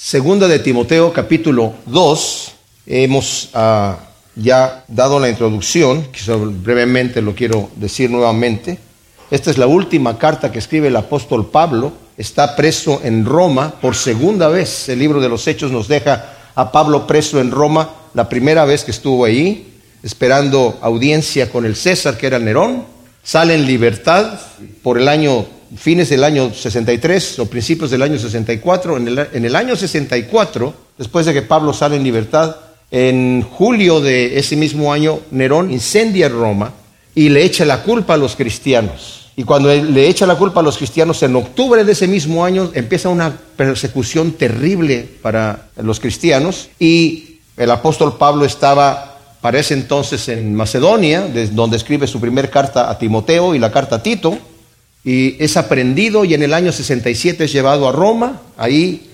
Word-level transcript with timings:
Segunda 0.00 0.46
de 0.46 0.60
Timoteo 0.60 1.12
capítulo 1.12 1.74
2. 1.86 2.52
Hemos 2.86 3.50
ah, 3.52 3.98
ya 4.36 4.84
dado 4.86 5.18
la 5.18 5.28
introducción, 5.28 6.06
que 6.12 6.20
brevemente 6.32 7.20
lo 7.20 7.34
quiero 7.34 7.68
decir 7.74 8.08
nuevamente. 8.08 8.78
Esta 9.28 9.50
es 9.50 9.58
la 9.58 9.66
última 9.66 10.16
carta 10.16 10.52
que 10.52 10.60
escribe 10.60 10.86
el 10.86 10.94
apóstol 10.94 11.50
Pablo. 11.50 11.92
Está 12.16 12.54
preso 12.54 13.00
en 13.02 13.26
Roma 13.26 13.74
por 13.82 13.96
segunda 13.96 14.46
vez. 14.46 14.88
El 14.88 15.00
libro 15.00 15.20
de 15.20 15.28
los 15.28 15.48
Hechos 15.48 15.72
nos 15.72 15.88
deja 15.88 16.32
a 16.54 16.70
Pablo 16.70 17.04
preso 17.04 17.40
en 17.40 17.50
Roma 17.50 17.90
la 18.14 18.28
primera 18.28 18.64
vez 18.64 18.84
que 18.84 18.92
estuvo 18.92 19.24
ahí, 19.24 19.80
esperando 20.04 20.78
audiencia 20.80 21.50
con 21.50 21.66
el 21.66 21.74
César, 21.74 22.16
que 22.16 22.28
era 22.28 22.38
Nerón. 22.38 22.84
Sale 23.24 23.56
en 23.56 23.66
libertad 23.66 24.38
por 24.80 24.96
el 24.96 25.08
año 25.08 25.57
fines 25.76 26.08
del 26.08 26.24
año 26.24 26.52
63 26.52 27.38
o 27.40 27.46
principios 27.46 27.90
del 27.90 28.02
año 28.02 28.18
64. 28.18 28.96
En 28.96 29.08
el, 29.08 29.28
en 29.32 29.44
el 29.44 29.56
año 29.56 29.76
64, 29.76 30.74
después 30.96 31.26
de 31.26 31.34
que 31.34 31.42
Pablo 31.42 31.72
sale 31.72 31.96
en 31.96 32.04
libertad, 32.04 32.56
en 32.90 33.42
julio 33.42 34.00
de 34.00 34.38
ese 34.38 34.56
mismo 34.56 34.92
año, 34.92 35.20
Nerón 35.30 35.70
incendia 35.70 36.28
Roma 36.28 36.72
y 37.14 37.28
le 37.28 37.44
echa 37.44 37.64
la 37.64 37.82
culpa 37.82 38.14
a 38.14 38.16
los 38.16 38.36
cristianos. 38.36 39.30
Y 39.36 39.44
cuando 39.44 39.72
le 39.72 40.08
echa 40.08 40.26
la 40.26 40.34
culpa 40.34 40.60
a 40.60 40.62
los 40.64 40.78
cristianos, 40.78 41.22
en 41.22 41.36
octubre 41.36 41.84
de 41.84 41.92
ese 41.92 42.08
mismo 42.08 42.44
año 42.44 42.72
empieza 42.74 43.08
una 43.08 43.36
persecución 43.56 44.32
terrible 44.32 45.08
para 45.22 45.68
los 45.76 46.00
cristianos 46.00 46.70
y 46.80 47.38
el 47.56 47.70
apóstol 47.70 48.16
Pablo 48.18 48.44
estaba 48.44 49.18
para 49.40 49.60
ese 49.60 49.74
entonces 49.74 50.28
en 50.28 50.54
Macedonia, 50.54 51.28
donde 51.52 51.76
escribe 51.76 52.06
su 52.06 52.20
primer 52.20 52.50
carta 52.50 52.90
a 52.90 52.98
Timoteo 52.98 53.54
y 53.54 53.58
la 53.58 53.70
carta 53.70 53.96
a 53.96 54.02
Tito, 54.02 54.36
y 55.08 55.42
es 55.42 55.56
aprendido 55.56 56.26
y 56.26 56.34
en 56.34 56.42
el 56.42 56.52
año 56.52 56.70
67 56.70 57.44
es 57.44 57.50
llevado 57.50 57.88
a 57.88 57.92
Roma, 57.92 58.42
ahí 58.58 59.08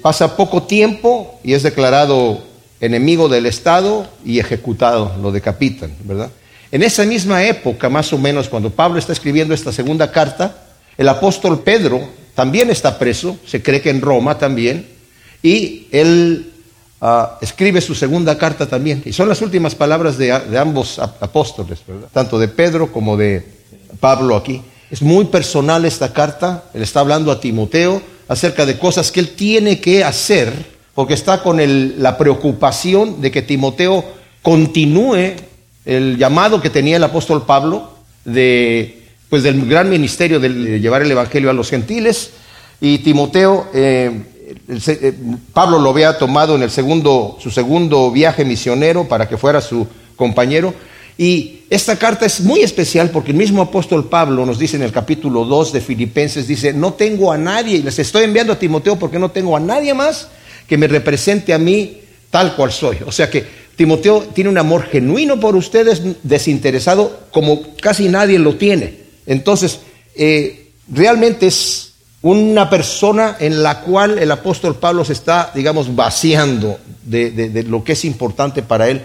pasa 0.00 0.36
poco 0.36 0.62
tiempo 0.62 1.40
y 1.42 1.54
es 1.54 1.64
declarado 1.64 2.40
enemigo 2.80 3.28
del 3.28 3.46
Estado 3.46 4.06
y 4.24 4.38
ejecutado, 4.38 5.16
lo 5.20 5.32
decapitan, 5.32 5.92
¿verdad? 6.04 6.30
En 6.70 6.84
esa 6.84 7.04
misma 7.04 7.42
época, 7.42 7.88
más 7.88 8.12
o 8.12 8.18
menos, 8.18 8.48
cuando 8.48 8.70
Pablo 8.70 9.00
está 9.00 9.12
escribiendo 9.12 9.54
esta 9.54 9.72
segunda 9.72 10.12
carta, 10.12 10.56
el 10.96 11.08
apóstol 11.08 11.64
Pedro 11.64 12.00
también 12.36 12.70
está 12.70 12.96
preso, 12.96 13.36
se 13.44 13.60
cree 13.60 13.80
que 13.80 13.90
en 13.90 14.02
Roma 14.02 14.38
también, 14.38 14.86
y 15.42 15.88
él 15.90 16.52
ah, 17.00 17.40
escribe 17.42 17.80
su 17.80 17.96
segunda 17.96 18.38
carta 18.38 18.66
también. 18.66 19.02
Y 19.04 19.12
son 19.12 19.28
las 19.28 19.42
últimas 19.42 19.74
palabras 19.74 20.16
de, 20.16 20.26
de 20.26 20.58
ambos 20.58 21.00
apóstoles, 21.00 21.80
¿verdad? 21.88 22.06
tanto 22.12 22.38
de 22.38 22.46
Pedro 22.46 22.92
como 22.92 23.16
de 23.16 23.44
Pablo 23.98 24.36
aquí. 24.36 24.62
Es 24.94 25.02
muy 25.02 25.24
personal 25.24 25.84
esta 25.84 26.12
carta. 26.12 26.66
Él 26.72 26.80
está 26.80 27.00
hablando 27.00 27.32
a 27.32 27.40
Timoteo 27.40 28.00
acerca 28.28 28.64
de 28.64 28.78
cosas 28.78 29.10
que 29.10 29.18
él 29.18 29.30
tiene 29.30 29.80
que 29.80 30.04
hacer, 30.04 30.52
porque 30.94 31.14
está 31.14 31.42
con 31.42 31.60
la 32.00 32.16
preocupación 32.16 33.20
de 33.20 33.32
que 33.32 33.42
Timoteo 33.42 34.04
continúe 34.40 35.32
el 35.84 36.16
llamado 36.16 36.62
que 36.62 36.70
tenía 36.70 36.98
el 36.98 37.02
apóstol 37.02 37.44
Pablo 37.44 37.90
de, 38.24 39.02
pues 39.28 39.42
del 39.42 39.68
gran 39.68 39.90
ministerio 39.90 40.38
de 40.38 40.78
llevar 40.78 41.02
el 41.02 41.10
Evangelio 41.10 41.50
a 41.50 41.54
los 41.54 41.70
gentiles. 41.70 42.30
Y 42.80 42.98
Timoteo, 42.98 43.66
eh, 43.74 44.12
eh, 44.68 45.12
Pablo 45.52 45.80
lo 45.80 45.90
había 45.90 46.16
tomado 46.18 46.54
en 46.54 46.62
el 46.62 46.70
segundo, 46.70 47.36
su 47.40 47.50
segundo 47.50 48.12
viaje 48.12 48.44
misionero 48.44 49.08
para 49.08 49.28
que 49.28 49.38
fuera 49.38 49.60
su 49.60 49.88
compañero. 50.14 50.72
Y 51.16 51.60
esta 51.70 51.96
carta 51.96 52.26
es 52.26 52.40
muy 52.40 52.60
especial 52.60 53.10
porque 53.10 53.30
el 53.30 53.36
mismo 53.36 53.62
apóstol 53.62 54.08
Pablo 54.08 54.44
nos 54.44 54.58
dice 54.58 54.76
en 54.76 54.82
el 54.82 54.92
capítulo 54.92 55.44
2 55.44 55.72
de 55.72 55.80
Filipenses, 55.80 56.48
dice, 56.48 56.72
no 56.72 56.94
tengo 56.94 57.30
a 57.30 57.38
nadie, 57.38 57.76
y 57.76 57.82
les 57.82 57.98
estoy 57.98 58.24
enviando 58.24 58.52
a 58.52 58.58
Timoteo 58.58 58.96
porque 58.96 59.18
no 59.18 59.30
tengo 59.30 59.56
a 59.56 59.60
nadie 59.60 59.94
más 59.94 60.28
que 60.68 60.76
me 60.76 60.88
represente 60.88 61.52
a 61.52 61.58
mí 61.58 62.00
tal 62.30 62.56
cual 62.56 62.72
soy. 62.72 62.98
O 63.06 63.12
sea 63.12 63.30
que 63.30 63.44
Timoteo 63.76 64.22
tiene 64.34 64.50
un 64.50 64.58
amor 64.58 64.86
genuino 64.86 65.38
por 65.38 65.54
ustedes, 65.54 66.02
desinteresado, 66.24 67.26
como 67.30 67.62
casi 67.80 68.08
nadie 68.08 68.38
lo 68.40 68.56
tiene. 68.56 68.98
Entonces, 69.26 69.80
eh, 70.16 70.72
realmente 70.88 71.46
es 71.46 71.92
una 72.22 72.68
persona 72.70 73.36
en 73.38 73.62
la 73.62 73.82
cual 73.82 74.18
el 74.18 74.30
apóstol 74.32 74.76
Pablo 74.76 75.04
se 75.04 75.12
está, 75.12 75.52
digamos, 75.54 75.94
vaciando 75.94 76.78
de 77.04 77.64
lo 77.68 77.84
que 77.84 77.92
es 77.92 78.04
importante 78.04 78.62
para 78.62 78.88
él 78.88 79.02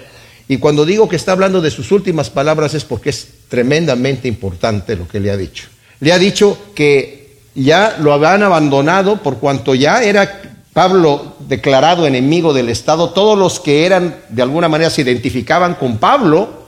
y 0.52 0.58
cuando 0.58 0.84
digo 0.84 1.08
que 1.08 1.16
está 1.16 1.34
hablando 1.34 1.62
de 1.62 1.70
sus 1.70 1.92
últimas 1.92 2.32
palabras 2.32 2.74
es 2.74 2.84
porque 2.84 3.12
es 3.12 3.28
tremendamente 3.50 4.28
importante 4.28 4.96
lo 4.96 5.08
que 5.08 5.20
le 5.20 5.30
ha 5.30 5.38
dicho. 5.38 5.68
Le 6.00 6.12
ha 6.12 6.18
dicho 6.18 6.58
que 6.74 7.38
ya 7.54 7.98
lo 8.00 8.14
habían 8.14 8.42
abandonado 8.42 9.18
por 9.18 9.38
cuanto 9.38 9.76
ya 9.76 10.02
era 10.02 10.42
Pablo 10.74 11.36
declarado 11.48 12.08
enemigo 12.08 12.52
del 12.52 12.70
Estado. 12.70 13.12
Todos 13.12 13.38
los 13.38 13.60
que 13.60 13.86
eran, 13.86 14.16
de 14.30 14.42
alguna 14.42 14.68
manera, 14.68 14.90
se 14.90 15.04
identificaban 15.04 15.76
con 15.76 16.00
Pablo, 16.00 16.59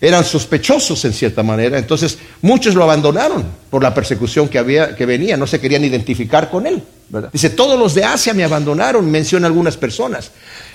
eran 0.00 0.24
sospechosos 0.24 1.04
en 1.04 1.12
cierta 1.12 1.42
manera. 1.42 1.78
Entonces, 1.78 2.18
muchos 2.40 2.74
lo 2.74 2.82
abandonaron 2.82 3.44
por 3.68 3.82
la 3.82 3.92
persecución 3.92 4.48
que, 4.48 4.58
había, 4.58 4.96
que 4.96 5.04
venía, 5.04 5.36
no 5.36 5.46
se 5.46 5.60
querían 5.60 5.84
identificar 5.84 6.50
con 6.50 6.66
él. 6.66 6.82
Dice, 7.32 7.50
todos 7.50 7.78
los 7.78 7.94
de 7.94 8.04
Asia 8.04 8.32
me 8.32 8.44
abandonaron, 8.44 9.10
menciona 9.10 9.46
algunas 9.46 9.76
personas. 9.76 10.30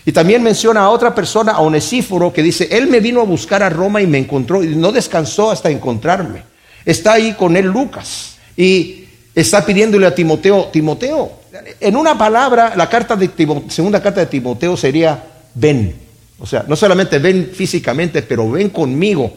Y 0.05 0.11
también 0.11 0.43
menciona 0.43 0.81
a 0.81 0.89
otra 0.89 1.15
persona, 1.15 1.53
a 1.53 1.61
Onesíforo, 1.61 2.31
que 2.31 2.43
dice, 2.43 2.67
él 2.71 2.87
me 2.87 2.99
vino 2.99 3.21
a 3.21 3.23
buscar 3.23 3.63
a 3.63 3.69
Roma 3.69 4.01
y 4.01 4.07
me 4.07 4.17
encontró, 4.17 4.63
y 4.63 4.75
no 4.75 4.91
descansó 4.91 5.49
hasta 5.49 5.69
encontrarme. 5.69 6.43
Está 6.83 7.13
ahí 7.13 7.33
con 7.33 7.55
él 7.57 7.65
Lucas. 7.65 8.35
Y 8.55 9.05
está 9.33 9.65
pidiéndole 9.65 10.05
a 10.05 10.13
Timoteo, 10.13 10.65
Timoteo, 10.65 11.39
en 11.79 11.95
una 11.95 12.17
palabra, 12.17 12.73
la 12.75 12.89
carta 12.89 13.15
de 13.15 13.29
segunda 13.69 14.01
carta 14.01 14.19
de 14.19 14.27
Timoteo 14.27 14.75
sería, 14.75 15.23
ven. 15.53 16.04
O 16.39 16.45
sea, 16.45 16.65
no 16.67 16.75
solamente 16.75 17.19
ven 17.19 17.51
físicamente, 17.53 18.21
pero 18.21 18.49
ven 18.51 18.69
conmigo. 18.69 19.31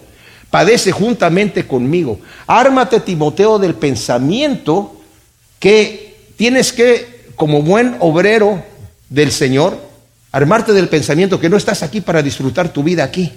Padece 0.51 0.93
juntamente 0.93 1.67
conmigo. 1.67 2.21
Ármate, 2.47 3.01
Timoteo, 3.01 3.59
del 3.59 3.75
pensamiento 3.75 5.01
que 5.59 6.17
tienes 6.37 6.73
que, 6.73 7.33
como 7.37 7.63
buen 7.63 7.97
obrero 8.01 8.65
del 9.09 9.31
Señor, 9.31 9.79
armarte 10.33 10.73
del 10.73 10.89
pensamiento 10.89 11.41
que 11.41 11.49
no 11.49 11.57
estás 11.57 11.83
aquí 11.83 12.01
para 12.01 12.23
disfrutar 12.23 12.73
tu 12.73 12.83
vida 12.83 13.05
aquí. 13.05 13.33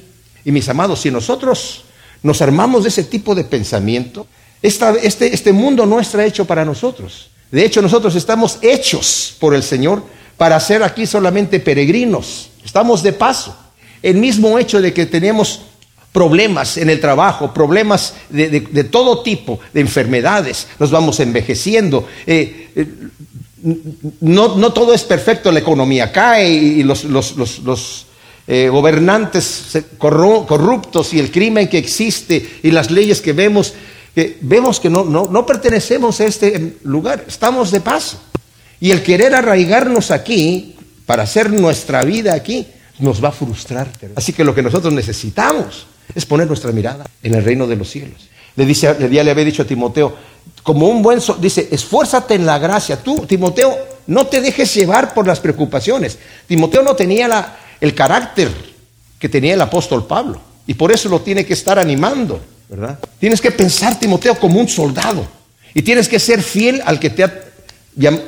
Y 0.46 0.52
mis 0.52 0.68
amados, 0.70 1.02
si 1.02 1.12
nosotros 1.12 1.84
nos 2.24 2.42
armamos 2.42 2.84
de 2.84 2.90
ese 2.90 3.04
tipo 3.04 3.36
de 3.36 3.44
pensamiento, 3.44 4.28
este, 4.62 5.34
este 5.34 5.54
mundo 5.54 5.86
no 5.86 6.00
está 6.00 6.24
hecho 6.26 6.46
para 6.46 6.64
nosotros. 6.64 7.30
De 7.52 7.66
hecho, 7.66 7.82
nosotros 7.82 8.16
estamos 8.16 8.60
hechos 8.62 9.36
por 9.40 9.54
el 9.54 9.64
Señor 9.64 10.04
para 10.38 10.60
ser 10.60 10.84
aquí 10.84 11.06
solamente 11.06 11.60
peregrinos. 11.60 12.51
Estamos 12.64 13.04
de 13.04 13.14
paso. 13.14 13.56
El 14.02 14.18
mismo 14.18 14.58
hecho 14.58 14.82
de 14.82 14.94
que 14.94 15.06
tenemos 15.06 15.62
problemas 16.12 16.78
en 16.78 16.90
el 16.90 17.00
trabajo, 17.00 17.54
problemas 17.54 18.14
de, 18.30 18.84
todo 18.86 19.22
tipo, 19.22 19.60
de 19.74 19.82
enfermedades, 19.82 20.68
nos 20.80 20.92
vamos 20.92 21.20
envejeciendo. 21.20 22.08
Eh, 22.26 22.70
eh, 22.76 22.88
no, 24.22 24.74
todo 24.74 24.94
es 24.94 25.04
perfecto, 25.04 25.52
la 25.52 25.60
economía 25.60 26.12
cae 26.12 26.50
y 26.52 26.84
los, 26.84 27.06
eh, 28.48 28.70
gobernantes 28.70 29.78
corruptos 29.98 31.14
y 31.14 31.20
el 31.20 31.32
crimen 31.32 31.70
que 31.70 31.78
existe 31.78 32.60
y 32.64 32.72
las 32.72 32.92
leyes 32.92 33.22
que 33.22 33.34
vemos, 33.34 33.74
vemos 34.42 34.80
que 34.80 34.90
no, 34.90 35.06
no 35.06 35.46
pertenecemos 35.46 36.20
a 36.20 36.26
este 36.26 36.78
lugar, 36.84 37.24
estamos 37.28 37.72
de 37.72 37.80
paso. 37.80 38.22
Y 38.82 38.90
el 38.90 39.04
querer 39.04 39.36
arraigarnos 39.36 40.10
aquí 40.10 40.76
para 41.12 41.24
hacer 41.24 41.52
nuestra 41.52 42.06
vida 42.06 42.34
aquí 42.34 42.66
nos 43.00 43.22
va 43.22 43.28
a 43.28 43.32
frustrar. 43.34 43.92
Así 44.16 44.32
que 44.32 44.46
lo 44.46 44.56
que 44.56 44.62
nosotros 44.62 44.94
necesitamos 44.94 45.86
es 46.16 46.26
poner 46.26 46.48
nuestra 46.48 46.72
mirada 46.72 47.06
en 47.22 47.34
el 47.34 47.44
reino 47.44 47.68
de 47.68 47.76
los 47.76 47.90
cielos. 47.90 48.30
Le 48.56 48.66
dice, 48.66 48.96
ya 49.12 49.22
le 49.22 49.30
había 49.30 49.44
dicho 49.44 49.64
a 49.64 49.66
Timoteo, 49.66 50.16
como 50.64 50.88
un 50.88 51.02
buen, 51.02 51.20
dice, 51.42 51.68
esfuérzate 51.70 52.36
en 52.36 52.46
la 52.46 52.60
gracia. 52.60 52.96
Tú, 53.04 53.26
Timoteo, 53.28 53.78
no 54.08 54.28
te 54.28 54.40
dejes 54.40 54.74
llevar 54.74 55.14
por 55.14 55.28
las 55.28 55.42
preocupaciones. 55.42 56.18
Timoteo 56.47 56.82
no 56.82 56.96
tenía 56.96 57.28
la, 57.28 57.58
el 57.82 57.94
carácter 57.94 58.50
que 59.20 59.28
tenía 59.28 59.56
el 59.56 59.62
apóstol 59.62 60.08
Pablo. 60.08 60.40
Y 60.66 60.76
por 60.76 60.94
eso 60.94 61.09
lo 61.09 61.20
tiene 61.20 61.46
que 61.46 61.56
estar 61.56 61.78
animando, 61.78 62.40
¿verdad? 62.70 63.00
Tienes 63.20 63.41
que 63.41 63.52
pensar, 63.52 64.00
Timoteo, 64.00 64.40
como 64.40 64.62
un 64.62 64.70
soldado. 64.70 65.28
Y 65.74 65.82
tienes 65.82 66.08
que 66.08 66.20
ser 66.20 66.41
fiel 66.41 66.82
al 66.85 67.02
que 67.02 67.09
te 67.09 67.26
ha 67.26 67.34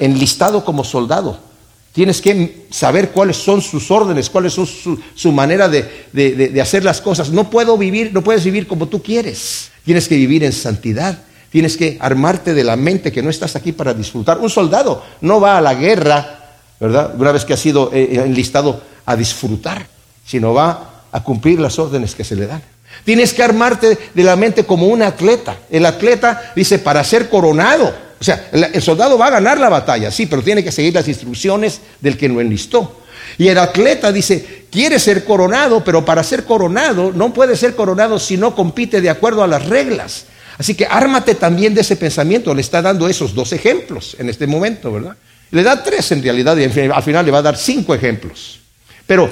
enlistado 0.01 0.65
como 0.65 0.83
soldado. 0.83 1.52
Tienes 1.93 2.21
que 2.21 2.65
saber 2.71 3.11
cuáles 3.11 3.37
son 3.37 3.61
sus 3.61 3.91
órdenes, 3.91 4.29
cuál 4.31 4.47
es 4.47 4.53
su, 4.53 5.31
manera 5.31 5.69
de, 5.69 6.59
hacer 6.59 6.83
las 6.83 6.99
cosas. 6.99 7.29
No 7.29 7.51
puedo 7.51 7.77
vivir, 7.77 8.11
no 8.11 8.23
puedes 8.23 8.43
vivir 8.43 8.65
como 8.65 8.87
tú 8.87 9.03
quieres. 9.03 9.69
Tienes 9.85 10.07
que 10.07 10.15
vivir 10.15 10.43
en 10.43 10.53
santidad. 10.53 11.19
Tienes 11.51 11.77
que 11.77 11.97
armarte 12.01 12.55
de 12.55 12.63
la 12.63 12.75
mente 12.75 13.11
que 13.11 13.21
no 13.21 13.29
estás 13.29 13.55
aquí 13.55 13.73
para 13.73 13.93
disfrutar. 13.93 14.39
Un 14.39 14.49
soldado 14.49 15.03
no 15.21 15.39
va 15.39 15.59
a 15.59 15.61
la 15.61 15.75
guerra, 15.75 16.55
¿verdad? 16.79 17.13
Una 17.15 17.31
vez 17.31 17.45
que 17.45 17.53
ha 17.53 17.57
sido 17.57 17.91
eh, 17.93 18.09
eh, 18.11 18.23
enlistado 18.25 18.81
a 19.05 19.15
disfrutar, 19.15 19.85
sino 20.25 20.51
va 20.51 21.03
a 21.11 21.23
cumplir 21.23 21.59
las 21.59 21.77
órdenes 21.77 22.15
que 22.15 22.23
se 22.23 22.35
le 22.35 22.47
dan. 22.47 22.63
Tienes 23.05 23.33
que 23.33 23.43
armarte 23.43 23.99
de 24.11 24.23
la 24.23 24.35
mente 24.35 24.65
como 24.65 24.87
un 24.87 25.03
atleta. 25.03 25.57
El 25.69 25.85
atleta 25.85 26.53
dice, 26.55 26.79
para 26.79 27.03
ser 27.03 27.29
coronado, 27.29 27.93
O 28.23 28.25
sea, 28.25 28.47
el 28.53 28.81
soldado 28.81 29.17
va 29.17 29.27
a 29.27 29.31
ganar 29.31 29.59
la 29.59 29.67
batalla, 29.67 30.09
sí, 30.09 30.27
pero 30.27 30.41
tiene 30.41 30.63
que 30.63 30.71
seguir 30.71 30.93
las 30.93 31.09
instrucciones 31.09 31.81
del 31.99 32.17
que 32.17 32.29
lo 32.29 32.39
enlistó. 32.39 33.01
Y 33.37 33.49
el 33.49 33.57
atleta 33.57 34.13
dice, 34.13 34.67
quiere 34.71 34.97
ser 34.97 35.25
coronado, 35.25 35.83
pero 35.83 36.05
para 36.05 36.23
ser 36.23 36.45
coronado 36.45 37.11
no 37.13 37.33
puede 37.33 37.57
ser 37.57 37.75
coronado 37.75 38.17
si 38.17 38.37
no 38.37 38.55
compite 38.55 39.01
de 39.01 39.09
acuerdo 39.09 39.43
a 39.43 39.47
las 39.47 39.65
reglas. 39.65 40.27
Así 40.57 40.73
que 40.73 40.85
ármate 40.85 41.35
también 41.35 41.73
de 41.73 41.81
ese 41.81 41.97
pensamiento. 41.97 42.55
Le 42.55 42.61
está 42.61 42.81
dando 42.81 43.09
esos 43.09 43.35
dos 43.35 43.51
ejemplos 43.51 44.15
en 44.17 44.29
este 44.29 44.47
momento, 44.47 44.93
¿verdad? 44.93 45.17
Le 45.51 45.61
da 45.61 45.83
tres 45.83 46.13
en 46.13 46.23
realidad 46.23 46.55
y 46.55 46.63
al 46.63 47.03
final 47.03 47.25
le 47.25 47.31
va 47.31 47.39
a 47.39 47.41
dar 47.41 47.57
cinco 47.57 47.93
ejemplos. 47.93 48.61
Pero 49.05 49.29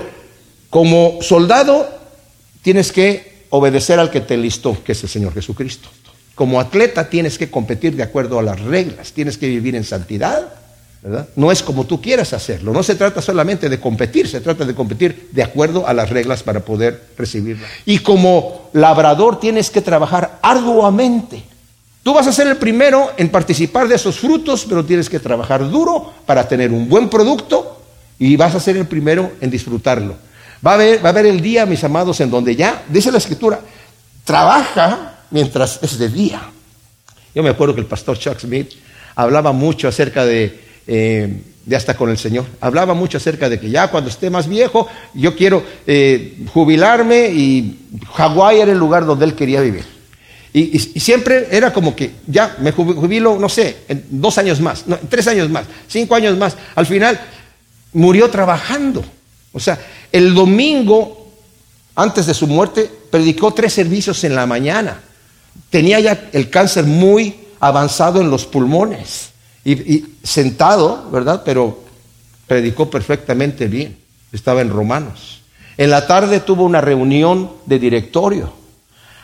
como 0.69 1.19
soldado 1.21 1.89
tienes 2.61 2.91
que 2.91 3.45
obedecer 3.51 4.01
al 4.01 4.11
que 4.11 4.19
te 4.19 4.35
listó, 4.35 4.83
que 4.83 4.91
es 4.91 5.01
el 5.01 5.07
Señor 5.07 5.33
Jesucristo. 5.33 5.87
Como 6.35 6.59
atleta 6.59 7.09
tienes 7.09 7.37
que 7.37 7.49
competir 7.49 7.95
de 7.95 8.03
acuerdo 8.03 8.39
a 8.39 8.43
las 8.43 8.59
reglas, 8.59 9.11
tienes 9.11 9.37
que 9.37 9.47
vivir 9.47 9.75
en 9.75 9.83
santidad. 9.83 10.47
No 11.35 11.51
es 11.51 11.63
como 11.63 11.85
tú 11.85 11.99
quieras 11.99 12.31
hacerlo, 12.33 12.73
no 12.73 12.83
se 12.83 12.93
trata 12.93 13.23
solamente 13.23 13.69
de 13.69 13.79
competir, 13.79 14.27
se 14.27 14.39
trata 14.39 14.65
de 14.65 14.75
competir 14.75 15.29
de 15.31 15.41
acuerdo 15.41 15.87
a 15.87 15.93
las 15.93 16.11
reglas 16.11 16.43
para 16.43 16.59
poder 16.59 17.01
recibirlo. 17.17 17.65
Y 17.85 17.99
como 17.99 18.69
labrador 18.73 19.39
tienes 19.39 19.71
que 19.71 19.81
trabajar 19.81 20.37
arduamente. 20.43 21.43
Tú 22.03 22.13
vas 22.13 22.27
a 22.27 22.31
ser 22.31 22.47
el 22.47 22.57
primero 22.57 23.11
en 23.17 23.29
participar 23.29 23.87
de 23.87 23.95
esos 23.95 24.19
frutos, 24.19 24.65
pero 24.69 24.85
tienes 24.85 25.09
que 25.09 25.19
trabajar 25.19 25.67
duro 25.69 26.13
para 26.25 26.47
tener 26.47 26.71
un 26.71 26.87
buen 26.87 27.09
producto 27.09 27.81
y 28.19 28.35
vas 28.35 28.53
a 28.53 28.59
ser 28.59 28.77
el 28.77 28.85
primero 28.85 29.31
en 29.41 29.49
disfrutarlo. 29.49 30.15
Va 30.65 30.71
a 30.71 30.73
haber, 30.75 31.03
va 31.03 31.09
a 31.09 31.11
haber 31.11 31.25
el 31.25 31.41
día, 31.41 31.65
mis 31.65 31.83
amados, 31.83 32.19
en 32.21 32.29
donde 32.29 32.55
ya, 32.55 32.83
dice 32.89 33.11
la 33.11 33.17
escritura, 33.17 33.59
trabaja 34.23 35.10
mientras 35.31 35.79
es 35.81 35.97
de 35.97 36.09
día. 36.09 36.41
Yo 37.33 37.43
me 37.43 37.49
acuerdo 37.49 37.73
que 37.73 37.81
el 37.81 37.87
pastor 37.87 38.19
Chuck 38.19 38.39
Smith 38.39 38.71
hablaba 39.15 39.51
mucho 39.51 39.87
acerca 39.87 40.25
de, 40.25 40.59
eh, 40.87 41.41
de 41.65 41.75
hasta 41.75 41.95
con 41.95 42.09
el 42.09 42.17
Señor, 42.17 42.45
hablaba 42.59 42.93
mucho 42.93 43.17
acerca 43.17 43.49
de 43.49 43.59
que 43.59 43.69
ya 43.69 43.89
cuando 43.89 44.09
esté 44.09 44.29
más 44.29 44.47
viejo, 44.47 44.87
yo 45.13 45.35
quiero 45.35 45.63
eh, 45.87 46.45
jubilarme 46.53 47.29
y 47.29 47.79
Hawái 48.13 48.59
era 48.59 48.71
el 48.71 48.77
lugar 48.77 49.05
donde 49.05 49.25
él 49.25 49.35
quería 49.35 49.61
vivir. 49.61 49.85
Y, 50.53 50.79
siempre 50.79 51.47
era 51.49 51.71
como 51.71 51.95
que 51.95 52.11
ya 52.27 52.57
me 52.59 52.73
jubilo, 52.73 53.39
no 53.39 53.47
sé, 53.47 53.77
en 53.87 54.03
dos 54.09 54.37
años 54.37 54.59
más, 54.59 54.83
tres 55.07 55.25
años 55.27 55.49
más, 55.49 55.65
cinco 55.87 56.15
años 56.15 56.37
más. 56.37 56.57
Al 56.75 56.85
final 56.85 57.17
murió 57.93 58.29
trabajando. 58.29 59.01
O 59.53 59.61
sea, 59.61 59.79
el 60.11 60.33
domingo, 60.33 61.31
antes 61.95 62.25
de 62.25 62.33
su 62.33 62.47
muerte, 62.47 62.89
predicó 63.09 63.53
tres 63.53 63.71
servicios 63.71 64.25
en 64.25 64.35
la 64.35 64.45
mañana 64.45 65.01
tenía 65.69 65.99
ya 65.99 66.29
el 66.33 66.49
cáncer 66.49 66.85
muy 66.85 67.35
avanzado 67.59 68.21
en 68.21 68.29
los 68.29 68.45
pulmones 68.45 69.31
y, 69.63 70.05
sentado, 70.23 71.09
¿verdad? 71.11 71.43
Pero 71.45 71.79
predicó 72.47 72.89
perfectamente 72.89 73.67
bien. 73.67 73.97
Estaba 74.31 74.61
en 74.61 74.69
Romanos. 74.69 75.41
En 75.77 75.89
la 75.89 76.07
tarde 76.07 76.39
tuvo 76.39 76.63
una 76.63 76.81
reunión 76.81 77.51
de 77.65 77.79
directorio. 77.79 78.53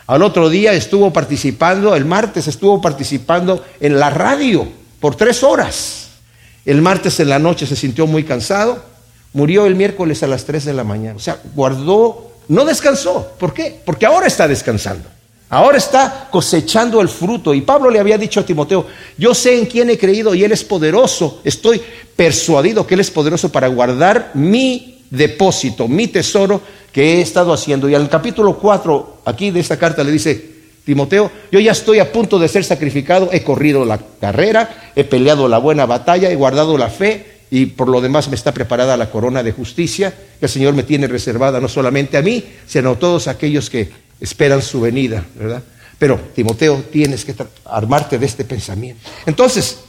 Al 0.06 0.21
otro 0.21 0.50
día 0.50 0.74
estuvo 0.74 1.12
participando, 1.12 1.95
el 1.95 2.06
martes 2.06 2.47
estuvo 2.47 2.81
participando 2.81 3.65
en 3.79 4.00
la 4.00 4.09
radio 4.09 4.68
por 5.00 5.15
tres 5.15 5.44
horas. 5.44 6.07
El 6.65 6.81
martes 6.81 7.19
en 7.19 7.29
la 7.29 7.39
noche 7.39 7.65
se 7.65 7.75
sintió 7.75 8.07
muy 8.07 8.24
cansado, 8.24 8.83
murió 9.33 9.65
el 9.65 9.75
miércoles 9.75 10.24
a 10.24 10.27
las 10.27 10.45
tres 10.45 10.65
de 10.65 10.74
la 10.74 10.83
mañana. 10.83 11.15
O 11.15 11.19
sea, 11.19 11.41
guardó, 11.56 12.31
no 12.47 12.65
descansó. 12.65 13.33
¿Por 13.39 13.53
qué? 13.53 13.81
Porque 13.85 14.06
ahora 14.06 14.27
está 14.27 14.47
descansando. 14.47 15.09
Ahora 15.50 15.78
está 15.78 16.28
cosechando 16.30 17.00
el 17.02 17.08
fruto. 17.08 17.54
Y 17.54 17.62
Pablo 17.62 17.90
le 17.90 18.00
había 18.00 18.18
dicho 18.18 18.40
a 18.40 18.46
Timoteo, 18.46 18.86
yo 19.18 19.34
sé 19.34 19.58
en 19.58 19.66
quién 19.66 19.90
he 19.90 19.98
creído 19.98 20.36
y 20.36 20.44
Él 20.44 20.52
es 20.52 20.64
poderoso. 20.64 21.42
Estoy 21.44 21.82
persuadido 22.16 22.86
que 22.86 22.96
Él 22.96 23.00
es 23.00 23.12
poderoso 23.12 23.52
para 23.52 23.68
guardar 23.68 24.32
mi 24.34 25.04
depósito, 25.10 25.88
mi 25.88 26.08
tesoro 26.08 26.62
que 26.92 27.16
he 27.16 27.22
estado 27.22 27.54
haciendo. 27.54 27.88
Y 27.90 27.96
al 27.96 28.10
capítulo 28.10 28.58
4, 28.58 29.22
aquí 29.26 29.52
de 29.52 29.62
esta 29.62 29.78
carta 29.78 30.04
le 30.04 30.12
dice, 30.12 30.58
Timoteo, 30.84 31.32
yo 31.52 31.60
ya 31.60 31.72
estoy 31.72 32.00
a 32.00 32.12
punto 32.12 32.40
de 32.40 32.48
ser 32.48 32.64
sacrificado, 32.64 33.30
he 33.32 33.44
corrido 33.44 33.86
la 33.86 34.00
carrera, 34.20 34.92
he 34.96 35.04
peleado 35.04 35.48
la 35.48 35.60
buena 35.60 35.86
batalla, 35.86 36.30
he 36.30 36.36
guardado 36.36 36.78
la 36.78 36.90
fe 36.90 37.38
y 37.50 37.68
por 37.68 37.88
lo 37.88 38.02
demás 38.02 38.28
me 38.28 38.36
está 38.36 38.54
preparada 38.54 38.98
la 38.98 39.10
corona 39.10 39.44
de 39.44 39.52
justicia 39.54 40.14
que 40.40 40.46
el 40.46 40.50
Señor 40.50 40.74
me 40.74 40.84
tiene 40.84 41.08
reservada 41.08 41.60
no 41.60 41.68
solamente 41.68 42.18
a 42.18 42.22
mí, 42.22 42.44
sino 42.66 42.92
a 42.92 42.96
todos 43.00 43.28
aquellos 43.28 43.70
que 43.70 43.90
esperan 44.19 44.62
su 44.62 44.81
venida, 44.81 45.25
¿verdad? 45.36 45.64
Pero, 46.00 46.19
Timoteo, 46.36 46.84
tienes 46.92 47.25
que 47.25 47.36
armarte 47.66 48.18
de 48.18 48.25
este 48.25 48.46
pensamiento. 48.46 49.10
Entonces, 49.25 49.80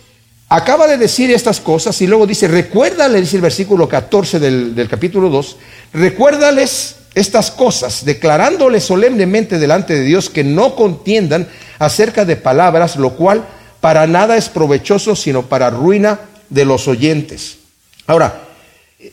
acaba 0.48 0.86
de 0.86 0.96
decir 0.96 1.30
estas 1.30 1.60
cosas 1.60 2.00
y 2.00 2.06
luego 2.06 2.26
dice, 2.26 2.48
recuérdale, 2.48 3.20
dice 3.20 3.36
el 3.36 3.42
versículo 3.42 3.88
14 3.88 4.38
del, 4.38 4.74
del 4.74 4.88
capítulo 4.88 5.28
2, 5.28 5.56
recuérdales 5.92 6.96
estas 7.14 7.50
cosas, 7.50 8.04
declarándoles 8.04 8.84
solemnemente 8.84 9.58
delante 9.58 9.94
de 9.94 10.02
Dios 10.04 10.30
que 10.30 10.44
no 10.44 10.74
contiendan 10.74 11.48
acerca 11.78 12.24
de 12.24 12.36
palabras, 12.36 12.96
lo 12.96 13.10
cual 13.10 13.44
para 13.80 14.06
nada 14.06 14.36
es 14.36 14.48
provechoso, 14.48 15.14
sino 15.14 15.46
para 15.46 15.70
ruina 15.70 16.20
de 16.48 16.64
los 16.64 16.88
oyentes. 16.88 17.58
Ahora, 18.06 18.44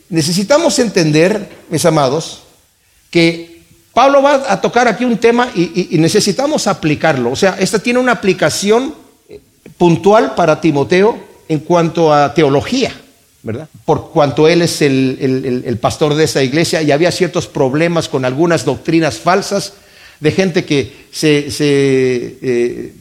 necesitamos 0.10 0.80
entender, 0.80 1.50
mis 1.70 1.86
amados, 1.86 2.44
que 3.12 3.55
Pablo 3.96 4.22
va 4.22 4.52
a 4.52 4.60
tocar 4.60 4.90
aquí 4.90 5.06
un 5.06 5.18
tema 5.18 5.48
y, 5.56 5.98
necesitamos 5.98 6.68
aplicarlo. 6.68 7.32
O 7.32 7.36
sea, 7.38 7.56
esta 7.58 7.80
tiene 7.80 7.98
una 7.98 8.12
aplicación 8.12 8.94
eh, 9.30 9.40
puntual 9.78 10.36
para 10.36 10.60
Timoteo 10.60 11.18
en 11.48 11.60
cuanto 11.60 12.14
a 12.14 12.34
teología, 12.34 12.92
¿verdad? 13.42 13.70
Por 13.86 14.12
cuanto 14.12 14.50
él 14.50 14.64
es 14.64 14.82
el, 14.82 15.80
pastor 15.80 16.14
de 16.16 16.26
esa 16.26 16.44
iglesia 16.44 16.82
y 16.82 16.92
había 16.92 17.10
ciertos 17.10 17.48
problemas 17.48 18.10
con 18.10 18.26
algunas 18.26 18.66
doctrinas 18.66 19.18
falsas 19.18 19.76
de 20.20 20.32
gente 20.32 20.66
que 20.66 20.92
se, 21.12 21.48
eh, 21.58 22.94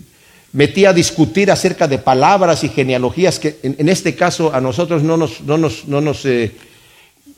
metía 0.53 0.91
a 0.91 0.93
discutir 0.93 1.51
acerca 1.51 1.89
de 1.89 1.99
palabras 1.99 2.63
y 2.63 2.69
genealogías 2.69 3.41
que 3.41 3.59
en, 3.65 3.89
este 3.89 4.15
caso 4.15 4.55
a 4.55 4.61
nosotros 4.61 5.03
no 5.03 5.17
nos, 5.17 5.41
no 5.41 5.59
nos, 5.59 5.89
no 5.89 6.01
nos 6.01 6.25
eh, 6.25 6.53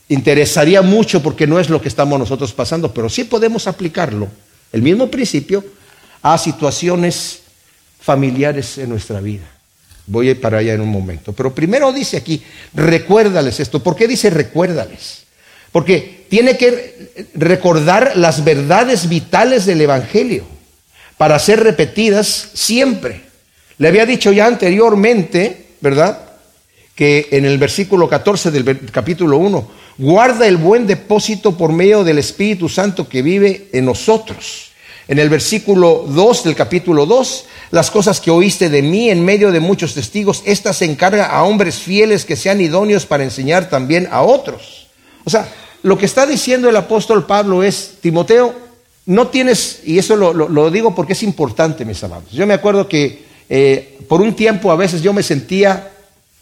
interesaría 0.08 0.82
mucho 0.82 1.22
porque 1.22 1.46
no 1.46 1.58
es 1.58 1.68
lo 1.68 1.80
que 1.80 1.88
estamos 1.88 2.18
nosotros 2.18 2.52
pasando, 2.52 2.92
pero 2.92 3.08
sí 3.08 3.24
podemos 3.24 3.66
aplicarlo, 3.66 4.28
el 4.72 4.82
mismo 4.82 5.10
principio, 5.10 5.64
a 6.22 6.38
situaciones 6.38 7.40
familiares 8.00 8.78
en 8.78 8.90
nuestra 8.90 9.20
vida. 9.20 9.44
Voy 10.06 10.28
a 10.28 10.30
ir 10.32 10.40
para 10.40 10.58
allá 10.58 10.74
en 10.74 10.80
un 10.80 10.88
momento. 10.88 11.32
Pero 11.32 11.54
primero 11.54 11.92
dice 11.92 12.16
aquí, 12.16 12.42
recuérdales 12.74 13.58
esto. 13.58 13.82
¿Por 13.82 13.96
qué 13.96 14.06
dice 14.06 14.30
recuérdales? 14.30 15.24
Porque 15.72 16.26
tiene 16.28 16.56
que 16.56 17.28
recordar 17.34 18.16
las 18.16 18.44
verdades 18.44 19.08
vitales 19.08 19.66
del 19.66 19.80
Evangelio 19.80 20.44
para 21.16 21.38
ser 21.38 21.62
repetidas 21.62 22.50
siempre. 22.54 23.22
Le 23.78 23.88
había 23.88 24.06
dicho 24.06 24.32
ya 24.32 24.46
anteriormente, 24.46 25.66
¿verdad? 25.80 26.20
Que 26.94 27.28
en 27.32 27.44
el 27.44 27.58
versículo 27.58 28.08
14 28.08 28.50
del 28.50 28.90
capítulo 28.90 29.38
1, 29.38 29.70
guarda 29.98 30.46
el 30.46 30.56
buen 30.56 30.86
depósito 30.86 31.56
por 31.56 31.72
medio 31.72 32.04
del 32.04 32.18
Espíritu 32.18 32.68
Santo 32.68 33.08
que 33.08 33.22
vive 33.22 33.68
en 33.72 33.84
nosotros. 33.84 34.72
En 35.08 35.18
el 35.18 35.28
versículo 35.28 36.04
2 36.08 36.44
del 36.44 36.56
capítulo 36.56 37.06
2, 37.06 37.44
las 37.70 37.90
cosas 37.90 38.20
que 38.20 38.30
oíste 38.30 38.68
de 38.68 38.82
mí 38.82 39.08
en 39.08 39.24
medio 39.24 39.52
de 39.52 39.60
muchos 39.60 39.94
testigos, 39.94 40.42
estas 40.44 40.78
se 40.78 40.84
encarga 40.84 41.26
a 41.26 41.44
hombres 41.44 41.76
fieles 41.78 42.24
que 42.24 42.34
sean 42.34 42.60
idóneos 42.60 43.06
para 43.06 43.22
enseñar 43.22 43.68
también 43.68 44.08
a 44.10 44.22
otros. 44.22 44.88
O 45.24 45.30
sea, 45.30 45.48
lo 45.82 45.96
que 45.96 46.06
está 46.06 46.26
diciendo 46.26 46.68
el 46.68 46.76
apóstol 46.76 47.24
Pablo 47.24 47.62
es, 47.62 47.94
Timoteo, 48.00 48.52
no 49.06 49.28
tienes, 49.28 49.82
y 49.84 49.98
eso 49.98 50.16
lo, 50.16 50.70
digo 50.72 50.92
porque 50.94 51.12
es 51.12 51.22
importante, 51.22 51.84
mis 51.84 52.02
amados. 52.02 52.32
Yo 52.32 52.44
me 52.44 52.54
acuerdo 52.54 52.88
que 52.88 53.24
eh, 53.48 53.98
por 54.08 54.20
un 54.20 54.34
tiempo 54.34 54.72
a 54.72 54.76
veces 54.76 55.02
yo 55.02 55.12
me 55.12 55.22
sentía 55.22 55.92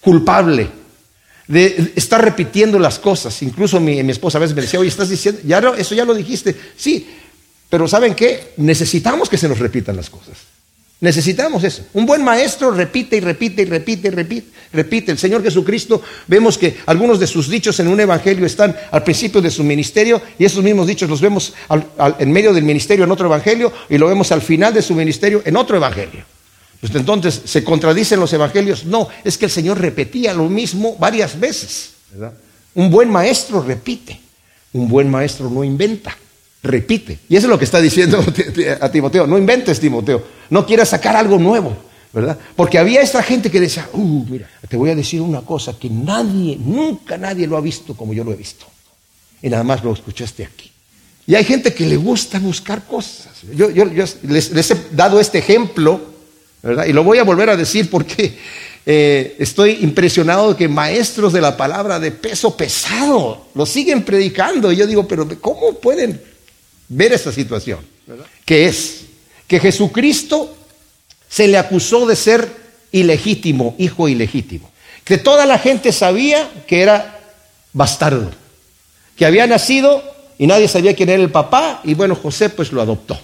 culpable 0.01 0.71
de 1.47 1.93
estar 1.97 2.25
repitiendo 2.25 2.79
las 2.79 2.99
cosas. 2.99 3.43
Incluso 3.43 3.81
mi, 3.81 3.99
esposa 4.01 4.39
a 4.39 4.41
veces 4.41 4.57
me 4.57 4.63
decía, 4.63 4.81
oye, 4.81 4.89
estás 4.89 5.09
diciendo, 5.09 5.41
ya 5.45 5.59
eso 5.77 5.95
ya 5.95 6.05
lo 6.05 6.15
dijiste. 6.15 6.55
Sí, 6.77 7.07
pero 7.69 7.89
¿saben 7.89 8.15
qué? 8.15 8.53
Necesitamos 8.57 9.29
que 9.29 9.39
se 9.39 9.49
nos 9.49 9.59
repitan 9.59 9.97
las 9.97 10.11
cosas. 10.11 10.37
Necesitamos 11.01 11.65
eso. 11.65 11.83
Un 11.93 12.07
buen 12.07 12.25
maestro 12.25 12.71
repite 12.71 13.17
y 13.17 13.21
repite 13.21 13.63
y 13.63 13.65
repite 13.67 14.09
y 14.09 14.11
repite, 14.11 14.49
repite. 14.73 15.13
El 15.13 15.19
Señor 15.19 15.43
Jesucristo, 15.43 16.01
vemos 16.27 16.57
que 16.57 16.79
algunos 16.87 17.21
de 17.21 17.27
sus 17.27 17.51
dichos 17.51 17.79
en 17.81 17.89
un 17.89 18.01
evangelio 18.01 18.47
están 18.47 18.75
al 18.91 19.03
principio 19.03 19.43
de 19.43 19.51
su 19.51 19.65
ministerio 19.65 20.23
y 20.39 20.47
esos 20.47 20.63
mismos 20.63 20.87
dichos 20.87 21.11
los 21.11 21.21
vemos 21.21 21.53
en 22.19 22.33
medio 22.33 22.55
del 22.55 22.65
ministerio 22.65 23.05
en 23.05 23.11
otro 23.11 23.27
evangelio 23.27 23.71
y 23.91 23.99
lo 23.99 24.07
vemos 24.07 24.33
al 24.33 24.41
final 24.41 24.73
de 24.73 24.81
su 24.81 24.95
ministerio 24.95 25.43
en 25.45 25.57
otro 25.57 25.77
evangelio. 25.77 26.25
Pues 26.85 26.95
entonces, 26.97 27.41
¿se 27.47 27.65
contradicen 27.65 28.21
los 28.21 28.31
evangelios? 28.35 28.85
No, 28.85 29.09
es 29.25 29.39
que 29.39 29.47
el 29.47 29.51
Señor 29.51 29.81
repetía 29.81 30.35
lo 30.35 30.51
mismo 30.51 30.97
varias 30.99 31.41
veces. 31.41 31.93
Un 32.75 32.91
buen 32.91 33.09
maestro 33.09 33.63
repite, 33.63 34.21
un 34.75 34.87
buen 34.87 35.11
maestro 35.11 35.49
no 35.49 35.65
inventa, 35.65 36.15
repite. 36.63 37.21
Y 37.31 37.37
eso 37.37 37.47
es 37.47 37.51
lo 37.51 37.59
que 37.59 37.65
está 37.65 37.81
diciendo 37.81 38.23
a 38.81 38.91
Timoteo, 38.91 39.27
no 39.27 39.39
inventes 39.39 39.81
Timoteo, 39.81 40.23
no 40.51 40.67
quieras 40.67 40.91
sacar 40.91 41.17
algo 41.17 41.39
nuevo. 41.39 41.75
¿verdad? 42.13 42.39
Porque 42.55 42.79
había 42.79 43.01
esta 43.01 43.23
gente 43.23 43.51
que 43.51 43.61
decía, 43.61 43.89
uh, 43.95 44.27
mira, 44.29 44.49
te 44.69 44.77
voy 44.77 44.91
a 44.91 44.95
decir 44.95 45.23
una 45.23 45.41
cosa 45.41 45.79
que 45.79 45.89
nadie, 45.89 46.57
nunca 46.61 47.17
nadie 47.17 47.47
lo 47.47 47.57
ha 47.57 47.63
visto 47.63 47.97
como 47.97 48.13
yo 48.13 48.25
lo 48.25 48.33
he 48.33 48.37
visto. 48.37 48.67
Y 49.41 49.49
nada 49.49 49.65
más 49.65 49.83
lo 49.83 49.91
escuchaste 49.93 50.45
aquí. 50.45 50.71
Y 51.27 51.35
hay 51.35 51.45
gente 51.45 51.73
que 51.73 51.87
le 51.87 51.97
gusta 51.97 52.39
buscar 52.39 52.85
cosas. 52.85 53.33
Yo, 53.55 53.69
les, 53.87 54.71
he 54.71 54.77
dado 54.93 55.19
este 55.19 55.39
ejemplo, 55.39 56.14
¿verdad? 56.65 56.87
Y 56.87 56.93
lo 56.93 57.05
voy 57.05 57.19
a 57.19 57.25
volver 57.25 57.51
a 57.51 57.57
decir 57.57 57.91
porque 57.91 58.37
eh, 58.87 59.37
estoy 59.39 59.79
impresionado 59.83 60.51
de 60.51 60.57
que 60.57 60.69
maestros 60.69 61.33
de 61.33 61.41
la 61.41 61.57
palabra 61.57 62.01
de 62.01 62.11
peso 62.11 62.57
pesado 62.57 63.47
lo 63.55 63.67
siguen 63.67 64.03
predicando. 64.03 64.73
Y 64.73 64.77
yo 64.77 64.87
digo, 64.87 65.07
pero 65.07 65.29
¿cómo 65.41 65.75
pueden 65.75 66.21
ver 66.89 67.13
esta 67.13 67.33
situación? 67.33 67.81
Que 68.45 68.67
es 68.67 69.05
que 69.47 69.61
Jesucristo 69.61 70.55
se 71.29 71.49
le 71.49 71.59
acusó 71.59 72.07
de 72.07 72.17
ser 72.17 72.49
ilegítimo, 72.93 73.75
hijo 73.79 74.09
ilegítimo. 74.09 74.71
Que 75.05 75.19
toda 75.19 75.47
la 75.47 75.59
gente 75.59 75.93
sabía 75.93 76.51
que 76.67 76.81
era 76.81 77.21
bastardo, 77.73 78.31
que 79.17 79.27
había 79.27 79.47
nacido 79.47 80.03
y 80.39 80.47
nadie 80.47 80.69
sabía 80.69 80.95
quién 80.95 81.11
era 81.11 81.23
el 81.23 81.31
papá 81.31 81.81
y 81.85 81.95
bueno, 81.95 82.15
José 82.15 82.49
pues 82.49 82.73
lo 82.73 82.81
adoptó. 82.81 83.19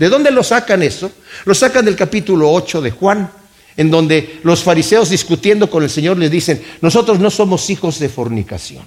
¿De 0.00 0.08
dónde 0.08 0.30
lo 0.30 0.42
sacan 0.42 0.82
eso? 0.82 1.12
Lo 1.44 1.54
sacan 1.54 1.84
del 1.84 1.94
capítulo 1.94 2.50
8 2.50 2.80
de 2.80 2.90
Juan, 2.90 3.30
en 3.76 3.90
donde 3.90 4.40
los 4.44 4.62
fariseos 4.62 5.10
discutiendo 5.10 5.68
con 5.68 5.82
el 5.82 5.90
Señor 5.90 6.16
le 6.16 6.30
dicen, 6.30 6.62
nosotros 6.80 7.20
no 7.20 7.30
somos 7.30 7.68
hijos 7.68 7.98
de 7.98 8.08
fornicación. 8.08 8.82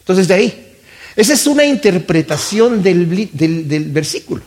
Entonces 0.00 0.28
de 0.28 0.34
ahí, 0.34 0.72
esa 1.16 1.32
es 1.32 1.46
una 1.46 1.64
interpretación 1.64 2.82
del, 2.82 3.30
del 3.32 3.84
versículo. 3.86 4.42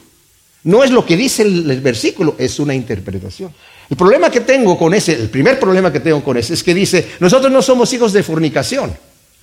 No 0.65 0.83
es 0.83 0.91
lo 0.91 1.03
que 1.03 1.17
dice 1.17 1.41
el, 1.41 1.81
versículo, 1.81 2.35
es 2.37 2.59
una 2.59 2.75
interpretación. 2.75 3.51
El 3.89 3.97
problema 3.97 4.29
que 4.29 4.41
tengo 4.41 4.77
con 4.77 4.93
ese, 4.93 5.13
el 5.13 5.31
primer 5.31 5.59
problema 5.59 5.91
que 5.91 5.99
tengo 5.99 6.23
con 6.23 6.37
ese 6.37 6.53
es 6.53 6.63
que 6.63 6.75
dice, 6.75 7.13
nosotros 7.19 7.51
no 7.51 7.63
somos 7.63 7.91
hijos 7.93 8.13
de 8.13 8.21
fornicación. 8.21 8.95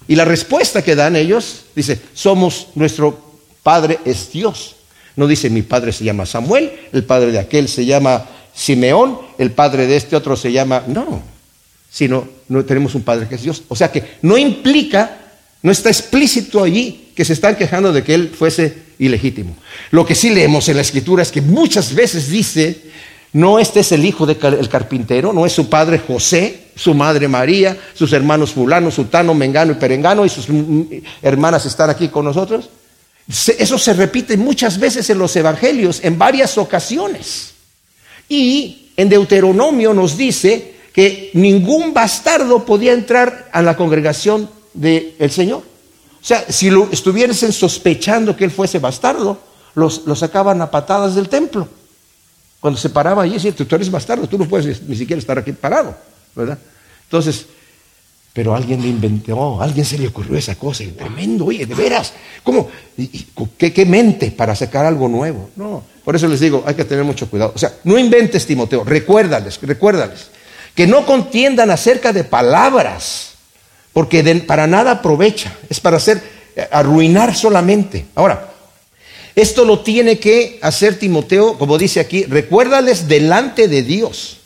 Y 0.07 0.15
la 0.15 0.25
respuesta 0.25 0.83
que 0.83 0.95
dan 0.95 1.17
ellos 1.17 1.65
dice, 1.75 2.01
somos, 2.15 2.69
nuestro 2.77 3.19
padre 3.65 3.99
es 4.05 4.31
Dios. 4.31 4.77
No 5.17 5.27
dice, 5.27 5.51
mi 5.51 5.63
padre 5.63 5.93
se 5.93 6.05
llama 6.05 6.27
Samuel, 6.27 6.73
el 6.93 7.05
padre 7.05 7.31
de 7.33 7.39
aquel 7.39 7.69
se 7.69 7.85
llama 7.85 8.27
Simeón, 8.55 9.19
el 9.39 9.53
padre 9.53 9.87
de 9.87 9.97
este 9.97 10.17
otro 10.17 10.37
se 10.37 10.53
llama, 10.53 10.83
no, 10.87 11.23
sino 11.91 12.27
no 12.49 12.65
tenemos 12.65 12.95
un 12.95 13.03
padre 13.03 13.29
que 13.29 13.37
es 13.37 13.43
Dios. 13.43 13.63
O 13.69 13.77
sea 13.77 13.91
que 13.91 14.03
no 14.23 14.37
implica, 14.37 15.19
no 15.63 15.71
está 15.71 15.89
explícito 15.89 16.63
allí 16.63 17.13
que 17.15 17.25
se 17.25 17.33
están 17.33 17.57
quejando 17.57 17.93
de 17.93 18.03
que 18.03 18.15
él 18.15 18.33
fuese 18.37 18.85
ilegítimo. 18.99 19.57
Lo 19.91 20.05
que 20.05 20.15
sí 20.15 20.31
leemos 20.31 20.69
en 20.69 20.77
la 20.77 20.83
escritura 20.83 21.23
es 21.23 21.31
que 21.31 21.41
muchas 21.41 21.95
veces 21.95 22.29
dice, 22.29 22.83
no 23.33 23.59
este 23.59 23.81
es 23.81 23.93
el 23.93 24.05
hijo 24.05 24.27
del 24.27 24.69
carpintero, 24.69 25.33
no 25.33 25.47
es 25.47 25.53
su 25.53 25.69
padre 25.69 25.99
José, 25.99 26.69
su 26.77 26.95
madre 26.95 27.29
María, 27.29 27.77
sus 27.95 28.13
hermanos 28.13 28.53
fulano, 28.53 28.91
sutano, 28.91 29.35
mengano 29.35 29.73
y 29.73 29.77
perengano 29.77 30.25
y 30.25 30.29
sus 30.29 30.47
hermanas 31.23 31.67
están 31.67 31.91
aquí 31.91 32.09
con 32.09 32.25
nosotros. 32.25 32.71
Eso 33.27 33.79
se 33.79 33.95
repite 33.95 34.37
muchas 34.37 34.79
veces 34.79 35.09
en 35.09 35.19
los 35.19 35.35
evangelios, 35.37 36.01
en 36.03 36.19
varias 36.19 36.59
ocasiones. 36.59 37.55
Y 38.29 38.93
en 38.97 39.09
Deuteronomio 39.09 39.95
nos 39.95 40.17
dice 40.17 40.75
que 40.93 41.31
ningún 41.35 41.95
bastardo 41.95 42.65
podía 42.65 42.93
entrar 42.93 43.49
a 43.53 43.63
la 43.63 43.77
congregación 43.77 44.49
del 44.75 45.31
Señor. 45.31 45.63
O 46.25 46.27
sea, 46.27 46.45
si 46.49 46.71
lo 46.71 46.89
estuviesen 46.91 47.53
sospechando 47.53 48.37
que 48.37 48.45
él 48.45 48.51
fuese 48.51 48.79
bastardo, 48.79 49.39
los, 49.75 50.03
sacaban 50.17 50.63
a 50.63 50.71
patadas 50.71 51.15
del 51.15 51.29
templo. 51.29 51.69
Cuando 52.61 52.79
se 52.79 52.89
paraba 52.89 53.23
allí, 53.23 53.35
decía, 53.35 53.53
tú 53.53 53.75
eres 53.75 53.91
bastardo, 53.91 54.27
tú 54.27 54.39
no 54.39 54.49
puedes 54.49 54.83
ni 54.83 54.97
siquiera 54.97 55.21
estar 55.21 55.39
aquí 55.39 55.53
parado, 55.53 55.95
¿verdad? 56.35 56.59
Entonces, 57.05 57.47
pero 58.35 58.55
alguien 58.55 58.83
le 58.83 58.89
inventó, 58.89 59.63
alguien 59.63 59.87
se 59.87 59.97
le 59.97 60.09
ocurrió 60.09 60.37
esa 60.37 60.57
cosa, 60.57 60.83
y 60.83 60.89
tremendo, 60.89 61.47
oye, 61.47 61.65
de 61.65 61.75
veras, 61.75 62.13
¿cómo? 62.43 62.69
¿Qué, 63.57 63.73
¿Qué 63.73 63.87
mente 63.87 64.31
para 64.33 64.55
sacar 64.55 64.85
algo 64.85 65.09
nuevo? 65.09 65.49
No, 65.57 65.83
por 66.05 66.15
eso 66.15 66.29
les 66.29 66.41
digo, 66.41 66.63
hay 66.67 66.75
que 66.75 66.85
tener 66.85 67.05
mucho 67.05 67.31
cuidado. 67.31 67.53
O 67.55 67.59
sea, 67.59 67.73
no 67.85 67.99
inventes, 67.99 68.45
Timoteo, 68.45 68.85
recuérdales, 68.85 69.59
recuérdales, 69.63 70.27
que 70.75 70.87
no 70.87 71.07
contiendan 71.07 71.71
acerca 71.71 72.13
de 72.13 72.25
palabras 72.25 73.35
porque 73.95 74.23
para 74.47 74.67
nada 74.67 74.91
aprovecha, 74.91 75.57
es 75.71 75.81
para 75.81 75.97
hacer, 75.97 76.21
eh, 76.57 76.67
arruinar 76.71 77.35
solamente. 77.35 78.07
Ahora, 78.17 78.53
esto 79.37 79.65
lo 79.65 79.81
tiene 79.81 80.19
que 80.19 80.59
hacer 80.61 80.99
Timoteo, 80.99 81.57
como 81.57 81.79
dice 81.79 82.01
aquí, 82.01 82.25
recuérdales 82.25 83.09
delante 83.09 83.69
de 83.69 83.83
Dios. 83.83 84.41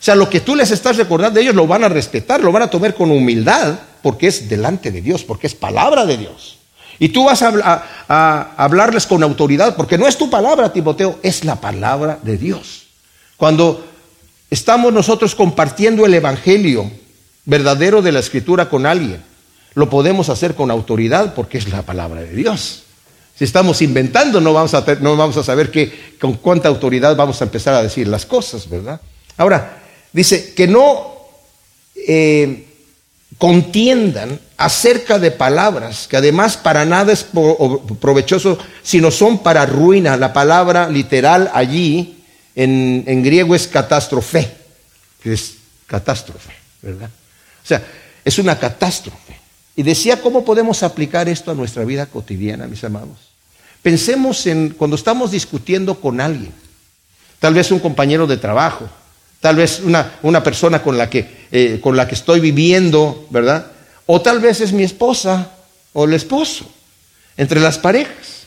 O 0.00 0.02
sea, 0.02 0.14
lo 0.14 0.30
que 0.30 0.40
tú 0.40 0.54
les 0.54 0.70
estás 0.70 0.96
recordando, 0.96 1.40
ellos 1.40 1.54
lo 1.54 1.66
van 1.66 1.82
a 1.82 1.88
respetar, 1.88 2.42
lo 2.42 2.52
van 2.52 2.62
a 2.62 2.70
tomar 2.70 2.94
con 2.94 3.10
humildad, 3.10 3.78
porque 4.02 4.28
es 4.28 4.48
delante 4.48 4.92
de 4.92 5.02
Dios, 5.02 5.24
porque 5.24 5.48
es 5.48 5.54
palabra 5.54 6.06
de 6.06 6.16
Dios. 6.16 6.58
Y 7.00 7.08
tú 7.10 7.24
vas 7.24 7.42
a, 7.42 8.54
hablarles 8.56 9.06
con 9.06 9.22
autoridad, 9.22 9.76
porque 9.76 9.98
no 9.98 10.06
es 10.06 10.16
tu 10.16 10.30
palabra, 10.30 10.72
Timoteo, 10.72 11.18
es 11.22 11.44
la 11.44 11.56
palabra 11.56 12.18
de 12.22 12.36
Dios. 12.36 12.86
Cuando 13.36 13.84
estamos 14.50 14.92
nosotros 14.92 15.34
compartiendo 15.34 16.06
el 16.06 16.14
Evangelio, 16.14 16.90
verdadero 17.44 18.02
de 18.02 18.12
la 18.12 18.20
escritura 18.20 18.68
con 18.68 18.86
alguien, 18.86 19.22
lo 19.74 19.90
podemos 19.90 20.28
hacer 20.28 20.54
con 20.54 20.70
autoridad 20.70 21.34
porque 21.34 21.58
es 21.58 21.68
la 21.68 21.82
palabra 21.82 22.20
de 22.20 22.34
Dios. 22.34 22.82
Si 23.36 23.44
estamos 23.44 23.80
inventando, 23.82 24.40
no 24.40 24.52
vamos 24.52 24.74
a 24.74 25.42
saber 25.44 25.70
con 26.20 26.34
cuánta 26.34 26.68
autoridad 26.68 27.14
vamos 27.14 27.40
a 27.40 27.44
empezar 27.44 27.74
a 27.74 27.82
decir 27.82 28.08
las 28.08 28.26
cosas, 28.26 28.68
¿verdad? 28.68 29.00
Ahora, 29.36 29.78
dice 30.12 30.54
que 30.54 30.66
no 30.66 31.16
eh, 31.94 32.66
contiendan 33.38 34.40
acerca 34.56 35.18
de 35.18 35.30
palabras 35.30 36.08
que 36.08 36.16
además 36.16 36.56
para 36.56 36.84
nada 36.84 37.12
es 37.12 37.26
provechoso, 38.00 38.58
sino 38.82 39.10
son 39.10 39.38
para 39.38 39.66
ruina. 39.66 40.16
La 40.16 40.32
palabra 40.32 40.88
literal 40.88 41.50
allí 41.54 42.24
en, 42.54 43.04
en 43.06 43.22
griego 43.22 43.54
es 43.54 43.68
catástrofe, 43.68 44.50
que 45.22 45.32
es 45.32 45.54
catástrofe, 45.86 46.52
¿verdad? 46.82 47.10
O 47.62 47.66
sea, 47.66 47.82
es 48.24 48.38
una 48.38 48.58
catástrofe. 48.58 49.38
Y 49.76 49.84
decía, 49.84 50.20
¿cómo 50.20 50.44
podemos 50.44 50.82
aplicar 50.82 51.28
esto 51.28 51.52
a 51.52 51.54
nuestra 51.54 51.84
vida 51.84 52.06
cotidiana, 52.06 52.66
mis 52.66 52.82
amados? 52.82 53.28
Pensemos 53.80 54.44
en 54.46 54.70
cuando 54.70 54.96
estamos 54.96 55.30
discutiendo 55.30 56.00
con 56.00 56.20
alguien, 56.20 56.52
tal 57.38 57.54
vez 57.54 57.70
un 57.70 57.78
compañero 57.78 58.26
de 58.26 58.36
trabajo, 58.36 58.88
tal 59.40 59.56
vez 59.56 59.80
una, 59.80 60.18
una 60.22 60.42
persona 60.42 60.82
con 60.82 60.98
la, 60.98 61.08
que, 61.08 61.46
eh, 61.50 61.78
con 61.80 61.96
la 61.96 62.08
que 62.08 62.14
estoy 62.14 62.40
viviendo, 62.40 63.26
¿verdad? 63.30 63.66
O 64.06 64.20
tal 64.20 64.40
vez 64.40 64.60
es 64.60 64.72
mi 64.72 64.82
esposa 64.82 65.52
o 65.92 66.04
el 66.04 66.14
esposo, 66.14 66.70
entre 67.36 67.60
las 67.60 67.78
parejas. 67.78 68.46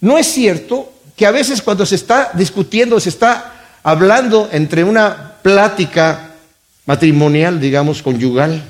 No 0.00 0.18
es 0.18 0.26
cierto 0.26 0.92
que 1.16 1.26
a 1.26 1.30
veces 1.30 1.62
cuando 1.62 1.86
se 1.86 1.94
está 1.94 2.30
discutiendo, 2.34 2.98
se 3.00 3.10
está 3.10 3.78
hablando 3.82 4.48
entre 4.52 4.84
una 4.84 5.34
plática 5.42 6.30
matrimonial, 6.86 7.60
digamos, 7.60 8.02
conyugal, 8.02 8.62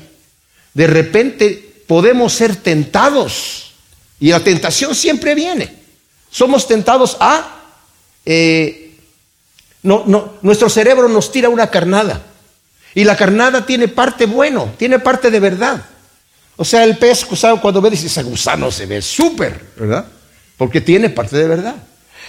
de 0.74 0.86
repente 0.86 1.82
podemos 1.86 2.32
ser 2.32 2.56
tentados. 2.56 3.72
Y 4.20 4.30
la 4.30 4.40
tentación 4.40 4.94
siempre 4.94 5.34
viene. 5.34 5.72
Somos 6.30 6.68
tentados 6.68 7.16
a... 7.20 7.56
Eh, 8.26 8.79
no, 9.82 10.04
no, 10.06 10.34
nuestro 10.42 10.68
cerebro 10.68 11.08
nos 11.08 11.32
tira 11.32 11.48
una 11.48 11.68
carnada. 11.68 12.20
Y 12.94 13.04
la 13.04 13.16
carnada 13.16 13.64
tiene 13.64 13.88
parte 13.88 14.26
bueno, 14.26 14.72
tiene 14.76 14.98
parte 14.98 15.30
de 15.30 15.40
verdad. 15.40 15.82
O 16.56 16.64
sea, 16.64 16.84
el 16.84 16.98
pez, 16.98 17.24
cuando 17.62 17.80
ve, 17.80 17.90
dice, 17.90 18.06
ese 18.06 18.22
gusano 18.22 18.70
se 18.70 18.86
ve 18.86 19.00
súper, 19.00 19.58
¿verdad? 19.76 20.04
Porque 20.58 20.80
tiene 20.80 21.08
parte 21.08 21.36
de 21.36 21.46
verdad. 21.46 21.76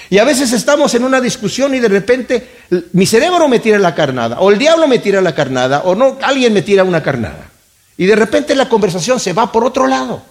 Y 0.10 0.20
a 0.20 0.24
veces 0.24 0.52
estamos 0.54 0.94
en 0.94 1.04
una 1.04 1.20
discusión 1.20 1.74
y 1.74 1.80
de 1.80 1.88
repente 1.88 2.50
mi 2.94 3.06
cerebro 3.06 3.48
me 3.48 3.60
tira 3.60 3.80
la 3.80 3.96
carnada, 3.96 4.40
o 4.40 4.52
el 4.52 4.60
diablo 4.60 4.88
me 4.88 5.00
tira 5.00 5.22
la 5.22 5.34
carnada, 5.34 5.82
o 5.86 5.96
no, 5.96 6.18
alguien 6.22 6.54
me 6.54 6.62
tira 6.62 6.84
una 6.84 7.02
carnada. 7.02 7.50
Y 7.98 8.06
de 8.06 8.16
repente 8.16 8.56
la 8.56 8.70
conversación 8.70 9.20
se 9.20 9.34
va 9.34 9.52
por 9.52 9.64
otro 9.64 9.88
lado. 9.88 10.22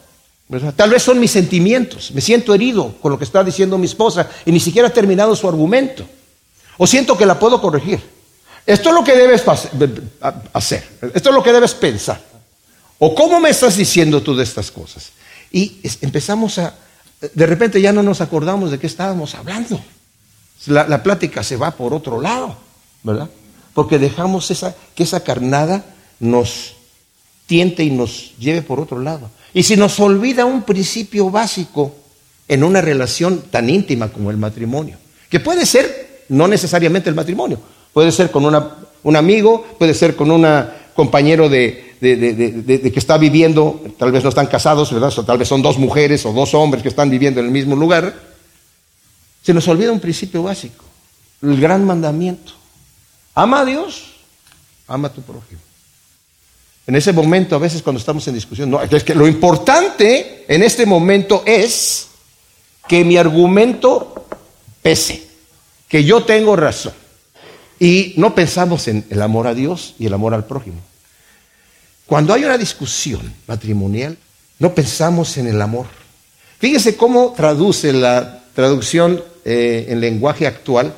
Tal 0.76 0.90
vez 0.90 1.02
son 1.02 1.20
mis 1.20 1.30
sentimientos, 1.30 2.10
me 2.12 2.20
siento 2.20 2.52
herido 2.54 2.94
con 3.00 3.12
lo 3.12 3.18
que 3.18 3.24
está 3.24 3.44
diciendo 3.44 3.78
mi 3.78 3.86
esposa 3.86 4.28
y 4.44 4.52
ni 4.52 4.60
siquiera 4.60 4.88
ha 4.88 4.92
terminado 4.92 5.36
su 5.36 5.48
argumento. 5.48 6.04
O 6.78 6.86
siento 6.86 7.16
que 7.16 7.26
la 7.26 7.38
puedo 7.38 7.60
corregir. 7.60 8.00
Esto 8.66 8.90
es 8.90 8.94
lo 8.94 9.04
que 9.04 9.16
debes 9.16 9.42
hacer, 10.52 10.86
esto 11.14 11.30
es 11.30 11.34
lo 11.34 11.42
que 11.42 11.52
debes 11.52 11.74
pensar. 11.74 12.20
¿O 12.98 13.14
cómo 13.14 13.40
me 13.40 13.50
estás 13.50 13.76
diciendo 13.76 14.22
tú 14.22 14.36
de 14.36 14.44
estas 14.44 14.70
cosas? 14.70 15.10
Y 15.50 15.80
empezamos 16.02 16.58
a, 16.58 16.74
de 17.34 17.46
repente 17.46 17.80
ya 17.80 17.92
no 17.92 18.02
nos 18.02 18.20
acordamos 18.20 18.70
de 18.70 18.78
qué 18.78 18.86
estábamos 18.86 19.34
hablando. 19.34 19.82
La, 20.66 21.02
plática 21.02 21.42
se 21.42 21.56
va 21.56 21.70
por 21.70 21.94
otro 21.94 22.20
lado, 22.20 22.56
¿verdad? 23.02 23.30
Porque 23.72 23.98
dejamos 23.98 24.50
esa, 24.50 24.74
que 24.94 25.04
esa 25.04 25.24
carnada 25.24 25.84
nos 26.20 26.74
tiente 27.46 27.82
y 27.82 27.90
nos 27.90 28.36
lleve 28.38 28.60
por 28.60 28.78
otro 28.78 29.00
lado. 29.00 29.30
Y 29.54 29.62
si 29.62 29.76
nos 29.76 29.98
olvida 29.98 30.44
un 30.44 30.62
principio 30.62 31.30
básico 31.30 31.94
en 32.46 32.62
una 32.62 32.80
relación 32.80 33.42
tan 33.50 33.70
íntima 33.70 34.12
como 34.12 34.30
el 34.30 34.36
matrimonio, 34.36 34.98
que 35.30 35.40
puede 35.40 35.64
ser 35.64 35.99
no 36.30 36.48
necesariamente 36.48 37.08
el 37.08 37.14
matrimonio, 37.14 37.60
puede 37.92 38.10
ser 38.10 38.30
con 38.30 38.44
una 38.44 38.76
un 39.02 39.16
amigo, 39.16 39.66
puede 39.78 39.94
ser 39.94 40.16
con 40.16 40.30
un 40.30 40.46
compañero 40.94 41.48
de, 41.48 41.96
que 42.00 42.92
está 42.96 43.18
viviendo, 43.18 43.80
tal 43.98 44.12
vez 44.12 44.22
no 44.22 44.28
están 44.28 44.46
casados, 44.46 44.92
¿verdad? 44.92 45.12
O 45.16 45.24
tal 45.24 45.38
vez 45.38 45.48
son 45.48 45.62
dos 45.62 45.78
mujeres 45.78 46.24
o 46.26 46.32
dos 46.32 46.54
hombres 46.54 46.82
que 46.82 46.88
están 46.88 47.10
viviendo 47.10 47.40
en 47.40 47.46
el 47.46 47.52
mismo 47.52 47.76
lugar. 47.76 48.14
Se 49.42 49.54
nos 49.54 49.66
olvida 49.68 49.92
un 49.92 50.00
principio 50.00 50.42
básico, 50.42 50.84
el 51.42 51.60
gran 51.60 51.84
mandamiento. 51.84 52.52
Ama 53.34 53.60
a 53.60 53.64
Dios, 53.64 54.04
ama 54.86 55.08
a 55.08 55.12
tu 55.12 55.22
prójimo. 55.22 55.60
En 56.86 56.96
ese 56.96 57.12
momento, 57.12 57.54
a 57.54 57.58
veces 57.58 57.82
cuando 57.82 58.00
estamos 58.00 58.26
en 58.28 58.34
discusión, 58.34 58.70
no, 58.70 58.82
es 58.82 59.04
que 59.04 59.14
lo 59.14 59.26
importante 59.26 60.44
en 60.48 60.62
este 60.62 60.84
momento 60.84 61.42
es 61.46 62.08
que 62.88 63.04
mi 63.04 63.16
argumento 63.16 64.26
pese, 64.82 65.29
que 65.90 66.04
yo 66.04 66.24
tengo 66.24 66.56
razón. 66.56 66.94
Y 67.78 68.14
no 68.16 68.34
pensamos 68.34 68.88
en 68.88 69.04
el 69.10 69.20
amor 69.20 69.46
a 69.46 69.54
Dios 69.54 69.94
y 69.98 70.06
el 70.06 70.14
amor 70.14 70.32
al 70.32 70.46
prójimo. 70.46 70.80
Cuando 72.06 72.32
hay 72.32 72.44
una 72.44 72.56
discusión 72.56 73.34
matrimonial, 73.46 74.16
no 74.58 74.74
pensamos 74.74 75.36
en 75.36 75.48
el 75.48 75.60
amor. 75.60 75.86
Fíjese 76.58 76.96
cómo 76.96 77.32
traduce 77.36 77.92
la 77.92 78.42
traducción 78.54 79.22
eh, 79.44 79.86
en 79.88 80.00
lenguaje 80.00 80.46
actual 80.46 80.94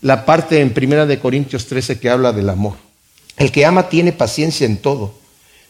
la 0.00 0.24
parte 0.24 0.60
en 0.60 0.72
Primera 0.72 1.06
de 1.06 1.18
Corintios 1.18 1.66
13 1.66 1.98
que 1.98 2.10
habla 2.10 2.32
del 2.32 2.48
amor. 2.48 2.76
El 3.36 3.50
que 3.50 3.64
ama 3.64 3.88
tiene 3.88 4.12
paciencia 4.12 4.66
en 4.66 4.76
todo, 4.76 5.14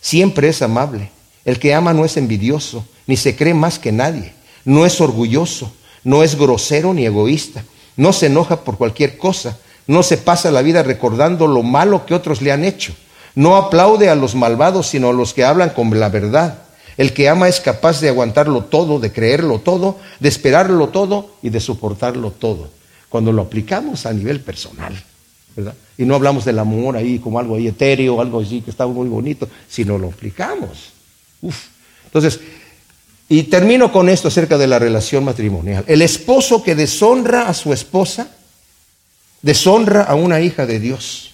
siempre 0.01 0.49
es 0.49 0.63
amable. 0.63 1.11
El 1.45 1.59
que 1.59 1.75
ama 1.75 1.95
no 1.95 2.05
es 2.05 2.17
envidioso, 2.17 2.87
ni 3.07 3.17
se 3.17 3.37
cree 3.37 3.55
más 3.55 3.79
que 3.79 3.93
nadie, 3.93 4.35
no 4.65 4.85
es 4.85 5.01
orgulloso, 5.01 5.73
no 6.05 6.23
es 6.23 6.37
grosero 6.37 6.93
ni 6.93 7.07
egoísta, 7.07 7.65
no 7.99 8.15
se 8.15 8.27
enoja 8.27 8.65
por 8.65 8.79
cualquier 8.79 9.19
cosa, 9.19 9.59
no 9.87 10.03
se 10.03 10.17
pasa 10.17 10.51
la 10.51 10.63
vida 10.63 10.83
recordando 10.83 11.47
lo 11.47 11.63
malo 11.63 12.07
que 12.07 12.15
otros 12.15 12.41
le 12.41 12.53
han 12.53 12.65
hecho, 12.65 12.95
no 13.35 13.57
aplaude 13.57 14.09
a 14.09 14.15
los 14.15 14.35
malvados, 14.35 14.87
sino 14.87 15.11
a 15.11 15.13
los 15.13 15.35
que 15.35 15.45
hablan 15.45 15.71
con 15.71 15.91
la 15.99 16.09
verdad. 16.09 16.63
El 16.97 17.13
que 17.13 17.29
ama 17.29 17.49
es 17.49 17.61
capaz 17.61 18.01
de 18.01 18.09
aguantarlo 18.09 18.65
todo, 18.65 18.99
de 18.99 19.13
creerlo 19.13 19.61
todo, 19.61 19.99
de 20.19 20.29
esperarlo 20.29 20.89
todo 20.89 21.35
y 21.43 21.51
de 21.51 21.61
soportarlo 21.61 22.31
todo. 22.31 22.71
Cuando 23.09 23.33
lo 23.33 23.43
aplicamos 23.43 24.07
a 24.07 24.13
nivel 24.13 24.41
personal, 24.41 25.01
¿verdad? 25.55 25.75
Y 25.97 26.05
no 26.05 26.15
hablamos 26.15 26.45
del 26.45 26.59
amor 26.59 26.97
ahí 26.97 27.19
como 27.19 27.39
algo 27.39 27.57
ahí 27.57 27.69
etéreo, 27.69 28.21
algo 28.21 28.41
así 28.41 28.61
que 28.61 28.71
está 28.71 28.87
muy 28.87 29.09
bonito, 29.09 29.49
sino 29.69 29.99
lo 29.99 30.09
aplicamos. 30.09 30.93
Entonces, 32.05 32.41
y 33.29 33.45
termino 33.45 33.93
con 33.93 34.09
esto 34.09 34.29
acerca 34.29 34.57
de 34.57 34.67
la 34.67 34.79
relación 34.79 35.25
matrimonial. 35.25 35.85
El 35.87 36.03
esposo 36.03 36.63
que 36.63 36.75
deshonra 36.75 37.49
a 37.49 37.55
su 37.55 37.73
esposa, 37.73 38.29
deshonra 39.43 40.05
a 40.05 40.15
una 40.15 40.41
hija 40.41 40.65
de 40.65 40.81
Dios. 40.81 41.33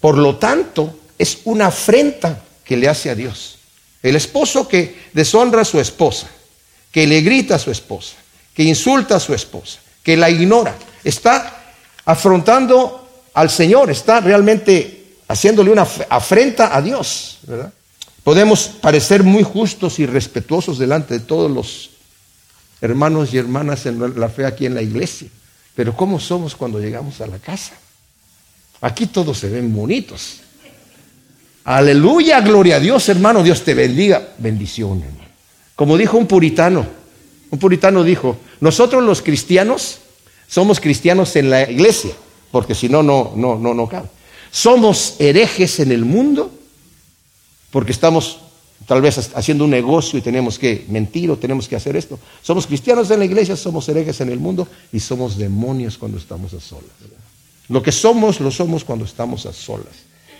Por 0.00 0.18
lo 0.18 0.36
tanto, 0.36 0.98
es 1.18 1.38
una 1.44 1.66
afrenta 1.66 2.42
que 2.64 2.76
le 2.76 2.88
hace 2.88 3.10
a 3.10 3.14
Dios. 3.14 3.58
El 4.02 4.14
esposo 4.14 4.68
que 4.68 5.06
deshonra 5.12 5.62
a 5.62 5.64
su 5.64 5.80
esposa, 5.80 6.28
que 6.92 7.06
le 7.06 7.22
grita 7.22 7.56
a 7.56 7.58
su 7.58 7.72
esposa, 7.72 8.14
que 8.54 8.62
insulta 8.62 9.16
a 9.16 9.20
su 9.20 9.34
esposa, 9.34 9.80
que 10.02 10.16
la 10.16 10.30
ignora, 10.30 10.76
está 11.02 11.74
afrontando 12.04 13.24
al 13.34 13.50
Señor, 13.50 13.90
está 13.90 14.20
realmente 14.20 15.16
haciéndole 15.26 15.72
una 15.72 15.86
afrenta 16.08 16.76
a 16.76 16.80
Dios. 16.80 17.38
Podemos 18.26 18.66
parecer 18.66 19.22
muy 19.22 19.44
justos 19.44 20.00
y 20.00 20.04
respetuosos 20.04 20.78
delante 20.78 21.14
de 21.14 21.20
todos 21.20 21.48
los 21.48 21.90
hermanos 22.80 23.32
y 23.32 23.38
hermanas 23.38 23.86
en 23.86 24.18
la 24.18 24.28
fe 24.28 24.44
aquí 24.44 24.66
en 24.66 24.74
la 24.74 24.82
iglesia, 24.82 25.28
pero 25.76 25.96
¿cómo 25.96 26.18
somos 26.18 26.56
cuando 26.56 26.80
llegamos 26.80 27.20
a 27.20 27.28
la 27.28 27.38
casa? 27.38 27.74
Aquí 28.80 29.06
todos 29.06 29.38
se 29.38 29.48
ven 29.48 29.72
bonitos. 29.72 30.40
Aleluya, 31.62 32.40
gloria 32.40 32.76
a 32.76 32.80
Dios, 32.80 33.08
hermano, 33.08 33.44
Dios 33.44 33.62
te 33.62 33.74
bendiga. 33.74 34.30
Bendición, 34.38 35.04
hermano. 35.04 35.30
Como 35.76 35.96
dijo 35.96 36.18
un 36.18 36.26
puritano, 36.26 36.84
un 37.50 37.60
puritano 37.60 38.02
dijo, 38.02 38.38
nosotros 38.58 39.04
los 39.04 39.22
cristianos 39.22 39.98
somos 40.48 40.80
cristianos 40.80 41.36
en 41.36 41.48
la 41.48 41.70
iglesia, 41.70 42.10
porque 42.50 42.74
si 42.74 42.88
no, 42.88 43.04
no, 43.04 43.34
no, 43.36 43.54
no, 43.54 43.72
no 43.72 43.88
cabe. 43.88 44.08
Somos 44.50 45.14
herejes 45.20 45.78
en 45.78 45.92
el 45.92 46.04
mundo 46.04 46.55
porque 47.76 47.92
estamos 47.92 48.38
tal 48.86 49.02
vez 49.02 49.18
haciendo 49.34 49.64
un 49.64 49.70
negocio 49.70 50.18
y 50.18 50.22
tenemos 50.22 50.58
que 50.58 50.86
mentir 50.88 51.30
o 51.30 51.36
tenemos 51.36 51.68
que 51.68 51.76
hacer 51.76 51.94
esto. 51.94 52.18
Somos 52.40 52.66
cristianos 52.66 53.10
en 53.10 53.18
la 53.18 53.26
iglesia, 53.26 53.54
somos 53.54 53.86
herejes 53.90 54.18
en 54.22 54.30
el 54.30 54.38
mundo 54.38 54.66
y 54.94 54.98
somos 54.98 55.36
demonios 55.36 55.98
cuando 55.98 56.16
estamos 56.16 56.54
a 56.54 56.60
solas. 56.60 56.88
Lo 57.68 57.82
que 57.82 57.92
somos, 57.92 58.40
lo 58.40 58.50
somos 58.50 58.82
cuando 58.82 59.04
estamos 59.04 59.44
a 59.44 59.52
solas. 59.52 59.92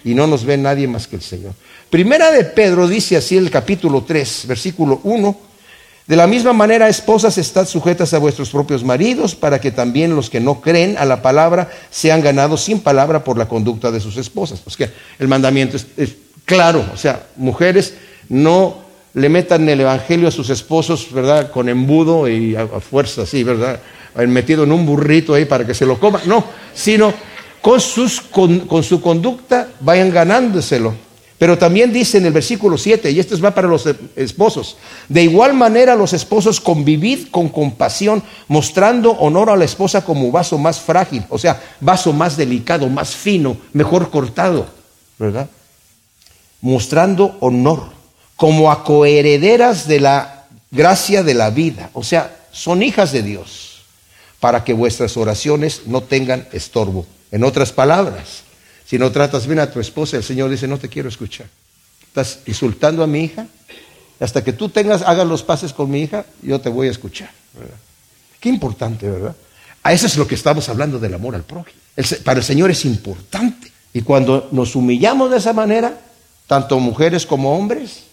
Y 0.03 0.15
no 0.15 0.27
nos 0.27 0.47
ve 0.47 0.57
nadie 0.57 0.89
más 0.89 1.07
que 1.07 1.17
el 1.17 1.23
Señor. 1.23 1.53
Primera 1.91 2.31
de 2.31 2.43
Pedro 2.43 2.89
dice 2.89 3.19
así 3.19 3.37
el 3.37 3.51
capítulo 3.51 4.03
3, 4.05 4.45
versículo 4.49 5.03
1. 5.05 5.39
De 6.07 6.15
la 6.15 6.29
misma 6.29 6.53
manera, 6.53 6.89
esposas, 6.89 7.37
estad 7.37 7.67
sujetas 7.67 8.15
a 8.15 8.19
vuestros 8.19 8.51
propios 8.51 8.85
maridos, 8.85 9.35
para 9.35 9.61
que 9.61 9.73
también 9.73 10.15
los 10.15 10.31
que 10.31 10.39
no 10.39 10.61
creen 10.61 10.97
a 10.99 11.05
la 11.05 11.21
palabra 11.21 11.69
sean 11.91 12.21
ganados 12.21 12.63
sin 12.63 12.79
palabra 12.79 13.25
por 13.25 13.37
la 13.37 13.49
conducta 13.49 13.91
de 13.91 13.99
sus 13.99 14.17
esposas. 14.17 14.61
Pues 14.61 14.77
que 14.77 14.89
el 15.19 15.27
mandamiento 15.27 15.77
es, 15.77 16.15
claro, 16.45 16.85
o 16.95 16.97
sea, 16.97 17.27
mujeres 17.35 17.95
no 18.29 18.85
le 19.15 19.29
metan 19.29 19.69
el 19.69 19.81
evangelio 19.81 20.29
a 20.29 20.31
sus 20.31 20.49
esposos, 20.51 21.09
¿verdad? 21.11 21.51
Con 21.51 21.69
embudo 21.69 22.29
y 22.29 22.55
a, 22.55 22.67
fuerza, 22.67 23.23
así, 23.23 23.43
¿verdad? 23.43 23.81
Metido 24.15 24.63
en 24.63 24.71
un 24.71 24.87
burrito 24.87 25.35
ahí 25.35 25.45
para 25.45 25.67
que 25.67 25.75
se 25.75 25.87
lo 25.87 25.99
coma. 25.99 26.21
No, 26.25 26.45
sino 26.73 27.13
con, 27.61 27.81
sus, 27.81 28.21
con 28.21 28.83
su 28.85 29.01
conducta 29.01 29.71
vayan 29.81 30.13
ganándoselo. 30.13 31.06
Pero 31.39 31.59
también 31.59 31.93
dice 31.93 32.17
en 32.17 32.27
el 32.27 32.33
versículo 32.33 32.79
7, 32.79 33.11
y 33.11 33.21
esto 33.21 33.39
va 33.41 33.55
para 33.55 33.69
los 33.69 33.85
esposos, 34.17 34.79
de 35.09 35.23
igual 35.23 35.53
manera 35.53 35.95
los 35.95 36.15
esposos 36.15 36.61
convivid 36.61 37.29
con 37.31 37.51
compasión, 37.51 38.23
mostrando 38.49 39.11
honor 39.11 39.51
a 39.51 39.57
la 39.57 39.67
esposa 39.67 40.03
como 40.03 40.33
vaso 40.33 40.57
más 40.57 40.81
frágil, 40.81 41.25
o 41.29 41.39
sea, 41.39 41.63
vaso 41.81 42.15
más 42.15 42.39
delicado, 42.39 42.89
más 42.89 43.15
fino, 43.15 43.59
mejor 43.75 44.11
cortado, 44.11 44.67
¿verdad? 45.19 45.49
Mostrando 46.63 47.37
honor, 47.41 47.91
como 48.37 48.71
a 48.71 48.83
coherederas 48.83 49.87
de 49.87 50.01
la 50.01 50.47
gracia 50.71 51.23
de 51.23 51.35
la 51.35 51.51
vida, 51.51 51.91
o 51.93 52.03
sea, 52.03 52.35
son 52.51 52.83
hijas 52.83 53.13
de 53.13 53.23
Dios, 53.23 53.83
para 54.41 54.65
que 54.65 54.73
vuestras 54.73 55.17
oraciones 55.19 55.83
no 55.87 56.03
tengan 56.03 56.49
estorbo. 56.53 57.05
En 57.31 57.45
otras 57.45 57.73
palabras, 57.73 58.46
si 58.87 58.99
no 58.99 59.11
tratas 59.11 59.47
bien 59.47 59.59
a 59.59 59.71
tu 59.71 59.81
esposa, 59.81 60.17
el 60.17 60.23
Señor 60.23 60.49
dice, 60.49 60.69
no 60.69 60.79
te 60.79 60.89
quiero 60.89 61.09
escuchar. 61.09 61.49
Estás 62.07 62.39
insultando 62.47 63.03
a 63.03 63.07
mi 63.07 63.25
hija. 63.25 63.47
Hasta 64.21 64.43
que 64.43 64.53
tú 64.53 64.69
tengas, 64.69 65.03
hagas 65.03 65.27
los 65.27 65.43
pases 65.43 65.73
con 65.73 65.91
mi 65.91 66.03
hija, 66.03 66.25
yo 66.41 66.61
te 66.61 66.69
voy 66.69 66.89
a 66.89 66.93
escuchar. 66.93 67.31
Qué 68.41 68.49
importante, 68.49 69.11
¿verdad? 69.11 69.37
A 69.83 69.93
eso 69.93 70.07
es 70.07 70.17
lo 70.17 70.27
que 70.27 70.35
estamos 70.35 70.69
hablando 70.69 70.99
del 70.99 71.15
amor 71.15 71.35
al 71.35 71.43
prójimo. 71.43 71.79
para 72.25 72.39
el 72.39 72.45
Señor 72.45 72.71
es 72.71 72.85
importante. 72.85 73.73
Y 73.93 74.03
cuando 74.03 74.49
nos 74.53 74.77
humillamos 74.77 75.31
de 75.31 75.39
esa 75.39 75.53
manera, 75.53 76.01
tanto 76.47 76.79
mujeres 76.79 77.27
como 77.27 77.57
hombres, 77.57 78.05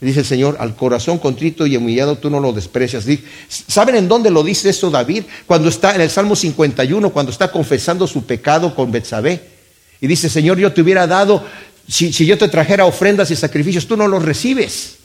dice 0.00 0.20
el 0.20 0.26
Señor, 0.26 0.56
al 0.58 0.74
corazón 0.74 1.18
contrito 1.18 1.66
y 1.66 1.76
humillado 1.76 2.18
tú 2.18 2.30
no 2.30 2.40
lo 2.40 2.52
desprecias. 2.52 3.04
¿Saben 3.48 3.96
en 3.96 4.08
dónde 4.08 4.30
lo 4.30 4.42
dice 4.42 4.70
eso 4.70 4.90
David? 4.90 5.24
Cuando 5.46 5.68
está 5.68 5.94
en 5.94 6.00
el 6.00 6.10
Salmo 6.10 6.34
51, 6.36 7.10
cuando 7.10 7.30
está 7.32 7.50
confesando 7.50 8.06
su 8.06 8.24
pecado 8.24 8.74
con 8.74 8.90
Betsabé. 8.90 9.53
Y 10.04 10.06
dice, 10.06 10.28
Señor, 10.28 10.58
yo 10.58 10.70
te 10.70 10.82
hubiera 10.82 11.06
dado, 11.06 11.42
si, 11.88 12.10
yo 12.10 12.36
te 12.36 12.48
trajera 12.48 12.84
ofrendas 12.84 13.30
y 13.30 13.36
sacrificios, 13.36 13.86
tú 13.86 13.96
no 13.96 14.06
los 14.06 14.22
recibes. 14.22 14.96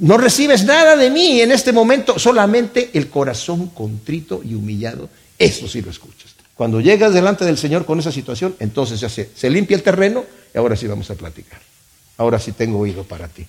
No 0.00 0.18
recibes 0.18 0.64
nada 0.64 0.96
de 0.96 1.08
mí 1.08 1.40
en 1.40 1.50
este 1.50 1.72
momento, 1.72 2.18
solamente 2.18 2.90
el 2.92 3.08
corazón 3.08 3.68
contrito 3.68 4.42
y 4.44 4.52
humillado. 4.52 5.08
Eso 5.38 5.66
sí 5.66 5.80
lo 5.80 5.90
escuchas. 5.90 6.34
Cuando 6.54 6.78
llegas 6.82 7.14
delante 7.14 7.46
del 7.46 7.56
Señor 7.56 7.86
con 7.86 8.00
esa 8.00 8.12
situación, 8.12 8.54
entonces 8.58 9.00
ya 9.00 9.08
se, 9.08 9.30
se 9.34 9.48
limpia 9.48 9.78
el 9.78 9.82
terreno 9.82 10.26
y 10.54 10.58
ahora 10.58 10.76
sí 10.76 10.86
vamos 10.86 11.10
a 11.10 11.14
platicar. 11.14 11.60
Ahora 12.18 12.38
sí 12.38 12.52
tengo 12.52 12.80
oído 12.80 13.04
para 13.04 13.28
ti. 13.28 13.46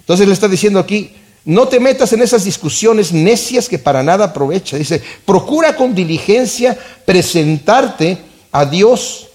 Entonces 0.00 0.26
le 0.26 0.34
está 0.34 0.48
diciendo 0.48 0.80
aquí, 0.80 1.12
no 1.44 1.68
te 1.68 1.78
metas 1.78 2.12
en 2.12 2.22
esas 2.22 2.42
discusiones 2.42 3.12
necias 3.12 3.68
que 3.68 3.78
para 3.78 4.02
nada 4.02 4.24
aprovecha. 4.24 4.76
Dice, 4.76 5.00
procura 5.24 5.76
con 5.76 5.94
diligencia 5.94 6.76
presentarte 7.06 8.18
a 8.50 8.66
Dios 8.66 9.28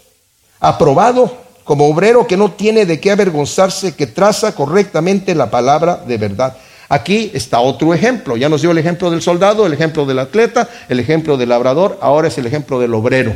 aprobado 0.59 1.37
como 1.63 1.87
obrero 1.87 2.25
que 2.27 2.37
no 2.37 2.51
tiene 2.51 2.85
de 2.85 2.99
qué 2.99 3.11
avergonzarse, 3.11 3.95
que 3.95 4.07
traza 4.07 4.55
correctamente 4.55 5.35
la 5.35 5.51
palabra 5.51 6.03
de 6.07 6.17
verdad. 6.17 6.55
Aquí 6.89 7.31
está 7.33 7.59
otro 7.59 7.93
ejemplo. 7.93 8.37
Ya 8.37 8.47
nos 8.47 8.61
dio 8.61 8.71
el 8.71 8.77
ejemplo 8.77 9.11
del 9.11 9.21
soldado, 9.21 9.65
el 9.65 9.73
ejemplo 9.73 10.05
del 10.05 10.19
atleta, 10.19 10.69
el 10.87 10.99
ejemplo 10.99 11.35
del 11.35 11.49
labrador, 11.49 11.97
ahora 12.01 12.29
es 12.29 12.37
el 12.37 12.45
ejemplo 12.45 12.79
del 12.79 12.93
obrero. 12.93 13.35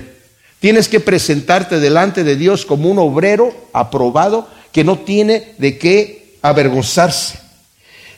Tienes 0.60 0.88
que 0.88 0.99
presentarte 0.99 1.79
delante 1.79 2.23
de 2.23 2.36
Dios 2.36 2.65
como 2.65 2.89
un 2.89 2.99
obrero 2.99 3.53
aprobado 3.73 4.47
que 4.71 4.84
no 4.84 4.99
tiene 4.99 5.55
de 5.57 5.77
qué 5.77 6.38
avergonzarse. 6.41 7.39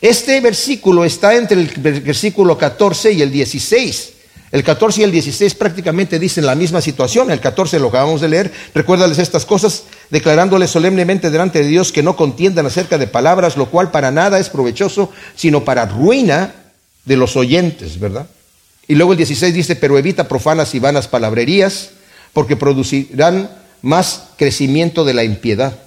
Este 0.01 0.41
versículo 0.41 1.05
está 1.05 1.35
entre 1.35 1.59
el 1.61 1.67
versículo 1.67 2.57
14 2.57 3.13
y 3.13 3.21
el 3.21 3.31
16. 3.31 4.12
El 4.53 4.63
14 4.63 5.01
y 5.01 5.03
el 5.03 5.11
16 5.11 5.55
prácticamente 5.55 6.19
dicen 6.19 6.45
la 6.45 6.53
misma 6.53 6.79
situación. 6.79 7.31
El 7.31 7.39
14 7.39 7.79
lo 7.79 7.87
acabamos 7.87 8.21
de 8.21 8.29
leer. 8.29 8.51
Recuérdales 8.75 9.17
estas 9.17 9.47
cosas, 9.47 9.85
declarándoles 10.11 10.69
solemnemente 10.69 11.31
delante 11.31 11.63
de 11.63 11.67
Dios 11.67 11.91
que 11.91 12.03
no 12.03 12.15
contiendan 12.15 12.67
acerca 12.67 12.99
de 12.99 13.07
palabras, 13.07 13.57
lo 13.57 13.71
cual 13.71 13.89
para 13.89 14.11
nada 14.11 14.37
es 14.37 14.49
provechoso, 14.49 15.09
sino 15.35 15.65
para 15.65 15.87
ruina 15.87 16.53
de 17.03 17.17
los 17.17 17.35
oyentes, 17.35 17.99
¿verdad? 17.99 18.27
Y 18.87 18.93
luego 18.93 19.13
el 19.13 19.17
16 19.17 19.55
dice, 19.55 19.75
pero 19.75 19.97
evita 19.97 20.27
profanas 20.27 20.75
y 20.75 20.79
vanas 20.79 21.07
palabrerías, 21.07 21.89
porque 22.31 22.55
producirán 22.55 23.49
más 23.81 24.25
crecimiento 24.37 25.03
de 25.03 25.15
la 25.15 25.23
impiedad. 25.23 25.79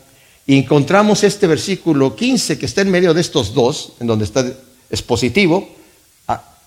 Y 0.45 0.59
encontramos 0.59 1.23
este 1.23 1.47
versículo 1.47 2.17
15 2.17 2.59
que 2.59 2.67
está 2.67 2.81
en 2.81 2.91
medio 2.91 3.15
de 3.15 3.21
estos 3.21 3.55
dos, 3.55 3.93
en 4.01 4.09
donde 4.09 4.25
está, 4.25 4.45
es 4.91 5.03
positivo, 5.03 5.69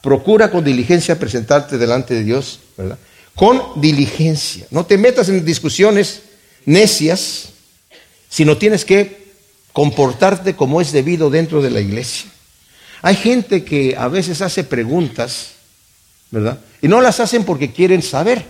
procura 0.01 0.51
con 0.51 0.63
diligencia 0.63 1.19
presentarte 1.19 1.77
delante 1.77 2.13
de 2.13 2.23
Dios, 2.23 2.59
¿verdad? 2.77 2.97
Con 3.35 3.62
diligencia. 3.81 4.65
No 4.71 4.85
te 4.85 4.97
metas 4.97 5.29
en 5.29 5.45
discusiones 5.45 6.21
necias, 6.65 7.49
sino 8.29 8.57
tienes 8.57 8.85
que 8.85 9.19
comportarte 9.73 10.55
como 10.55 10.81
es 10.81 10.91
debido 10.91 11.29
dentro 11.29 11.62
de 11.62 11.69
la 11.69 11.79
iglesia. 11.79 12.29
Hay 13.01 13.15
gente 13.15 13.63
que 13.63 13.95
a 13.97 14.07
veces 14.07 14.41
hace 14.41 14.63
preguntas, 14.63 15.51
¿verdad? 16.31 16.59
Y 16.81 16.88
no 16.88 17.01
las 17.01 17.19
hacen 17.19 17.43
porque 17.43 17.71
quieren 17.71 18.01
saber. 18.01 18.43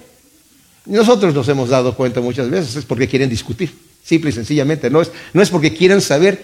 Nosotros 0.85 1.33
nos 1.33 1.47
hemos 1.49 1.69
dado 1.69 1.95
cuenta 1.95 2.19
muchas 2.19 2.49
veces, 2.49 2.75
es 2.75 2.85
porque 2.85 3.07
quieren 3.07 3.29
discutir, 3.29 3.71
simple 4.03 4.31
y 4.31 4.33
sencillamente. 4.33 4.89
No 4.89 5.01
es, 5.01 5.11
no 5.33 5.41
es 5.41 5.49
porque 5.49 5.73
quieren 5.73 6.01
saber 6.01 6.43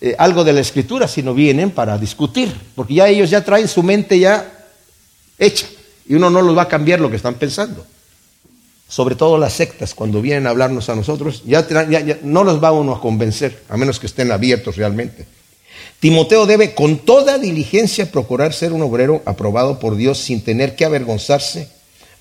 eh, 0.00 0.14
algo 0.18 0.44
de 0.44 0.52
la 0.52 0.60
escritura, 0.60 1.08
sino 1.08 1.34
vienen 1.34 1.70
para 1.70 1.98
discutir, 1.98 2.54
porque 2.74 2.94
ya 2.94 3.08
ellos 3.08 3.30
ya 3.30 3.44
traen 3.44 3.68
su 3.68 3.82
mente 3.82 4.18
ya 4.18 4.52
hecha 5.38 5.66
y 6.08 6.14
uno 6.14 6.30
no 6.30 6.42
los 6.42 6.56
va 6.56 6.62
a 6.62 6.68
cambiar 6.68 7.00
lo 7.00 7.10
que 7.10 7.16
están 7.16 7.34
pensando. 7.34 7.86
Sobre 8.88 9.16
todo 9.16 9.36
las 9.36 9.54
sectas, 9.54 9.94
cuando 9.94 10.22
vienen 10.22 10.46
a 10.46 10.50
hablarnos 10.50 10.88
a 10.88 10.94
nosotros, 10.94 11.42
ya, 11.44 11.66
ya 11.88 12.18
no 12.22 12.44
los 12.44 12.62
va 12.62 12.70
uno 12.70 12.94
a 12.94 13.00
convencer, 13.00 13.62
a 13.68 13.76
menos 13.76 13.98
que 13.98 14.06
estén 14.06 14.30
abiertos 14.30 14.76
realmente. 14.76 15.26
Timoteo 15.98 16.46
debe 16.46 16.74
con 16.74 16.98
toda 16.98 17.38
diligencia 17.38 18.12
procurar 18.12 18.52
ser 18.52 18.72
un 18.72 18.82
obrero 18.82 19.22
aprobado 19.24 19.80
por 19.80 19.96
Dios 19.96 20.18
sin 20.18 20.42
tener 20.42 20.76
que 20.76 20.84
avergonzarse 20.84 21.68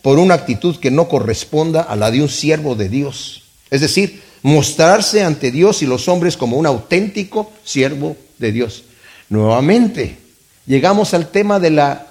por 0.02 0.18
una 0.18 0.36
actitud 0.36 0.78
que 0.78 0.92
no 0.92 1.08
corresponda 1.08 1.82
a 1.82 1.96
la 1.96 2.10
de 2.10 2.22
un 2.22 2.30
siervo 2.30 2.76
de 2.76 2.90
Dios. 2.90 3.44
Es 3.70 3.82
decir, 3.82 4.22
mostrarse 4.46 5.24
ante 5.24 5.50
Dios 5.50 5.82
y 5.82 5.88
los 5.88 6.08
hombres 6.08 6.38
como 6.38 6.58
un 6.58 6.68
auténtico 6.68 7.52
siervo 7.64 8.16
de 8.38 8.52
Dios. 8.52 8.84
Nuevamente, 9.28 10.20
llegamos 10.68 11.16
al 11.16 11.30
tema 11.30 11.60
de 11.60 11.72
la 11.72 12.06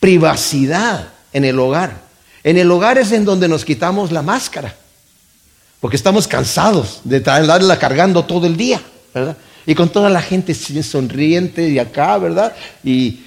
privacidad 0.00 1.10
en 1.32 1.44
el 1.44 1.56
hogar. 1.60 2.02
En 2.42 2.58
el 2.58 2.68
hogar 2.72 2.98
es 2.98 3.12
en 3.12 3.24
donde 3.24 3.46
nos 3.46 3.64
quitamos 3.64 4.10
la 4.10 4.20
máscara, 4.20 4.74
porque 5.78 5.96
estamos 5.96 6.26
cansados 6.26 7.00
de 7.04 7.18
estarla 7.18 7.78
cargando 7.78 8.24
todo 8.24 8.48
el 8.48 8.56
día, 8.56 8.82
¿verdad? 9.14 9.36
Y 9.64 9.76
con 9.76 9.90
toda 9.90 10.10
la 10.10 10.22
gente 10.22 10.54
sonriente 10.54 11.70
de 11.70 11.78
acá, 11.78 12.18
¿verdad? 12.18 12.52
Y 12.82 13.20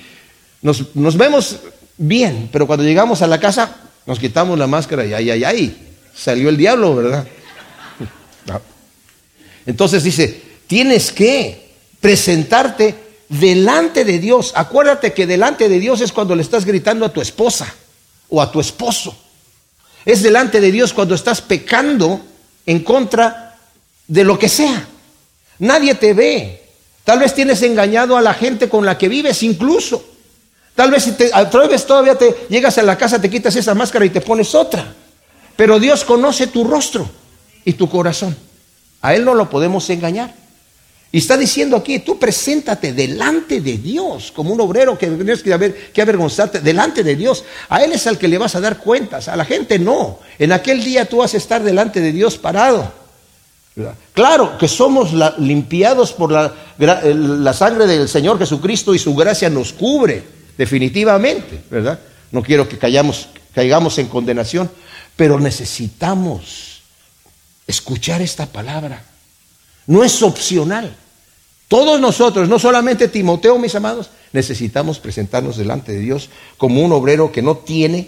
nos, 0.61 0.93
nos 0.97 1.15
vemos 1.15 1.59
bien, 1.97 2.49
pero 2.51 2.67
cuando 2.67 2.83
llegamos 2.83 3.21
a 3.21 3.27
la 3.27 3.39
casa 3.39 3.73
nos 4.05 4.19
quitamos 4.19 4.59
la 4.59 4.67
máscara 4.67 5.05
y 5.05 5.13
ay, 5.13 5.29
ay, 5.29 5.43
ay, 5.45 5.95
salió 6.13 6.49
el 6.49 6.57
diablo, 6.57 6.93
¿verdad? 6.93 7.25
Entonces 9.67 10.03
dice, 10.03 10.41
tienes 10.65 11.11
que 11.11 11.67
presentarte 11.99 12.95
delante 13.29 14.05
de 14.05 14.17
Dios. 14.17 14.53
Acuérdate 14.55 15.13
que 15.13 15.27
delante 15.27 15.69
de 15.69 15.79
Dios 15.79 16.01
es 16.01 16.11
cuando 16.11 16.35
le 16.35 16.41
estás 16.41 16.65
gritando 16.65 17.05
a 17.05 17.13
tu 17.13 17.21
esposa 17.21 17.71
o 18.29 18.41
a 18.41 18.49
tu 18.51 18.59
esposo. 18.59 19.15
Es 20.05 20.23
delante 20.23 20.61
de 20.61 20.71
Dios 20.71 20.93
cuando 20.93 21.13
estás 21.13 21.41
pecando 21.41 22.21
en 22.65 22.79
contra 22.79 23.57
de 24.07 24.23
lo 24.23 24.39
que 24.39 24.47
sea. 24.47 24.87
Nadie 25.59 25.95
te 25.95 26.13
ve. 26.13 26.63
Tal 27.03 27.19
vez 27.19 27.33
tienes 27.33 27.61
engañado 27.61 28.15
a 28.15 28.21
la 28.21 28.33
gente 28.33 28.69
con 28.69 28.85
la 28.85 28.97
que 28.97 29.09
vives 29.09 29.43
incluso. 29.43 30.03
Tal 30.75 30.91
vez 30.91 31.03
si 31.03 31.11
te 31.11 31.29
atreves 31.33 31.85
todavía 31.85 32.15
te 32.15 32.47
llegas 32.49 32.77
a 32.77 32.83
la 32.83 32.97
casa, 32.97 33.19
te 33.19 33.29
quitas 33.29 33.55
esa 33.55 33.73
máscara 33.73 34.05
y 34.05 34.11
te 34.11 34.21
pones 34.21 34.55
otra. 34.55 34.93
Pero 35.57 35.77
Dios 35.77 36.05
conoce 36.05 36.47
tu 36.47 36.63
rostro 36.63 37.09
y 37.65 37.73
tu 37.73 37.89
corazón. 37.89 38.46
A 39.01 39.15
Él 39.15 39.25
no 39.25 39.33
lo 39.33 39.49
podemos 39.49 39.89
engañar. 39.89 40.33
Y 41.11 41.19
está 41.19 41.37
diciendo 41.37 41.77
aquí, 41.77 41.99
tú 41.99 42.19
preséntate 42.19 42.91
delante 42.91 43.61
de 43.61 43.77
Dios 43.77 44.31
como 44.31 44.51
un 44.51 44.59
obrero 44.59 44.97
que 44.97 45.07
tienes 45.07 45.41
que, 45.41 45.89
que 45.93 46.01
avergonzarte 46.01 46.59
delante 46.59 47.03
de 47.03 47.15
Dios. 47.15 47.45
A 47.69 47.83
Él 47.83 47.93
es 47.93 48.07
al 48.07 48.17
que 48.17 48.27
le 48.27 48.37
vas 48.37 48.55
a 48.55 48.59
dar 48.59 48.77
cuentas, 48.77 49.27
a 49.27 49.35
la 49.35 49.45
gente 49.45 49.79
no. 49.79 50.19
En 50.37 50.51
aquel 50.51 50.83
día 50.83 51.05
tú 51.05 51.17
vas 51.17 51.33
a 51.33 51.37
estar 51.37 51.63
delante 51.63 52.01
de 52.01 52.11
Dios 52.11 52.37
parado. 52.37 52.91
Claro 54.13 54.57
que 54.57 54.67
somos 54.67 55.13
limpiados 55.37 56.11
por 56.11 56.31
la, 56.31 56.51
la, 56.79 57.53
sangre 57.53 57.85
del 57.85 58.09
Señor 58.09 58.39
Jesucristo 58.39 58.95
y 58.95 58.99
su 58.99 59.13
gracia 59.15 59.51
nos 59.51 59.71
cubre, 59.71 60.23
definitivamente, 60.57 61.61
¿verdad? 61.69 61.99
No 62.31 62.41
quiero 62.41 62.67
que 62.67 62.77
caigamos 62.79 63.27
en 63.99 64.07
condenación, 64.07 64.69
pero 65.15 65.39
necesitamos 65.39 66.76
escuchar 67.67 68.21
esta 68.21 68.45
palabra. 68.47 69.03
No 69.85 70.03
es 70.03 70.23
opcional. 70.23 70.95
Todos 71.67 71.99
nosotros, 71.99 72.47
no 72.47 72.59
solamente 72.59 73.09
Timoteo, 73.09 73.59
mis 73.59 73.75
amados, 73.75 74.09
necesitamos 74.31 74.99
presentarnos 74.99 75.57
delante 75.57 75.91
de 75.91 75.99
Dios 75.99 76.29
como 76.57 76.81
un 76.81 76.93
obrero 76.93 77.31
que 77.31 77.41
no 77.41 77.57
tiene 77.57 78.07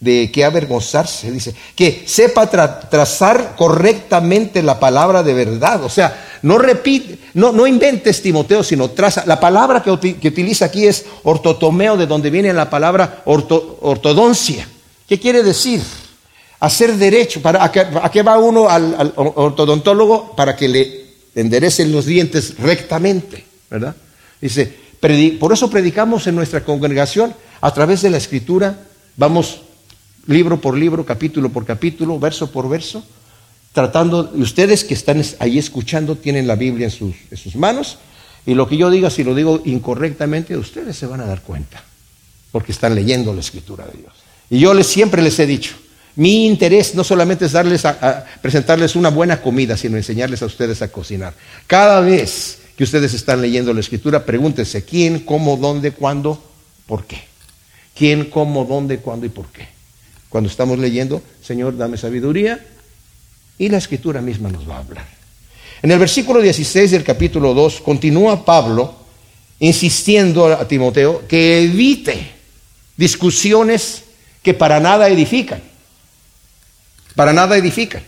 de 0.00 0.30
qué 0.30 0.44
avergonzarse, 0.44 1.30
dice, 1.30 1.54
que 1.74 2.04
sepa 2.06 2.48
trazar 2.48 3.54
correctamente 3.56 4.62
la 4.62 4.78
palabra 4.78 5.22
de 5.22 5.32
verdad. 5.32 5.82
O 5.84 5.88
sea, 5.88 6.38
no 6.42 6.58
repite, 6.58 7.18
no, 7.34 7.52
no 7.52 7.66
inventes 7.66 8.20
Timoteo, 8.20 8.62
sino 8.62 8.90
traza. 8.90 9.24
La 9.26 9.40
palabra 9.40 9.82
que, 9.82 9.90
utiliza 9.90 10.66
aquí 10.66 10.86
es 10.86 11.06
ortotomeo, 11.22 11.96
de 11.96 12.06
donde 12.06 12.30
viene 12.30 12.52
la 12.52 12.68
palabra 12.68 13.22
ortodoncia. 13.24 14.68
¿Qué 15.08 15.18
quiere 15.18 15.42
decir? 15.42 15.82
Hacer 16.60 16.96
derecho. 16.96 17.42
¿Para, 17.42 17.64
a, 17.64 17.70
qué, 17.72 18.22
va 18.22 18.38
uno 18.38 18.68
al, 18.68 19.12
ortodontólogo? 19.16 20.34
Para 20.36 20.56
que 20.56 20.68
le 20.68 21.04
enderecen 21.34 21.92
los 21.92 22.06
dientes 22.06 22.58
rectamente, 22.58 23.44
¿verdad? 23.70 23.96
Dice, 24.40 24.72
por 25.38 25.52
eso 25.52 25.68
predicamos 25.68 26.26
en 26.26 26.34
nuestra 26.34 26.64
congregación 26.64 27.34
a 27.60 27.72
través 27.72 28.02
de 28.02 28.10
la 28.10 28.16
escritura, 28.16 28.78
vamos 29.16 29.60
libro 30.26 30.60
por 30.60 30.76
libro, 30.76 31.04
capítulo 31.04 31.50
por 31.50 31.64
capítulo, 31.64 32.18
verso 32.18 32.50
por 32.50 32.68
verso, 32.68 33.04
tratando, 33.72 34.32
y 34.34 34.42
ustedes 34.42 34.84
que 34.84 34.94
están 34.94 35.22
ahí 35.40 35.58
escuchando 35.58 36.16
tienen 36.16 36.46
la 36.46 36.56
Biblia 36.56 36.86
en 36.86 36.90
sus, 36.90 37.14
en 37.30 37.36
sus 37.36 37.56
manos, 37.56 37.98
y 38.46 38.54
lo 38.54 38.68
que 38.68 38.76
yo 38.76 38.90
diga, 38.90 39.10
si 39.10 39.24
lo 39.24 39.34
digo 39.34 39.60
incorrectamente, 39.64 40.56
ustedes 40.56 40.96
se 40.96 41.06
van 41.06 41.20
a 41.20 41.26
dar 41.26 41.42
cuenta, 41.42 41.82
porque 42.52 42.72
están 42.72 42.94
leyendo 42.94 43.32
la 43.34 43.40
escritura 43.40 43.86
de 43.86 43.98
Dios. 43.98 44.12
Y 44.50 44.58
yo 44.58 44.74
les, 44.74 44.86
siempre 44.86 45.22
les 45.22 45.38
he 45.38 45.46
dicho, 45.46 45.76
mi 46.16 46.46
interés 46.46 46.94
no 46.94 47.02
solamente 47.02 47.46
es 47.46 47.52
darles 47.52 47.84
a, 47.84 48.24
presentarles 48.40 48.94
una 48.94 49.10
buena 49.10 49.40
comida, 49.40 49.76
sino 49.76 49.96
enseñarles 49.96 50.42
a 50.42 50.46
ustedes 50.46 50.80
a 50.82 50.88
cocinar. 50.88 51.34
Cada 51.66 52.00
vez 52.00 52.58
que 52.76 52.84
ustedes 52.84 53.14
están 53.14 53.40
leyendo 53.40 53.72
la 53.72 53.80
escritura, 53.80 54.24
pregúntense 54.24 54.84
quién, 54.84 55.20
cómo, 55.20 55.56
dónde, 55.56 55.92
cuándo, 55.92 56.42
por 56.86 57.04
qué. 57.04 57.22
¿Quién, 57.96 58.26
cómo, 58.26 58.64
dónde, 58.64 58.98
cuándo 58.98 59.26
y 59.26 59.28
por 59.28 59.46
qué? 59.48 59.68
Cuando 60.28 60.50
estamos 60.50 60.78
leyendo, 60.78 61.22
Señor, 61.42 61.76
dame 61.76 61.96
sabiduría, 61.96 62.64
y 63.58 63.68
la 63.68 63.78
escritura 63.78 64.20
misma 64.20 64.50
nos 64.50 64.68
va 64.68 64.76
a 64.76 64.80
hablar. 64.80 65.06
En 65.82 65.90
el 65.90 65.98
versículo 65.98 66.40
16 66.40 66.90
del 66.90 67.04
capítulo 67.04 67.54
2 67.54 67.80
continúa 67.82 68.44
Pablo 68.44 68.94
insistiendo 69.60 70.46
a 70.46 70.66
Timoteo 70.66 71.26
que 71.28 71.62
evite 71.64 72.32
discusiones 72.96 74.02
que 74.42 74.54
para 74.54 74.80
nada 74.80 75.08
edifican 75.08 75.62
para 77.14 77.32
nada 77.32 77.56
edifican. 77.56 78.02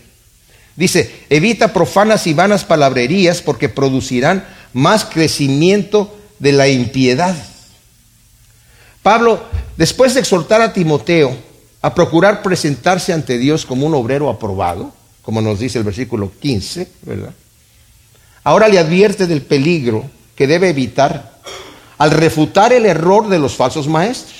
Dice, 0.75 1.25
evita 1.29 1.73
profanas 1.73 2.27
y 2.27 2.33
vanas 2.33 2.63
palabrerías 2.63 3.41
porque 3.41 3.69
producirán 3.69 4.47
más 4.73 5.05
crecimiento 5.05 6.15
de 6.39 6.51
la 6.51 6.67
impiedad. 6.67 7.35
Pablo, 9.01 9.43
después 9.75 10.13
de 10.13 10.19
exhortar 10.19 10.61
a 10.61 10.73
Timoteo 10.73 11.35
a 11.81 11.95
procurar 11.95 12.43
presentarse 12.43 13.13
ante 13.13 13.37
Dios 13.37 13.65
como 13.65 13.87
un 13.87 13.95
obrero 13.95 14.29
aprobado, 14.29 14.93
como 15.21 15.41
nos 15.41 15.59
dice 15.59 15.77
el 15.79 15.83
versículo 15.83 16.31
15, 16.39 16.87
¿verdad? 17.03 17.33
Ahora 18.43 18.67
le 18.67 18.79
advierte 18.79 19.27
del 19.27 19.41
peligro 19.41 20.09
que 20.35 20.47
debe 20.47 20.69
evitar 20.69 21.39
al 21.97 22.11
refutar 22.11 22.71
el 22.71 22.85
error 22.85 23.27
de 23.27 23.39
los 23.39 23.55
falsos 23.55 23.87
maestros. 23.87 24.36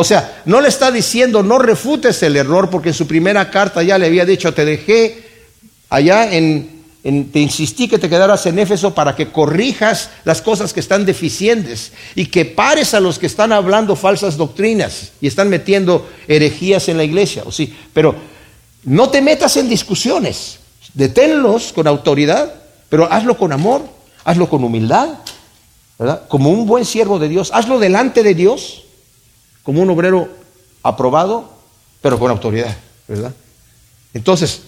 O 0.00 0.04
sea, 0.04 0.42
no 0.44 0.60
le 0.60 0.68
está 0.68 0.92
diciendo 0.92 1.42
no 1.42 1.58
refutes 1.58 2.22
el 2.22 2.36
error 2.36 2.70
porque 2.70 2.90
en 2.90 2.94
su 2.94 3.08
primera 3.08 3.50
carta 3.50 3.82
ya 3.82 3.98
le 3.98 4.06
había 4.06 4.24
dicho, 4.24 4.54
te 4.54 4.64
dejé 4.64 5.24
allá 5.88 6.32
en 6.32 6.78
te 7.02 7.40
insistí 7.40 7.88
que 7.88 7.98
te 7.98 8.08
quedaras 8.08 8.46
en 8.46 8.60
Éfeso 8.60 8.94
para 8.94 9.16
que 9.16 9.32
corrijas 9.32 10.10
las 10.24 10.40
cosas 10.40 10.72
que 10.72 10.78
están 10.78 11.04
deficientes 11.04 11.90
y 12.14 12.26
que 12.26 12.44
pares 12.44 12.94
a 12.94 13.00
los 13.00 13.18
que 13.18 13.26
están 13.26 13.52
hablando 13.52 13.96
falsas 13.96 14.36
doctrinas 14.36 15.10
y 15.20 15.26
están 15.26 15.48
metiendo 15.48 16.08
herejías 16.28 16.88
en 16.88 16.96
la 16.96 17.02
iglesia. 17.02 17.42
O 17.44 17.50
sí, 17.50 17.74
pero 17.92 18.14
no 18.84 19.08
te 19.08 19.20
metas 19.20 19.56
en 19.56 19.68
discusiones, 19.68 20.60
deténlos 20.94 21.72
con 21.72 21.88
autoridad, 21.88 22.54
pero 22.88 23.12
hazlo 23.12 23.36
con 23.36 23.52
amor, 23.52 23.82
hazlo 24.22 24.48
con 24.48 24.62
humildad, 24.62 25.08
¿verdad? 25.98 26.28
Como 26.28 26.50
un 26.50 26.66
buen 26.66 26.84
siervo 26.84 27.18
de 27.18 27.28
Dios, 27.28 27.50
hazlo 27.52 27.80
delante 27.80 28.22
de 28.22 28.36
Dios, 28.36 28.84
como 29.68 29.82
un 29.82 29.90
obrero 29.90 30.30
aprobado, 30.82 31.52
pero 32.00 32.18
con 32.18 32.30
autoridad, 32.30 32.74
¿verdad? 33.06 33.34
Entonces, 34.14 34.62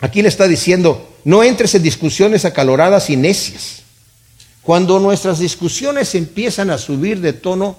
Aquí 0.00 0.22
le 0.22 0.28
está 0.28 0.46
diciendo, 0.46 1.08
no 1.24 1.42
entres 1.42 1.74
en 1.74 1.82
discusiones 1.82 2.44
acaloradas 2.44 3.10
y 3.10 3.16
necias. 3.16 3.82
Cuando 4.62 5.00
nuestras 5.00 5.38
discusiones 5.38 6.14
empiezan 6.14 6.70
a 6.70 6.78
subir 6.78 7.20
de 7.20 7.32
tono 7.32 7.76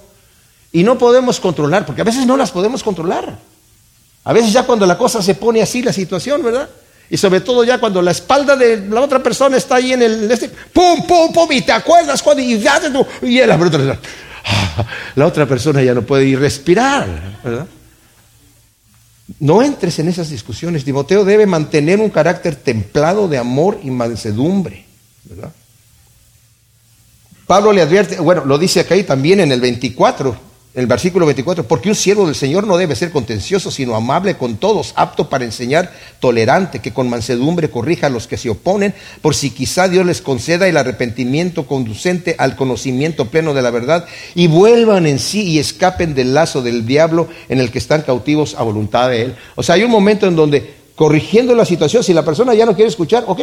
y 0.71 0.83
no 0.83 0.97
podemos 0.97 1.39
controlar, 1.39 1.85
porque 1.85 2.01
a 2.01 2.05
veces 2.05 2.25
no 2.25 2.35
las 2.35 2.51
podemos 2.51 2.83
controlar. 2.83 3.39
A 4.23 4.33
veces 4.33 4.51
ya 4.51 4.63
cuando 4.63 4.85
la 4.85 4.97
cosa 4.97 5.21
se 5.21 5.35
pone 5.35 5.61
así, 5.61 5.81
la 5.81 5.93
situación, 5.93 6.43
¿verdad? 6.43 6.69
Y 7.09 7.17
sobre 7.17 7.41
todo 7.41 7.63
ya 7.63 7.79
cuando 7.79 8.01
la 8.01 8.11
espalda 8.11 8.55
de 8.55 8.85
la 8.87 9.01
otra 9.01 9.23
persona 9.23 9.55
está 9.55 9.75
ahí 9.75 9.93
en 9.93 10.01
el... 10.01 10.29
Este, 10.29 10.49
¡Pum, 10.49 11.07
pum, 11.07 11.31
pum! 11.31 11.51
Y 11.51 11.61
te 11.61 11.71
acuerdas 11.71 12.21
cuando... 12.21 12.43
Y, 12.43 12.53
y 12.53 13.45
la, 13.45 13.99
la 15.15 15.25
otra 15.25 15.45
persona 15.45 15.81
ya 15.81 15.93
no 15.93 16.01
puede 16.03 16.25
ir 16.25 16.39
respirar, 16.39 17.39
¿verdad? 17.43 17.67
No 19.39 19.61
entres 19.61 19.99
en 19.99 20.07
esas 20.07 20.29
discusiones. 20.29 20.83
Timoteo 20.83 21.23
debe 21.23 21.45
mantener 21.45 21.99
un 21.99 22.09
carácter 22.09 22.55
templado 22.55 23.27
de 23.27 23.37
amor 23.37 23.79
y 23.83 23.91
mansedumbre. 23.91 24.85
Pablo 27.45 27.71
le 27.71 27.81
advierte, 27.81 28.19
bueno, 28.19 28.45
lo 28.45 28.57
dice 28.57 28.79
acá 28.79 28.95
y 28.95 29.03
también 29.03 29.39
en 29.39 29.51
el 29.51 29.61
24, 29.61 30.48
el 30.75 30.85
versículo 30.85 31.25
24, 31.25 31.67
porque 31.67 31.89
un 31.89 31.95
siervo 31.95 32.27
del 32.27 32.35
Señor 32.35 32.67
no 32.67 32.77
debe 32.77 32.95
ser 32.95 33.11
contencioso, 33.11 33.71
sino 33.71 33.95
amable 33.95 34.37
con 34.37 34.57
todos, 34.57 34.93
apto 34.95 35.27
para 35.27 35.43
enseñar, 35.43 35.91
tolerante, 36.19 36.79
que 36.79 36.93
con 36.93 37.09
mansedumbre 37.09 37.71
corrija 37.71 38.07
a 38.07 38.11
los 38.11 38.27
que 38.27 38.37
se 38.37 38.51
oponen, 38.51 38.93
por 39.23 39.33
si 39.33 39.49
quizá 39.49 39.87
Dios 39.87 40.05
les 40.05 40.21
conceda 40.21 40.67
el 40.67 40.77
arrepentimiento 40.77 41.65
conducente 41.65 42.35
al 42.37 42.55
conocimiento 42.55 43.25
pleno 43.25 43.55
de 43.55 43.63
la 43.63 43.71
verdad, 43.71 44.05
y 44.35 44.45
vuelvan 44.45 45.07
en 45.07 45.17
sí 45.17 45.41
y 45.41 45.57
escapen 45.57 46.13
del 46.13 46.35
lazo 46.35 46.61
del 46.61 46.85
diablo 46.85 47.29
en 47.49 47.59
el 47.59 47.71
que 47.71 47.79
están 47.79 48.03
cautivos 48.03 48.53
a 48.53 48.61
voluntad 48.61 49.09
de 49.09 49.23
Él. 49.23 49.35
O 49.55 49.63
sea, 49.63 49.73
hay 49.73 49.83
un 49.83 49.91
momento 49.91 50.27
en 50.27 50.35
donde, 50.35 50.75
corrigiendo 50.95 51.55
la 51.55 51.65
situación, 51.65 52.03
si 52.03 52.13
la 52.13 52.23
persona 52.23 52.53
ya 52.53 52.67
no 52.67 52.75
quiere 52.75 52.89
escuchar, 52.89 53.23
ok, 53.25 53.41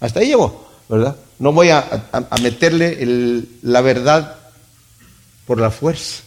hasta 0.00 0.20
ahí 0.20 0.28
llegó, 0.28 0.68
¿verdad? 0.90 1.16
No 1.38 1.52
voy 1.52 1.70
a, 1.70 2.08
meterle 2.42 3.46
la 3.62 3.80
verdad 3.80 4.36
por 5.46 5.58
la 5.58 5.70
fuerza. 5.70 6.25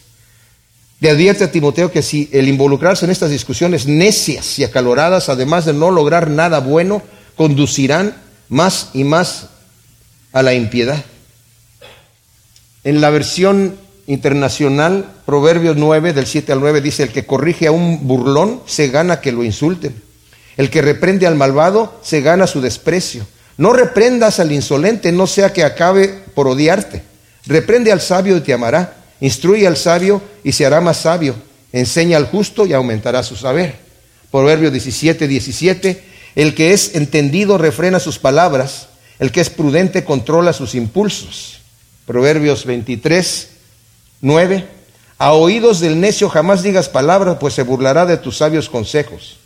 Le 1.00 1.08
advierte 1.08 1.44
a 1.44 1.50
Timoteo 1.50 1.90
que 1.90 2.02
si 2.02 2.28
el 2.30 2.46
involucrarse 2.46 3.06
en 3.06 3.10
estas 3.10 3.30
discusiones 3.30 3.86
necias 3.86 4.58
y 4.58 4.64
acaloradas, 4.64 5.30
además 5.30 5.64
de 5.64 5.72
no 5.72 5.90
lograr 5.90 6.28
nada 6.28 6.60
bueno, 6.60 7.02
conducirán 7.36 8.14
más 8.50 8.90
y 8.92 9.04
más 9.04 9.48
a 10.32 10.42
la 10.42 10.52
impiedad. 10.52 11.02
En 12.84 13.00
la 13.00 13.08
versión 13.08 13.78
internacional, 14.06 15.06
Proverbios 15.24 15.76
9, 15.76 16.12
del 16.12 16.26
7 16.26 16.52
al 16.52 16.60
9, 16.60 16.82
dice, 16.82 17.04
el 17.04 17.12
que 17.12 17.24
corrige 17.24 17.66
a 17.66 17.72
un 17.72 18.06
burlón 18.06 18.60
se 18.66 18.88
gana 18.88 19.22
que 19.22 19.32
lo 19.32 19.42
insulten. 19.42 19.94
El 20.58 20.68
que 20.68 20.82
reprende 20.82 21.26
al 21.26 21.36
malvado 21.36 21.98
se 22.02 22.20
gana 22.20 22.46
su 22.46 22.60
desprecio. 22.60 23.26
No 23.56 23.72
reprendas 23.72 24.38
al 24.38 24.52
insolente, 24.52 25.12
no 25.12 25.26
sea 25.26 25.54
que 25.54 25.64
acabe 25.64 26.08
por 26.34 26.46
odiarte. 26.46 27.02
Reprende 27.46 27.90
al 27.90 28.02
sabio 28.02 28.36
y 28.36 28.40
te 28.40 28.52
amará 28.52 28.99
Instruye 29.20 29.66
al 29.66 29.76
sabio 29.76 30.22
y 30.42 30.52
se 30.52 30.66
hará 30.66 30.80
más 30.80 30.98
sabio. 30.98 31.34
Enseña 31.72 32.16
al 32.16 32.26
justo 32.26 32.66
y 32.66 32.72
aumentará 32.72 33.22
su 33.22 33.36
saber. 33.36 33.76
Proverbio 34.30 34.70
17, 34.70 35.28
17. 35.28 36.04
El 36.36 36.54
que 36.54 36.72
es 36.72 36.94
entendido 36.94 37.58
refrena 37.58 38.00
sus 38.00 38.18
palabras. 38.18 38.88
El 39.18 39.32
que 39.32 39.40
es 39.40 39.50
prudente 39.50 40.04
controla 40.04 40.52
sus 40.52 40.74
impulsos. 40.74 41.60
Proverbios 42.06 42.64
23, 42.64 43.48
9. 44.22 44.68
A 45.18 45.32
oídos 45.32 45.80
del 45.80 46.00
necio 46.00 46.30
jamás 46.30 46.62
digas 46.62 46.88
palabra, 46.88 47.38
pues 47.38 47.54
se 47.54 47.62
burlará 47.62 48.06
de 48.06 48.16
tus 48.16 48.38
sabios 48.38 48.70
consejos. 48.70 49.36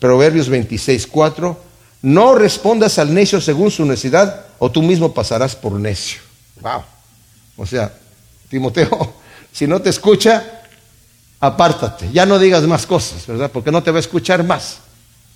Proverbios 0.00 0.48
26, 0.48 1.06
4. 1.06 1.60
No 2.02 2.34
respondas 2.34 2.98
al 2.98 3.14
necio 3.14 3.40
según 3.40 3.70
su 3.70 3.84
necesidad, 3.84 4.46
o 4.58 4.70
tú 4.70 4.82
mismo 4.82 5.14
pasarás 5.14 5.54
por 5.54 5.72
necio. 5.72 6.20
Wow. 6.60 6.82
O 7.56 7.64
sea, 7.64 7.92
Timoteo, 8.48 9.14
si 9.52 9.66
no 9.66 9.80
te 9.80 9.90
escucha, 9.90 10.62
apártate, 11.40 12.10
ya 12.12 12.26
no 12.26 12.38
digas 12.38 12.62
más 12.64 12.86
cosas, 12.86 13.26
¿verdad? 13.26 13.50
Porque 13.50 13.72
no 13.72 13.82
te 13.82 13.90
va 13.90 13.98
a 13.98 14.00
escuchar 14.00 14.44
más. 14.44 14.78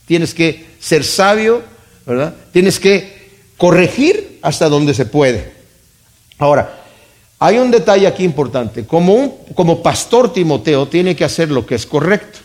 Tienes 0.06 0.34
que 0.34 0.66
ser 0.80 1.04
sabio, 1.04 1.62
¿verdad? 2.06 2.34
Tienes 2.52 2.80
que 2.80 3.30
corregir 3.56 4.38
hasta 4.42 4.68
donde 4.68 4.94
se 4.94 5.06
puede. 5.06 5.52
Ahora, 6.38 6.84
hay 7.38 7.58
un 7.58 7.70
detalle 7.70 8.06
aquí 8.06 8.24
importante. 8.24 8.86
Como, 8.86 9.44
como 9.54 9.82
pastor 9.82 10.32
Timoteo 10.32 10.88
tiene 10.88 11.16
que 11.16 11.24
hacer 11.24 11.50
lo 11.50 11.64
que 11.64 11.74
es 11.74 11.86
correcto. 11.86 12.38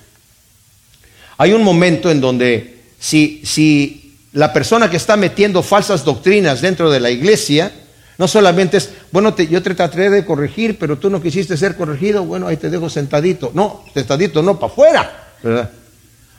Hay 1.37 1.51
un 1.51 1.63
momento 1.63 2.09
en 2.09 2.21
donde 2.21 2.79
si, 2.99 3.41
si 3.45 4.15
la 4.31 4.53
persona 4.53 4.89
que 4.89 4.97
está 4.97 5.17
metiendo 5.17 5.63
falsas 5.63 6.05
doctrinas 6.05 6.61
dentro 6.61 6.89
de 6.89 6.99
la 6.99 7.09
iglesia, 7.09 7.71
no 8.17 8.27
solamente 8.27 8.77
es, 8.77 8.91
bueno, 9.11 9.35
yo 9.35 9.61
te 9.61 9.75
trataré 9.75 10.09
de 10.09 10.25
corregir, 10.25 10.77
pero 10.79 10.97
tú 10.97 11.09
no 11.09 11.21
quisiste 11.21 11.57
ser 11.57 11.75
corregido, 11.75 12.23
bueno, 12.23 12.47
ahí 12.47 12.57
te 12.57 12.69
dejo 12.69 12.89
sentadito. 12.89 13.51
No, 13.53 13.83
sentadito 13.93 14.41
no, 14.41 14.59
para 14.59 14.71
afuera, 14.71 15.33
¿verdad? 15.43 15.69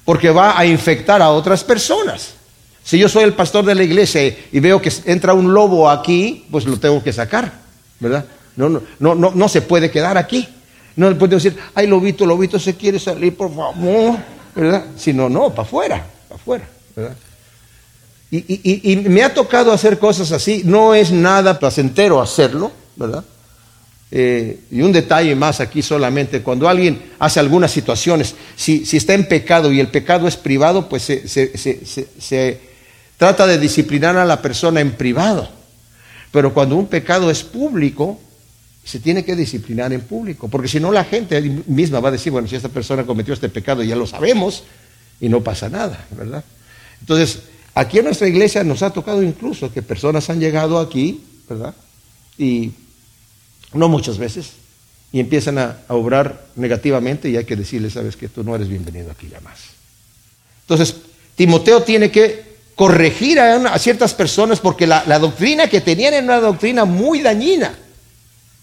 Porque 0.04 0.30
va 0.30 0.58
a 0.58 0.64
infectar 0.64 1.20
a 1.20 1.30
otras 1.30 1.64
personas. 1.64 2.34
Si 2.82 2.98
yo 2.98 3.08
soy 3.08 3.24
el 3.24 3.34
pastor 3.34 3.64
de 3.64 3.74
la 3.74 3.82
iglesia 3.82 4.22
y 4.52 4.60
veo 4.60 4.80
que 4.80 4.92
entra 5.06 5.34
un 5.34 5.52
lobo 5.52 5.90
aquí, 5.90 6.46
pues 6.50 6.64
lo 6.64 6.78
tengo 6.78 7.02
que 7.02 7.12
sacar, 7.12 7.52
¿verdad? 8.00 8.24
No, 8.54 8.68
no, 8.68 8.82
no, 8.98 9.14
no, 9.14 9.32
no 9.34 9.48
se 9.48 9.60
puede 9.62 9.90
quedar 9.90 10.16
aquí. 10.16 10.48
No 10.94 11.10
le 11.10 11.16
puedo 11.16 11.34
decir, 11.34 11.56
ay, 11.74 11.86
lobito, 11.86 12.24
lobito 12.24 12.58
se 12.58 12.74
quiere 12.74 12.98
salir, 12.98 13.36
por 13.36 13.54
favor, 13.54 14.18
¿verdad? 14.54 14.86
Si 14.96 15.12
no, 15.12 15.28
no, 15.28 15.50
para 15.50 15.62
afuera, 15.62 16.06
para 16.28 16.40
afuera, 16.40 16.68
¿verdad? 16.94 17.16
Y, 18.30 19.04
me 19.08 19.22
ha 19.22 19.32
tocado 19.32 19.72
hacer 19.72 19.98
cosas 19.98 20.32
así, 20.32 20.62
no 20.64 20.94
es 20.94 21.12
nada 21.12 21.58
placentero 21.58 22.20
hacerlo, 22.20 22.72
¿verdad? 22.96 23.24
Eh, 24.10 24.60
y 24.70 24.82
un 24.82 24.92
detalle 24.92 25.34
más 25.34 25.60
aquí 25.60 25.82
solamente, 25.82 26.42
cuando 26.42 26.68
alguien 26.68 27.12
hace 27.18 27.40
algunas 27.40 27.70
situaciones, 27.70 28.34
si, 28.56 28.84
está 28.92 29.14
en 29.14 29.28
pecado 29.28 29.72
y 29.72 29.80
el 29.80 29.88
pecado 29.88 30.26
es 30.26 30.36
privado, 30.36 30.88
pues 30.88 31.02
se, 31.02 32.60
trata 33.16 33.46
de 33.46 33.58
disciplinar 33.58 34.16
a 34.16 34.24
la 34.24 34.42
persona 34.42 34.80
en 34.80 34.92
privado. 34.92 35.48
Pero 36.32 36.52
cuando 36.52 36.76
un 36.76 36.86
pecado 36.86 37.30
es 37.30 37.44
público, 37.44 38.20
se 38.84 39.00
tiene 39.00 39.24
que 39.24 39.36
disciplinar 39.36 39.92
en 39.92 40.00
público, 40.00 40.48
porque 40.48 40.68
si 40.68 40.80
no 40.80 40.92
la 40.92 41.04
gente 41.04 41.40
misma 41.66 42.00
va 42.00 42.08
a 42.08 42.12
decir, 42.12 42.32
bueno, 42.32 42.46
si 42.48 42.56
esta 42.56 42.68
persona 42.68 43.04
cometió 43.04 43.34
este 43.34 43.48
pecado 43.48 43.82
ya 43.82 43.96
lo 43.96 44.06
sabemos 44.06 44.64
y 45.20 45.28
no 45.28 45.42
pasa 45.42 45.68
nada, 45.68 46.06
¿verdad? 46.10 46.44
Entonces, 47.00 47.40
Aquí 47.76 47.98
en 47.98 48.06
nuestra 48.06 48.26
iglesia 48.26 48.64
nos 48.64 48.82
ha 48.82 48.88
tocado 48.88 49.22
incluso 49.22 49.70
que 49.70 49.82
personas 49.82 50.30
han 50.30 50.40
llegado 50.40 50.78
aquí, 50.78 51.20
¿verdad? 51.46 51.74
Y 52.38 52.72
no 53.74 53.90
muchas 53.90 54.16
veces, 54.16 54.52
y 55.12 55.20
empiezan 55.20 55.58
a, 55.58 55.76
obrar 55.88 56.46
negativamente 56.56 57.28
y 57.28 57.36
hay 57.36 57.44
que 57.44 57.54
decirles, 57.54 57.92
sabes 57.92 58.16
que 58.16 58.28
tú 58.28 58.42
no 58.42 58.54
eres 58.56 58.68
bienvenido 58.68 59.10
aquí 59.10 59.28
ya 59.28 59.40
más. 59.40 59.58
Entonces, 60.62 60.96
Timoteo 61.34 61.82
tiene 61.82 62.10
que 62.10 62.56
corregir 62.74 63.38
a, 63.40 63.78
ciertas 63.78 64.14
personas 64.14 64.58
porque 64.58 64.86
la, 64.86 65.18
doctrina 65.18 65.68
que 65.68 65.82
tenían 65.82 66.14
era 66.14 66.24
una 66.24 66.40
doctrina 66.40 66.86
muy 66.86 67.20
dañina, 67.20 67.76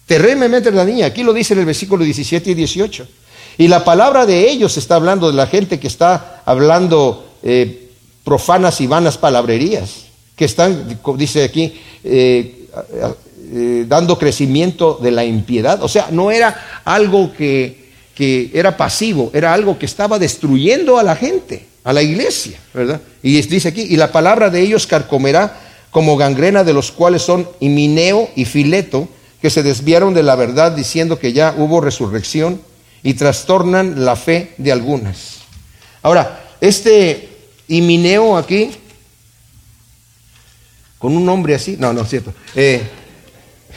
terriblemente 0.06 0.72
dañina. 0.72 1.06
Aquí 1.06 1.22
lo 1.22 1.32
dice 1.32 1.54
en 1.54 1.60
el 1.60 1.66
versículo 1.66 2.02
17 2.02 2.50
y 2.50 2.54
18. 2.54 3.06
Y 3.58 3.68
la 3.68 3.84
palabra 3.84 4.26
de 4.26 4.50
ellos 4.50 4.76
está 4.76 4.96
hablando 4.96 5.30
de 5.30 5.36
la 5.36 5.46
gente 5.46 5.78
que 5.78 5.86
está 5.86 6.42
hablando 6.44 7.36
eh, 7.44 7.83
profanas 8.24 8.80
y 8.80 8.86
vanas 8.86 9.18
palabrerías, 9.18 10.06
que 10.34 10.46
están, 10.46 10.98
dice 11.16 11.44
aquí, 11.44 11.78
eh, 12.02 12.66
eh, 13.52 13.84
dando 13.86 14.18
crecimiento 14.18 14.98
de 15.00 15.10
la 15.10 15.24
impiedad. 15.24 15.82
O 15.82 15.88
sea, 15.88 16.08
no 16.10 16.30
era 16.30 16.80
algo 16.84 17.32
que, 17.32 17.92
que, 18.14 18.50
era 18.54 18.76
pasivo, 18.76 19.30
era 19.32 19.52
algo 19.52 19.78
que 19.78 19.86
estaba 19.86 20.18
destruyendo 20.18 20.98
a 20.98 21.02
la 21.02 21.14
gente, 21.14 21.66
a 21.84 21.92
la 21.92 22.02
iglesia, 22.02 22.58
¿verdad? 22.72 23.00
Y 23.22 23.40
dice 23.42 23.68
aquí, 23.68 23.82
y 23.82 23.96
la 23.96 24.10
palabra 24.10 24.50
de 24.50 24.60
ellos 24.60 24.86
carcomerá 24.86 25.60
como 25.90 26.16
gangrena 26.16 26.64
de 26.64 26.72
los 26.72 26.90
cuales 26.90 27.22
son 27.22 27.48
Himineo 27.60 28.28
y 28.34 28.46
Fileto, 28.46 29.08
que 29.40 29.50
se 29.50 29.62
desviaron 29.62 30.14
de 30.14 30.22
la 30.22 30.34
verdad 30.34 30.72
diciendo 30.72 31.18
que 31.18 31.32
ya 31.32 31.54
hubo 31.56 31.80
resurrección 31.80 32.60
y 33.02 33.14
trastornan 33.14 34.04
la 34.04 34.16
fe 34.16 34.54
de 34.56 34.72
algunas. 34.72 35.42
Ahora, 36.02 36.42
este 36.60 37.33
y 37.68 37.80
Mineo 37.80 38.36
aquí 38.36 38.70
con 40.98 41.16
un 41.16 41.26
nombre 41.26 41.54
así. 41.54 41.76
No, 41.78 41.92
no 41.92 42.02
es 42.02 42.08
cierto. 42.08 42.32
Eh, 42.54 42.82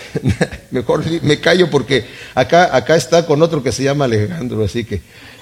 mejor 0.71 1.03
me 1.23 1.39
callo 1.39 1.69
porque 1.69 2.05
acá, 2.33 2.75
acá 2.75 2.95
está 2.95 3.25
con 3.25 3.41
otro 3.41 3.61
que 3.61 3.71
se 3.71 3.83
llama 3.83 4.05
Alejandro, 4.05 4.63
así 4.63 4.83
que 4.83 4.95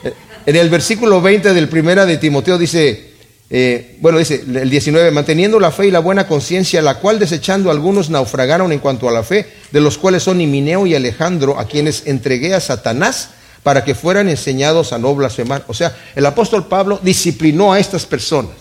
eh, 0.04 0.14
en 0.46 0.56
el 0.56 0.70
versículo 0.70 1.22
20 1.22 1.54
del 1.54 1.70
primera 1.70 2.06
de 2.06 2.18
Timoteo 2.18 2.58
dice, 2.58 3.14
eh, 3.50 3.98
bueno, 4.00 4.18
dice 4.18 4.44
el 4.48 4.70
19, 4.70 5.12
manteniendo 5.12 5.60
la 5.60 5.72
fe 5.72 5.88
y 5.88 5.92
la 5.92 6.00
buena 6.00 6.28
conciencia, 6.28 6.82
la 6.82 7.00
cual 7.00 7.20
desechando 7.20 7.70
algunos 7.70 8.10
naufragaron 8.10 8.72
en 8.72 8.80
cuanto 8.80 9.08
a 9.08 9.12
la 9.12 9.24
fe, 9.24 9.46
de 9.72 9.82
los 9.82 9.98
cuales 9.98 10.24
son 10.24 10.42
Himineo 10.42 10.88
y 10.88 10.96
Alejandro, 10.96 11.60
a 11.60 11.68
quienes 11.68 12.08
entregué 12.08 12.54
a 12.54 12.60
Satanás 12.60 13.30
para 13.66 13.84
que 13.84 13.96
fueran 13.96 14.30
enseñados 14.30 14.94
a 14.94 15.00
no 15.00 15.16
blasfemar. 15.16 15.66
O 15.68 15.74
sea, 15.74 15.98
el 16.16 16.24
apóstol 16.28 16.68
Pablo 16.68 17.00
disciplinó 17.02 17.74
a 17.74 17.80
estas 17.80 18.06
personas. 18.06 18.52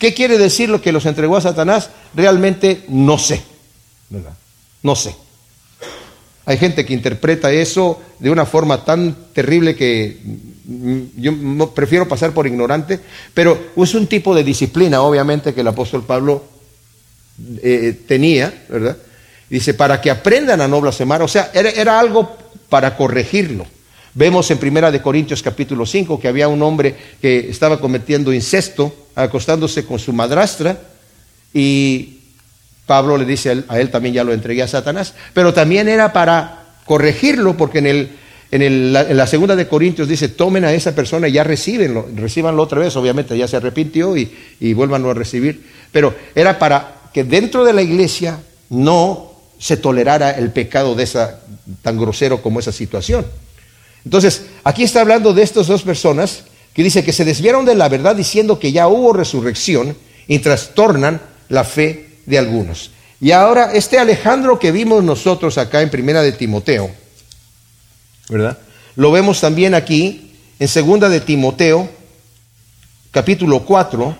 ¿Qué 0.00 0.14
quiere 0.14 0.36
decir 0.36 0.68
lo 0.68 0.82
que 0.82 0.90
los 0.90 1.06
entregó 1.06 1.36
a 1.36 1.40
Satanás? 1.40 1.90
Realmente 2.12 2.84
no 2.88 3.18
sé. 3.18 3.40
No 4.82 4.96
sé. 4.96 5.14
Hay 6.44 6.58
gente 6.58 6.84
que 6.84 6.92
interpreta 6.92 7.52
eso 7.52 8.02
de 8.18 8.28
una 8.30 8.46
forma 8.46 8.84
tan 8.84 9.14
terrible 9.32 9.76
que 9.76 10.20
yo 11.14 11.70
prefiero 11.72 12.08
pasar 12.08 12.32
por 12.32 12.48
ignorante, 12.48 12.98
pero 13.32 13.56
es 13.76 13.94
un 13.94 14.08
tipo 14.08 14.34
de 14.34 14.42
disciplina, 14.42 15.02
obviamente, 15.02 15.54
que 15.54 15.60
el 15.60 15.68
apóstol 15.68 16.02
Pablo 16.02 16.42
eh, 17.62 17.96
tenía, 18.08 18.64
¿verdad? 18.68 18.96
Dice, 19.48 19.72
para 19.74 20.00
que 20.00 20.10
aprendan 20.10 20.60
a 20.60 20.66
no 20.66 20.80
blasfemar, 20.80 21.22
o 21.22 21.28
sea, 21.28 21.52
era, 21.54 22.00
algo 22.00 22.36
para 22.68 22.96
corregirlo. 22.96 23.75
Vemos 24.16 24.50
en 24.50 24.56
Primera 24.56 24.90
de 24.90 25.02
Corintios 25.02 25.42
capítulo 25.42 25.84
5 25.84 26.18
que 26.18 26.28
había 26.28 26.48
un 26.48 26.62
hombre 26.62 26.96
que 27.20 27.50
estaba 27.50 27.78
cometiendo 27.78 28.32
incesto, 28.32 29.10
acostándose 29.14 29.84
con 29.84 29.98
su 29.98 30.14
madrastra, 30.14 30.80
y 31.52 32.20
Pablo 32.86 33.18
le 33.18 33.26
dice 33.26 33.62
a 33.68 33.78
él, 33.78 33.90
también 33.90 34.14
ya 34.14 34.24
lo 34.24 34.32
entregué 34.32 34.62
a 34.62 34.68
Satanás, 34.68 35.12
pero 35.34 35.52
también 35.52 35.86
era 35.86 36.14
para 36.14 36.64
corregirlo, 36.86 37.58
porque 37.58 37.80
en, 37.80 37.86
el, 37.88 38.10
en, 38.52 38.92
la, 38.94 39.26
segunda 39.26 39.54
de 39.54 39.68
Corintios 39.68 40.08
dice, 40.08 40.28
tomen 40.28 40.64
a 40.64 40.72
esa 40.72 40.94
persona 40.94 41.28
y 41.28 41.32
ya 41.32 41.44
recibenlo, 41.44 42.08
recibanlo 42.16 42.62
otra 42.62 42.78
vez, 42.78 42.96
obviamente 42.96 43.36
ya 43.36 43.46
se 43.46 43.58
arrepintió 43.58 44.16
y, 44.16 44.34
y 44.60 44.72
vuélvanlo 44.72 45.10
a 45.10 45.14
recibir, 45.14 45.62
pero 45.92 46.14
era 46.34 46.58
para 46.58 47.02
que 47.12 47.22
dentro 47.22 47.66
de 47.66 47.74
la 47.74 47.82
iglesia 47.82 48.40
no 48.70 49.32
se 49.58 49.76
tolerara 49.76 50.30
el 50.30 50.52
pecado 50.52 50.94
de 50.94 51.02
esa 51.02 51.40
tan 51.82 51.98
grosero 51.98 52.40
como 52.40 52.60
esa 52.60 52.72
situación. 52.72 53.26
Entonces, 54.06 54.42
aquí 54.62 54.84
está 54.84 55.00
hablando 55.00 55.34
de 55.34 55.42
estas 55.42 55.66
dos 55.66 55.82
personas 55.82 56.44
que 56.72 56.84
dice 56.84 57.04
que 57.04 57.12
se 57.12 57.24
desviaron 57.24 57.64
de 57.64 57.74
la 57.74 57.88
verdad 57.88 58.14
diciendo 58.14 58.60
que 58.60 58.70
ya 58.70 58.86
hubo 58.86 59.12
resurrección 59.12 59.96
y 60.28 60.38
trastornan 60.38 61.20
la 61.48 61.64
fe 61.64 62.20
de 62.24 62.38
algunos. 62.38 62.92
Y 63.20 63.32
ahora 63.32 63.72
este 63.72 63.98
Alejandro 63.98 64.60
que 64.60 64.70
vimos 64.70 65.02
nosotros 65.02 65.58
acá 65.58 65.82
en 65.82 65.90
Primera 65.90 66.22
de 66.22 66.30
Timoteo, 66.30 66.88
¿verdad? 68.28 68.56
Lo 68.94 69.10
vemos 69.10 69.40
también 69.40 69.74
aquí 69.74 70.36
en 70.60 70.68
Segunda 70.68 71.08
de 71.08 71.20
Timoteo, 71.20 71.90
capítulo 73.10 73.64
4, 73.64 74.16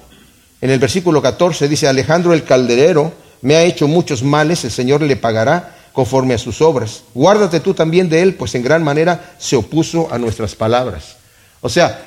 en 0.63 0.71
el 0.71 0.81
versículo 0.81 1.23
14 1.23 1.69
dice, 1.69 1.87
Alejandro 1.87 2.35
el 2.35 2.43
calderero 2.43 3.13
me 3.41 3.55
ha 3.55 3.63
hecho 3.63 3.87
muchos 3.87 4.25
males, 4.25 4.65
el 4.65 4.73
Señor 4.73 5.03
le 5.03 5.15
pagará 5.15 5.76
conforme 5.97 6.35
a 6.35 6.39
sus 6.39 6.61
obras. 6.61 7.05
Guárdate 7.15 7.59
tú 7.59 7.73
también 7.73 8.11
de 8.11 8.21
él, 8.21 8.35
pues 8.35 8.55
en 8.55 8.63
gran 8.63 8.85
manera 8.85 9.35
se 9.39 9.57
opuso 9.57 10.13
a 10.13 10.19
nuestras 10.19 10.55
palabras. 10.55 11.17
O 11.63 11.71
sea, 11.71 12.05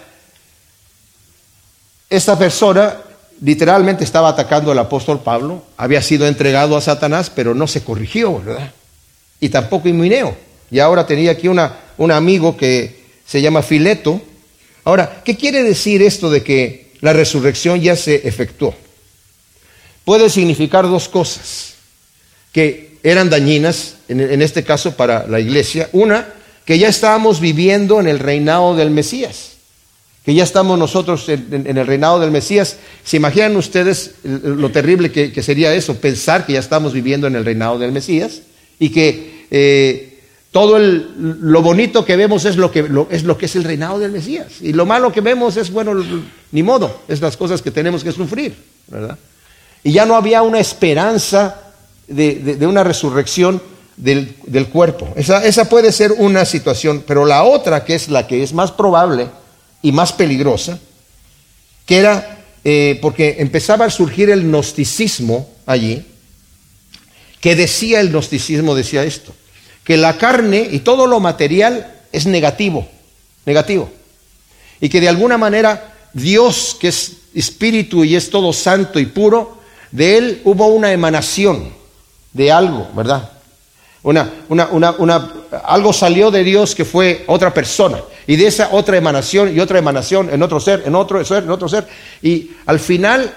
esta 2.07 2.37
persona 2.37 2.97
literalmente 3.41 4.03
estaba 4.03 4.29
atacando 4.29 4.71
al 4.71 4.77
apóstol 4.77 5.21
Pablo, 5.21 5.63
había 5.75 6.03
sido 6.03 6.27
entregado 6.27 6.77
a 6.77 6.81
Satanás, 6.81 7.31
pero 7.31 7.55
no 7.55 7.65
se 7.65 7.83
corrigió, 7.83 8.39
¿verdad? 8.39 8.71
Y 9.39 9.49
tampoco 9.49 9.89
Himineo. 9.89 10.37
Y 10.69 10.77
ahora 10.77 11.07
tenía 11.07 11.31
aquí 11.31 11.47
una, 11.47 11.77
un 11.97 12.11
amigo 12.11 12.55
que 12.55 13.05
se 13.25 13.41
llama 13.41 13.63
Fileto. 13.63 14.21
Ahora, 14.83 15.23
¿qué 15.25 15.35
quiere 15.35 15.63
decir 15.63 16.03
esto 16.03 16.29
de 16.29 16.43
que 16.43 16.91
la 17.01 17.13
resurrección 17.13 17.81
ya 17.81 17.95
se 17.95 18.27
efectuó? 18.27 18.75
Puede 20.05 20.29
significar 20.29 20.87
dos 20.87 21.09
cosas 21.09 21.73
que 22.51 22.88
eran 23.03 23.29
dañinas, 23.29 23.95
en, 24.07 24.41
este 24.41 24.63
caso 24.63 24.95
para 24.95 25.27
la 25.27 25.39
iglesia. 25.39 25.89
Una, 25.93 26.27
que 26.65 26.77
ya 26.77 26.87
estábamos 26.87 27.39
viviendo 27.39 27.99
en 27.99 28.07
el 28.07 28.19
reinado 28.19 28.75
del 28.75 28.91
Mesías 28.91 29.49
que 30.29 30.35
ya 30.35 30.43
estamos 30.43 30.77
nosotros 30.77 31.27
en, 31.27 31.65
el 31.65 31.87
reinado 31.87 32.19
del 32.19 32.29
Mesías. 32.29 32.77
¿Se 33.03 33.17
imaginan 33.17 33.55
ustedes 33.55 34.15
lo 34.23 34.69
terrible 34.69 35.11
que, 35.11 35.41
sería 35.41 35.73
eso? 35.73 35.95
Pensar 35.95 36.45
que 36.45 36.53
ya 36.53 36.59
estamos 36.59 36.93
viviendo 36.93 37.25
en 37.25 37.35
el 37.35 37.43
reinado 37.45 37.79
del 37.79 37.91
Mesías 37.91 38.41
y 38.77 38.89
que 38.89 39.47
eh, 39.49 40.19
todo 40.51 40.77
lo 40.77 41.61
bonito 41.63 42.05
que 42.05 42.15
vemos 42.15 42.45
es 42.45 42.57
lo 42.57 42.69
que, 42.69 42.87
es 43.09 43.23
lo 43.23 43.37
que 43.39 43.47
es 43.47 43.55
el 43.55 43.63
reinado 43.63 43.97
del 43.97 44.11
Mesías. 44.11 44.61
Y 44.61 44.73
lo 44.73 44.85
malo 44.85 45.11
que 45.11 45.21
vemos 45.21 45.57
es, 45.57 45.71
bueno, 45.71 45.95
ni 46.51 46.61
modo, 46.61 47.01
es 47.07 47.21
las 47.21 47.35
cosas 47.35 47.63
que 47.63 47.71
tenemos 47.71 48.03
que 48.03 48.11
sufrir, 48.11 48.55
¿verdad? 48.87 49.17
Y 49.83 49.93
ya 49.93 50.05
no 50.05 50.15
había 50.15 50.43
una 50.43 50.59
esperanza 50.59 51.68
de, 52.09 52.67
una 52.67 52.83
resurrección 52.83 53.61
del, 53.95 54.35
cuerpo. 54.71 55.07
Esa, 55.15 55.69
puede 55.69 55.91
ser 55.91 56.13
una 56.13 56.45
situación, 56.45 57.03
pero 57.05 57.25
la 57.25 57.43
otra, 57.43 57.85
que 57.85 57.95
es 57.95 58.09
la 58.09 58.27
que 58.27 58.43
es 58.43 58.53
más 58.53 58.71
probable, 58.71 59.27
y 59.81 59.91
más 59.91 60.11
peligrosa, 60.11 60.79
que 61.85 61.97
era 61.97 62.39
eh, 62.65 62.99
porque 63.01 63.37
empezaba 63.39 63.85
a 63.85 63.89
surgir 63.89 64.29
el 64.29 64.43
gnosticismo 64.43 65.49
allí, 65.65 66.05
que 67.39 67.55
decía 67.55 68.01
el 68.01 68.09
gnosticismo, 68.09 68.75
decía 68.75 69.03
esto, 69.03 69.33
que 69.85 69.95
la 69.95 70.17
carne 70.17 70.67
y 70.69 70.79
todo 70.79 71.07
lo 71.07 71.21
material 71.21 71.95
es 72.11 72.25
negativo, 72.25 72.87
negativo, 73.45 73.89
y 74.81 74.89
que 74.89 74.99
de 74.99 75.07
alguna 75.07 75.37
manera 75.37 75.95
Dios, 76.13 76.75
que 76.79 76.89
es 76.89 77.13
espíritu 77.33 78.03
y 78.03 78.15
es 78.15 78.29
todo 78.29 78.51
santo 78.51 78.99
y 78.99 79.05
puro, 79.05 79.59
de 79.91 80.17
él 80.17 80.41
hubo 80.43 80.67
una 80.67 80.91
emanación 80.91 81.78
de 82.33 82.51
algo, 82.51 82.89
¿verdad? 82.95 83.29
Una, 84.01 84.31
una, 84.47 84.67
una, 84.67 84.91
una, 84.91 85.31
algo 85.65 85.91
salió 85.91 86.31
de 86.31 86.43
Dios 86.43 86.73
que 86.73 86.85
fue 86.85 87.23
otra 87.27 87.53
persona. 87.53 87.99
Y 88.27 88.35
de 88.35 88.47
esa 88.47 88.69
otra 88.71 88.97
emanación 88.97 89.55
y 89.55 89.59
otra 89.59 89.79
emanación 89.79 90.29
en 90.31 90.41
otro 90.41 90.59
ser, 90.59 90.83
en 90.85 90.95
otro 90.95 91.23
ser, 91.25 91.43
en 91.43 91.49
otro 91.49 91.67
ser. 91.67 91.87
Y 92.21 92.51
al 92.65 92.79
final 92.79 93.33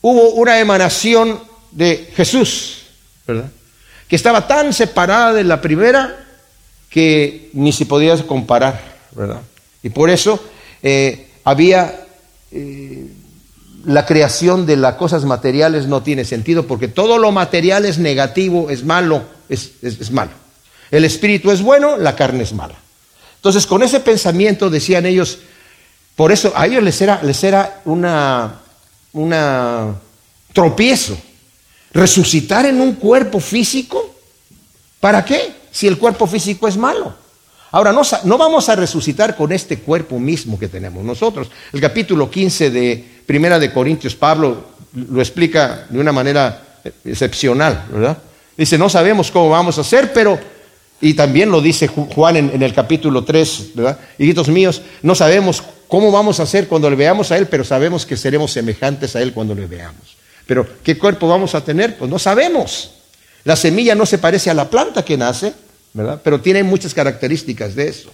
hubo 0.00 0.30
una 0.30 0.58
emanación 0.58 1.40
de 1.70 2.10
Jesús, 2.14 2.82
¿verdad? 3.26 3.50
Que 4.08 4.16
estaba 4.16 4.46
tan 4.46 4.72
separada 4.72 5.32
de 5.32 5.44
la 5.44 5.60
primera 5.60 6.26
que 6.90 7.50
ni 7.54 7.72
se 7.72 7.86
podía 7.86 8.16
comparar, 8.26 8.80
¿verdad? 9.12 9.40
Y 9.82 9.90
por 9.90 10.10
eso 10.10 10.38
eh, 10.82 11.30
había 11.44 12.06
eh, 12.52 13.06
la 13.86 14.06
creación 14.06 14.66
de 14.66 14.76
las 14.76 14.94
cosas 14.94 15.24
materiales 15.24 15.86
no 15.86 16.02
tiene 16.02 16.24
sentido 16.24 16.66
porque 16.66 16.88
todo 16.88 17.18
lo 17.18 17.32
material 17.32 17.84
es 17.84 17.98
negativo, 17.98 18.70
es 18.70 18.84
malo, 18.84 19.22
es, 19.48 20.10
malo. 20.10 20.32
El 20.90 21.04
espíritu 21.04 21.50
es 21.50 21.62
bueno, 21.62 21.96
la 21.96 22.16
carne 22.16 22.42
es 22.42 22.52
mala. 22.52 22.74
Entonces, 23.36 23.66
con 23.66 23.82
ese 23.82 24.00
pensamiento 24.00 24.70
decían 24.70 25.06
ellos, 25.06 25.38
por 26.16 26.32
eso 26.32 26.52
a 26.54 26.66
ellos 26.66 26.82
les 26.82 27.00
era, 27.00 27.22
les 27.22 27.42
era 27.44 27.82
una, 27.84 28.60
una 29.12 29.94
tropiezo. 30.52 31.16
Resucitar 31.92 32.66
en 32.66 32.80
un 32.80 32.94
cuerpo 32.94 33.38
físico, 33.38 34.14
¿para 35.00 35.24
qué? 35.24 35.54
Si 35.70 35.86
el 35.86 35.98
cuerpo 35.98 36.26
físico 36.26 36.66
es 36.66 36.76
malo. 36.76 37.23
Ahora, 37.74 37.92
no, 37.92 38.02
no, 38.22 38.38
vamos 38.38 38.68
a 38.68 38.76
resucitar 38.76 39.34
con 39.34 39.50
este 39.50 39.80
cuerpo 39.80 40.20
mismo 40.20 40.56
que 40.56 40.68
tenemos 40.68 41.02
nosotros. 41.02 41.48
El 41.72 41.80
capítulo 41.80 42.30
15 42.30 42.70
de 42.70 43.04
Primera 43.26 43.58
de 43.58 43.72
Corintios, 43.72 44.14
Pablo 44.14 44.62
lo 44.92 45.20
explica 45.20 45.84
de 45.88 45.98
una 45.98 46.12
manera 46.12 46.78
excepcional, 47.04 47.86
¿verdad? 47.90 48.18
Dice, 48.56 48.78
no 48.78 48.88
sabemos 48.88 49.32
cómo 49.32 49.50
vamos 49.50 49.76
a 49.78 49.80
hacer, 49.80 50.12
pero, 50.12 50.38
y 51.00 51.14
también 51.14 51.50
lo 51.50 51.60
dice 51.60 51.88
Juan 51.88 52.36
en, 52.36 52.62
el 52.62 52.72
capítulo 52.72 53.24
3, 53.24 53.70
¿verdad? 53.74 53.98
Hijitos 54.18 54.46
míos, 54.46 54.80
no 55.02 55.16
sabemos 55.16 55.60
cómo 55.88 56.12
vamos 56.12 56.38
a 56.38 56.44
hacer 56.44 56.68
cuando 56.68 56.88
le 56.88 56.94
veamos 56.94 57.32
a 57.32 57.38
Él, 57.38 57.48
pero 57.48 57.64
sabemos 57.64 58.06
que 58.06 58.16
seremos 58.16 58.52
semejantes 58.52 59.16
a 59.16 59.20
Él 59.20 59.32
cuando 59.32 59.52
le 59.52 59.66
veamos. 59.66 60.16
Pero, 60.46 60.64
¿qué 60.84 60.96
cuerpo 60.96 61.26
vamos 61.26 61.56
a 61.56 61.64
tener? 61.64 61.98
Pues 61.98 62.08
no 62.08 62.20
sabemos. 62.20 62.92
La 63.42 63.56
semilla 63.56 63.96
no 63.96 64.06
se 64.06 64.18
parece 64.18 64.48
a 64.48 64.54
la 64.54 64.70
planta 64.70 65.04
que 65.04 65.16
nace, 65.16 65.52
¿verdad? 65.94 66.20
Pero 66.22 66.40
tiene 66.40 66.62
muchas 66.62 66.92
características 66.92 67.74
de 67.74 67.88
eso. 67.88 68.10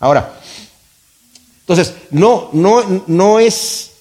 Ahora, 0.00 0.40
entonces, 1.60 1.94
no, 2.10 2.50
no, 2.52 3.04
no 3.06 3.38
es 3.38 3.92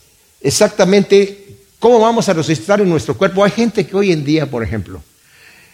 exactamente 0.41 1.57
cómo 1.78 1.99
vamos 1.99 2.28
a 2.28 2.34
resucitar 2.34 2.82
en 2.82 2.89
nuestro 2.89 3.15
cuerpo. 3.15 3.43
Hay 3.43 3.51
gente 3.51 3.86
que 3.86 3.95
hoy 3.95 4.11
en 4.11 4.24
día, 4.24 4.49
por 4.49 4.63
ejemplo, 4.63 5.03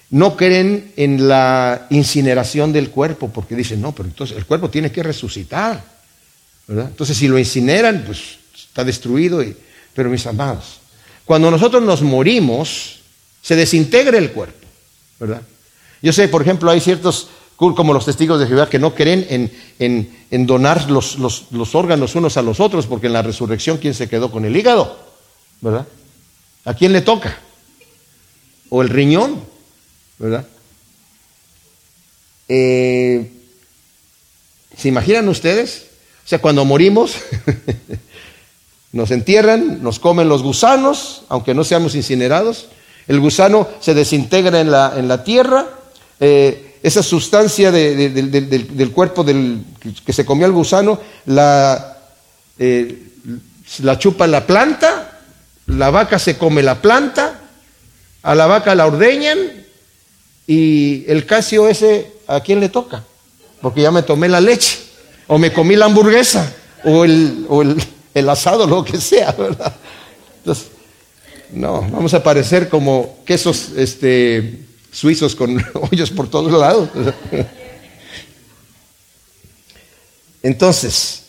no 0.09 0.35
creen 0.35 0.91
en 0.97 1.27
la 1.27 1.87
incineración 1.91 2.73
del 2.73 2.89
cuerpo 2.89 3.29
porque 3.29 3.55
dicen, 3.55 3.81
no, 3.81 3.93
pero 3.93 4.09
entonces 4.09 4.35
el 4.35 4.45
cuerpo 4.45 4.69
tiene 4.69 4.91
que 4.91 5.03
resucitar. 5.03 5.83
Entonces, 6.67 7.15
si 7.15 7.27
lo 7.27 7.37
incineran, 7.37 8.03
pues 8.05 8.39
está 8.55 8.83
destruido. 8.83 9.43
pero 9.93 10.09
mis 10.09 10.25
amados, 10.25 10.79
cuando 11.23 11.51
nosotros 11.51 11.83
nos 11.83 12.01
morimos, 12.01 12.99
se 13.41 13.55
desintegra 13.55 14.17
el 14.17 14.31
cuerpo, 14.31 14.65
¿verdad? 15.19 15.41
Yo 16.01 16.13
sé, 16.13 16.27
por 16.27 16.41
ejemplo, 16.41 16.71
hay 16.71 16.79
ciertos 16.79 17.29
como 17.55 17.93
los 17.93 18.05
testigos 18.05 18.39
de 18.39 18.47
Jehová 18.47 18.69
que 18.69 18.79
no 18.79 18.93
creen 18.93 19.51
en, 19.79 20.45
donar 20.45 20.89
los, 20.89 21.17
los, 21.17 21.75
órganos 21.75 22.15
unos 22.15 22.37
a 22.37 22.41
los 22.41 22.59
otros, 22.59 22.85
porque 22.85 23.07
en 23.07 23.13
la 23.13 23.21
resurrección, 23.21 23.77
¿quién 23.77 23.93
se 23.93 24.09
quedó 24.09 24.29
con 24.31 24.45
el 24.45 24.55
hígado? 24.55 24.97
¿Verdad? 25.61 25.87
¿A 26.65 26.73
quién 26.73 26.91
le 26.91 27.01
toca? 27.01 27.37
O 28.69 28.81
el 28.81 28.89
riñón, 28.89 29.41
¿verdad? 30.17 30.45
Eh, 32.49 33.31
¿Se 34.77 34.89
imaginan 34.89 35.29
ustedes? 35.29 35.87
O 36.25 36.27
sea, 36.27 36.39
cuando 36.39 36.65
morimos, 36.65 37.15
nos 38.91 39.11
entierran, 39.11 39.81
nos 39.81 39.99
comen 39.99 40.27
los 40.27 40.43
gusanos, 40.43 41.23
aunque 41.29 41.53
no 41.53 41.63
seamos 41.63 41.95
incinerados. 41.95 42.67
El 43.07 43.19
gusano 43.19 43.67
se 43.79 43.93
desintegra 43.93 44.59
en 44.59 44.71
la, 44.71 44.93
en 44.97 45.07
la 45.07 45.23
tierra. 45.23 45.67
Eh, 46.19 46.77
esa 46.81 47.01
sustancia 47.01 47.71
del, 47.71 48.91
cuerpo 48.93 49.23
del, 49.23 49.63
que 50.05 50.13
se 50.13 50.23
comió 50.23 50.45
el 50.45 50.51
gusano 50.51 50.99
la, 51.25 51.97
eh, 52.59 53.05
la 53.79 53.97
chupa 53.97 54.27
la 54.27 54.45
planta, 54.45 55.19
la 55.65 55.89
vaca 55.89 56.19
se 56.19 56.37
come 56.37 56.61
la 56.61 56.81
planta, 56.81 57.41
a 58.21 58.35
la 58.35 58.45
vaca 58.45 58.75
la 58.75 58.85
ordeñan 58.85 59.37
y 60.45 61.09
el 61.09 61.25
casio 61.25 61.67
ese, 61.67 62.11
¿a 62.27 62.39
quién 62.41 62.59
le 62.59 62.69
toca? 62.69 63.03
Porque 63.61 63.81
ya 63.81 63.91
me 63.91 64.03
tomé 64.03 64.29
la 64.29 64.39
leche, 64.39 64.77
o 65.27 65.39
me 65.39 65.51
comí 65.51 65.75
la 65.75 65.85
hamburguesa, 65.85 66.53
o 66.83 67.03
el, 67.03 67.45
o 67.49 67.63
el, 67.63 67.83
el 68.13 68.29
asado, 68.29 68.67
lo 68.67 68.85
que 68.85 69.01
sea, 69.01 69.31
¿verdad? 69.31 69.73
Entonces, 70.37 70.67
no, 71.51 71.81
vamos 71.81 72.13
a 72.13 72.21
parecer 72.21 72.69
como 72.69 73.17
quesos 73.25 73.69
este, 73.75 74.64
suizos 74.95 75.35
con 75.35 75.63
hoyos 75.91 76.09
por 76.09 76.29
todos 76.29 76.51
lados. 76.53 76.89
Entonces, 80.41 81.23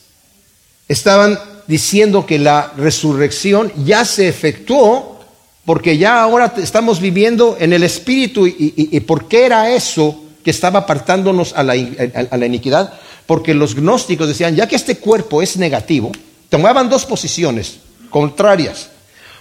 estaban 0.89 1.39
diciendo 1.67 2.27
que 2.27 2.39
la 2.39 2.73
resurrección 2.77 3.73
ya 3.85 4.05
se 4.05 4.29
efectuó 4.29 5.21
porque 5.65 5.99
ya 5.99 6.23
ahora 6.23 6.55
estamos 6.59 7.01
viviendo 7.01 7.57
en 7.59 7.73
el 7.73 7.83
Espíritu. 7.83 8.47
¿Y, 8.47 9.01
por 9.01 9.27
qué 9.27 9.47
era 9.47 9.75
eso 9.75 10.23
que 10.45 10.53
estaba 10.53 10.81
apartándonos 10.81 11.53
a 11.55 11.65
la, 11.65 11.73
a 11.73 12.37
la, 12.37 12.47
iniquidad? 12.47 12.93
Porque 13.27 13.53
los 13.53 13.75
gnósticos 13.75 14.29
decían, 14.29 14.55
ya 14.55 14.69
que 14.69 14.77
este 14.77 14.99
cuerpo 14.99 15.43
es 15.43 15.57
negativo, 15.57 16.13
tomaban 16.49 16.89
dos 16.89 17.05
posiciones 17.05 17.79
contrarias. 18.11 18.91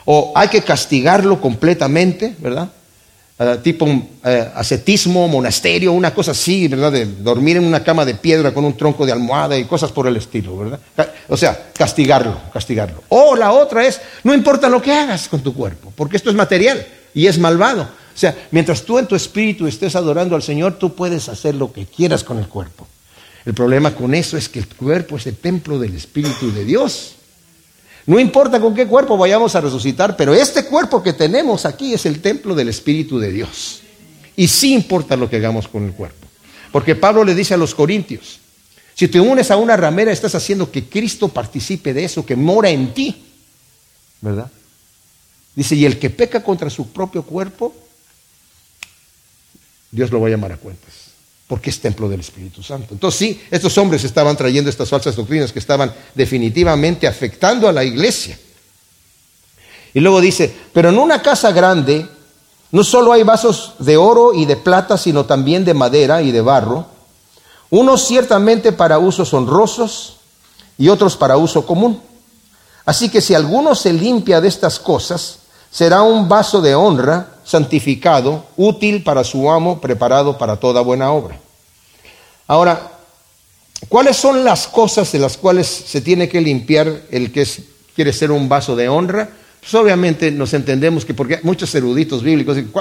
O 0.05 0.33
hay 0.35 0.47
que 0.47 0.63
castigarlo 0.63 1.39
completamente, 1.39 2.35
¿verdad? 2.39 2.71
Eh, 3.37 3.59
tipo 3.61 3.85
eh, 4.23 4.49
ascetismo, 4.55 5.27
monasterio, 5.27 5.91
una 5.91 6.13
cosa 6.13 6.31
así, 6.31 6.69
¿verdad? 6.69 6.93
De 6.93 7.05
dormir 7.05 7.57
en 7.57 7.65
una 7.65 7.83
cama 7.83 8.05
de 8.05 8.15
piedra 8.15 8.53
con 8.53 8.63
un 8.63 8.77
tronco 8.77 9.05
de 9.05 9.11
almohada 9.11 9.57
y 9.57 9.65
cosas 9.65 9.91
por 9.91 10.07
el 10.07 10.15
estilo, 10.15 10.57
¿verdad? 10.57 10.79
O 11.27 11.35
sea, 11.35 11.71
castigarlo, 11.77 12.39
castigarlo. 12.53 13.03
O 13.09 13.35
la 13.35 13.51
otra 13.51 13.85
es, 13.85 13.99
no 14.23 14.33
importa 14.33 14.69
lo 14.69 14.81
que 14.81 14.93
hagas 14.93 15.27
con 15.27 15.41
tu 15.41 15.53
cuerpo, 15.53 15.91
porque 15.97 16.15
esto 16.15 16.29
es 16.29 16.35
material 16.35 16.87
y 17.13 17.27
es 17.27 17.37
malvado. 17.37 17.81
O 17.81 18.17
sea, 18.17 18.33
mientras 18.51 18.83
tú 18.83 18.99
en 18.99 19.07
tu 19.07 19.15
espíritu 19.15 19.67
estés 19.67 19.97
adorando 19.97 20.37
al 20.37 20.41
Señor, 20.41 20.79
tú 20.79 20.95
puedes 20.95 21.27
hacer 21.27 21.55
lo 21.55 21.73
que 21.73 21.85
quieras 21.85 22.23
con 22.23 22.39
el 22.39 22.47
cuerpo. 22.47 22.87
El 23.45 23.53
problema 23.53 23.93
con 23.93 24.15
eso 24.15 24.37
es 24.37 24.47
que 24.47 24.59
el 24.59 24.67
cuerpo 24.67 25.17
es 25.17 25.27
el 25.27 25.35
templo 25.35 25.77
del 25.77 25.93
Espíritu 25.93 26.53
de 26.53 26.63
Dios. 26.63 27.14
No 28.05 28.19
importa 28.19 28.59
con 28.59 28.75
qué 28.75 28.85
cuerpo 28.85 29.17
vayamos 29.17 29.55
a 29.55 29.61
resucitar, 29.61 30.15
pero 30.15 30.33
este 30.33 30.65
cuerpo 30.65 31.01
que 31.01 31.13
tenemos 31.13 31.65
aquí 31.65 31.93
es 31.93 32.05
el 32.05 32.21
templo 32.21 32.53
del 32.53 32.69
Espíritu 32.69 33.17
de 33.17 33.31
Dios. 33.31 33.81
Y 34.35 34.47
sí 34.47 34.73
importa 34.73 35.15
lo 35.15 35.29
que 35.29 35.37
hagamos 35.37 35.67
con 35.67 35.85
el 35.85 35.93
cuerpo. 35.93 36.27
Porque 36.71 36.95
Pablo 36.95 37.23
le 37.23 37.33
dice 37.33 37.53
a 37.53 37.57
los 37.57 37.73
corintios, 37.73 38.39
si 38.93 39.07
te 39.07 39.19
unes 39.19 39.49
a 39.49 39.57
una 39.57 39.75
ramera, 39.75 40.11
estás 40.11 40.35
haciendo 40.35 40.71
que 40.71 40.85
Cristo 40.85 41.29
participe 41.29 41.93
de 41.93 42.05
eso, 42.05 42.25
que 42.25 42.35
mora 42.35 42.69
en 42.69 42.93
ti. 42.93 43.23
¿Verdad? 44.21 44.51
Dice, 45.55 45.75
y 45.75 45.85
el 45.85 45.97
que 45.97 46.09
peca 46.09 46.43
contra 46.43 46.69
su 46.69 46.89
propio 46.89 47.23
cuerpo, 47.23 47.73
Dios 49.89 50.11
lo 50.11 50.21
va 50.21 50.27
a 50.27 50.31
llamar 50.31 50.51
a 50.51 50.57
cuentas 50.57 51.04
porque 51.47 51.69
es 51.69 51.79
templo 51.79 52.09
del 52.09 52.21
Espíritu 52.21 52.63
Santo. 52.63 52.93
Entonces 52.93 53.19
sí, 53.19 53.41
estos 53.51 53.77
hombres 53.77 54.03
estaban 54.03 54.35
trayendo 54.35 54.69
estas 54.69 54.89
falsas 54.89 55.15
doctrinas 55.15 55.51
que 55.51 55.59
estaban 55.59 55.93
definitivamente 56.13 57.07
afectando 57.07 57.67
a 57.67 57.71
la 57.71 57.83
iglesia. 57.83 58.37
Y 59.93 59.99
luego 59.99 60.19
dice, 60.19 60.53
pero 60.73 60.89
en 60.89 60.97
una 60.97 61.21
casa 61.21 61.51
grande 61.51 62.07
no 62.71 62.83
solo 62.83 63.13
hay 63.13 63.23
vasos 63.23 63.73
de 63.79 63.95
oro 63.95 64.33
y 64.33 64.45
de 64.45 64.57
plata, 64.57 64.97
sino 64.97 65.25
también 65.25 65.63
de 65.63 65.73
madera 65.73 66.21
y 66.21 66.31
de 66.31 66.41
barro, 66.41 66.87
unos 67.69 68.05
ciertamente 68.05 68.71
para 68.71 68.99
usos 68.99 69.33
honrosos 69.33 70.17
y 70.77 70.89
otros 70.89 71.15
para 71.15 71.37
uso 71.37 71.65
común. 71.65 72.01
Así 72.85 73.09
que 73.09 73.21
si 73.21 73.33
alguno 73.33 73.75
se 73.75 73.93
limpia 73.93 74.41
de 74.41 74.47
estas 74.47 74.79
cosas, 74.79 75.39
será 75.71 76.01
un 76.01 76.27
vaso 76.27 76.61
de 76.61 76.75
honra, 76.75 77.34
santificado, 77.45 78.45
útil 78.57 79.03
para 79.03 79.23
su 79.23 79.49
amo, 79.49 79.79
preparado 79.79 80.37
para 80.37 80.57
toda 80.57 80.81
buena 80.81 81.11
obra. 81.11 81.39
Ahora, 82.47 82.91
¿cuáles 83.87 84.17
son 84.17 84.43
las 84.43 84.67
cosas 84.67 85.11
de 85.11 85.19
las 85.19 85.37
cuales 85.37 85.67
se 85.67 86.01
tiene 86.01 86.27
que 86.27 86.41
limpiar 86.41 87.03
el 87.11 87.31
que 87.31 87.47
quiere 87.95 88.11
ser 88.11 88.31
un 88.31 88.49
vaso 88.49 88.75
de 88.75 88.89
honra? 88.89 89.29
Pues 89.61 89.73
obviamente 89.75 90.31
nos 90.31 90.53
entendemos 90.53 91.05
que 91.05 91.13
porque 91.13 91.39
muchos 91.43 91.73
eruditos 91.73 92.21
bíblicos 92.21 92.55
dicen, 92.55 92.71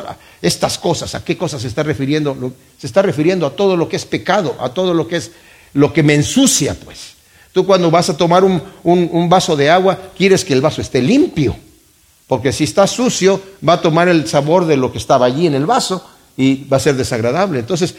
estas 0.42 0.78
cosas, 0.78 1.14
¿a 1.14 1.24
qué 1.24 1.36
cosas 1.36 1.62
se 1.62 1.68
está 1.68 1.82
refiriendo? 1.82 2.52
Se 2.78 2.86
está 2.86 3.02
refiriendo 3.02 3.46
a 3.46 3.54
todo 3.54 3.76
lo 3.76 3.88
que 3.88 3.96
es 3.96 4.04
pecado, 4.04 4.56
a 4.58 4.70
todo 4.70 4.92
lo 4.92 5.06
que 5.06 5.16
es 5.16 5.30
lo 5.74 5.92
que 5.92 6.02
me 6.02 6.14
ensucia, 6.14 6.74
pues. 6.84 7.14
Tú 7.52 7.66
cuando 7.66 7.90
vas 7.90 8.10
a 8.10 8.16
tomar 8.16 8.44
un 8.44 9.28
vaso 9.28 9.56
de 9.56 9.70
agua, 9.70 9.98
quieres 10.16 10.44
que 10.44 10.52
el 10.54 10.60
vaso 10.60 10.80
esté 10.80 11.00
limpio. 11.00 11.56
Porque 12.26 12.52
si 12.52 12.64
está 12.64 12.86
sucio, 12.86 13.40
va 13.66 13.74
a 13.74 13.80
tomar 13.80 14.08
el 14.08 14.26
sabor 14.26 14.66
de 14.66 14.76
lo 14.76 14.90
que 14.90 14.98
estaba 14.98 15.26
allí 15.26 15.46
en 15.46 15.54
el 15.54 15.66
vaso 15.66 16.06
y 16.36 16.64
va 16.64 16.78
a 16.78 16.80
ser 16.80 16.96
desagradable. 16.96 17.58
Entonces, 17.60 17.94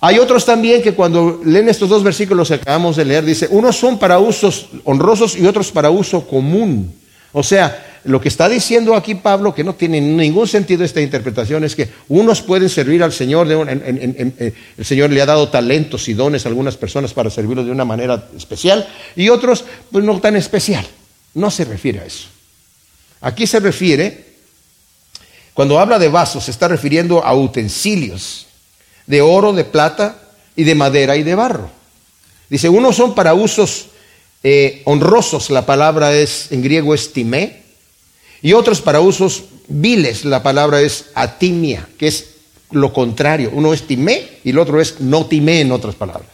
hay 0.00 0.18
otros 0.18 0.44
también 0.44 0.82
que 0.82 0.94
cuando 0.94 1.40
leen 1.44 1.68
estos 1.68 1.88
dos 1.88 2.02
versículos 2.02 2.48
que 2.48 2.54
acabamos 2.54 2.96
de 2.96 3.04
leer, 3.04 3.24
dice, 3.24 3.48
unos 3.50 3.76
son 3.76 3.98
para 3.98 4.18
usos 4.18 4.68
honrosos 4.84 5.36
y 5.36 5.46
otros 5.46 5.72
para 5.72 5.90
uso 5.90 6.26
común. 6.26 6.94
O 7.32 7.42
sea, 7.42 8.00
lo 8.04 8.20
que 8.20 8.28
está 8.28 8.48
diciendo 8.48 8.94
aquí 8.94 9.16
Pablo, 9.16 9.54
que 9.54 9.64
no 9.64 9.74
tiene 9.74 10.00
ningún 10.00 10.46
sentido 10.46 10.84
esta 10.84 11.00
interpretación, 11.00 11.64
es 11.64 11.74
que 11.74 11.88
unos 12.08 12.40
pueden 12.40 12.68
servir 12.68 13.02
al 13.02 13.12
Señor, 13.12 13.50
el 13.50 14.84
Señor 14.84 15.10
le 15.10 15.20
ha 15.20 15.26
dado 15.26 15.48
talentos 15.48 16.08
y 16.08 16.14
dones 16.14 16.46
a 16.46 16.48
algunas 16.48 16.76
personas 16.76 17.12
para 17.12 17.30
servirlo 17.30 17.64
de 17.64 17.72
una 17.72 17.84
manera 17.84 18.28
especial, 18.36 18.86
y 19.16 19.28
otros, 19.28 19.64
pues 19.90 20.04
no 20.04 20.20
tan 20.20 20.36
especial. 20.36 20.86
No 21.34 21.50
se 21.50 21.64
refiere 21.64 22.00
a 22.00 22.04
eso. 22.04 22.28
Aquí 23.26 23.44
se 23.48 23.58
refiere, 23.58 24.24
cuando 25.52 25.80
habla 25.80 25.98
de 25.98 26.08
vasos, 26.08 26.44
se 26.44 26.52
está 26.52 26.68
refiriendo 26.68 27.24
a 27.24 27.34
utensilios 27.34 28.46
de 29.04 29.20
oro, 29.20 29.52
de 29.52 29.64
plata 29.64 30.16
y 30.54 30.62
de 30.62 30.76
madera 30.76 31.16
y 31.16 31.24
de 31.24 31.34
barro. 31.34 31.68
Dice, 32.48 32.68
unos 32.68 32.94
son 32.94 33.16
para 33.16 33.34
usos 33.34 33.86
eh, 34.44 34.82
honrosos, 34.84 35.50
la 35.50 35.66
palabra 35.66 36.14
es 36.14 36.52
en 36.52 36.62
griego 36.62 36.94
es 36.94 37.12
timé, 37.12 37.64
y 38.42 38.52
otros 38.52 38.80
para 38.80 39.00
usos 39.00 39.42
viles, 39.66 40.24
la 40.24 40.44
palabra 40.44 40.80
es 40.80 41.06
atimia, 41.16 41.88
que 41.98 42.06
es 42.06 42.26
lo 42.70 42.92
contrario. 42.92 43.50
Uno 43.52 43.74
es 43.74 43.88
timé 43.88 44.38
y 44.44 44.50
el 44.50 44.58
otro 44.60 44.80
es 44.80 45.00
no 45.00 45.26
timé, 45.26 45.62
en 45.62 45.72
otras 45.72 45.96
palabras. 45.96 46.30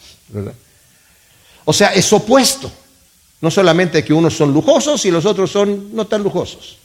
O 1.65 1.73
sea, 1.73 1.95
es 1.95 2.13
opuesto. 2.13 2.71
No 3.41 3.51
solamente 3.51 4.05
que 4.05 4.13
unos 4.13 4.37
son 4.37 4.53
lujosos 4.53 5.07
y 5.07 5.11
los 5.11 5.25
otros 5.25 5.51
son 5.51 5.97
no 5.97 6.07
tan 6.07 6.23
lujosos, 6.23 6.77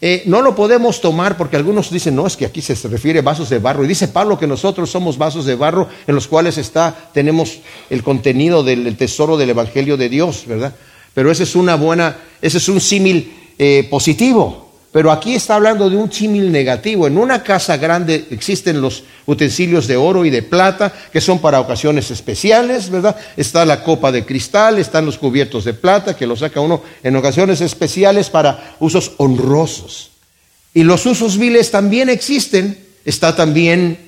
Eh, 0.00 0.24
no 0.26 0.42
lo 0.42 0.54
podemos 0.54 1.00
tomar 1.00 1.36
porque 1.36 1.56
algunos 1.56 1.90
dicen, 1.90 2.14
no, 2.14 2.26
es 2.26 2.36
que 2.36 2.44
aquí 2.44 2.60
se 2.60 2.74
refiere 2.88 3.20
a 3.20 3.22
vasos 3.22 3.48
de 3.48 3.58
barro. 3.58 3.84
Y 3.84 3.88
dice 3.88 4.08
Pablo 4.08 4.38
que 4.38 4.46
nosotros 4.46 4.90
somos 4.90 5.16
vasos 5.16 5.46
de 5.46 5.54
barro 5.54 5.88
en 6.06 6.14
los 6.14 6.28
cuales 6.28 6.58
está, 6.58 7.10
tenemos 7.12 7.58
el 7.88 8.02
contenido 8.02 8.62
del 8.62 8.96
tesoro 8.96 9.36
del 9.36 9.50
Evangelio 9.50 9.96
de 9.96 10.08
Dios, 10.08 10.44
¿verdad? 10.46 10.74
Pero 11.14 11.30
ese 11.30 11.44
es 11.44 11.56
una 11.56 11.76
buena, 11.76 12.18
ese 12.42 12.58
es 12.58 12.68
un 12.68 12.80
símil 12.80 13.32
eh, 13.58 13.86
positivo. 13.90 14.65
Pero 14.96 15.12
aquí 15.12 15.34
está 15.34 15.56
hablando 15.56 15.90
de 15.90 15.96
un 15.96 16.10
símil 16.10 16.50
negativo. 16.50 17.06
En 17.06 17.18
una 17.18 17.42
casa 17.42 17.76
grande 17.76 18.28
existen 18.30 18.80
los 18.80 19.02
utensilios 19.26 19.86
de 19.86 19.98
oro 19.98 20.24
y 20.24 20.30
de 20.30 20.40
plata 20.40 20.90
que 21.12 21.20
son 21.20 21.38
para 21.38 21.60
ocasiones 21.60 22.10
especiales, 22.10 22.88
¿verdad? 22.88 23.14
Está 23.36 23.66
la 23.66 23.84
copa 23.84 24.10
de 24.10 24.24
cristal, 24.24 24.78
están 24.78 25.04
los 25.04 25.18
cubiertos 25.18 25.66
de 25.66 25.74
plata 25.74 26.16
que 26.16 26.26
lo 26.26 26.34
saca 26.34 26.62
uno 26.62 26.82
en 27.02 27.14
ocasiones 27.14 27.60
especiales 27.60 28.30
para 28.30 28.74
usos 28.80 29.12
honrosos. 29.18 30.12
Y 30.72 30.82
los 30.82 31.04
usos 31.04 31.36
viles 31.36 31.70
también 31.70 32.08
existen. 32.08 32.82
Está 33.04 33.36
también 33.36 33.98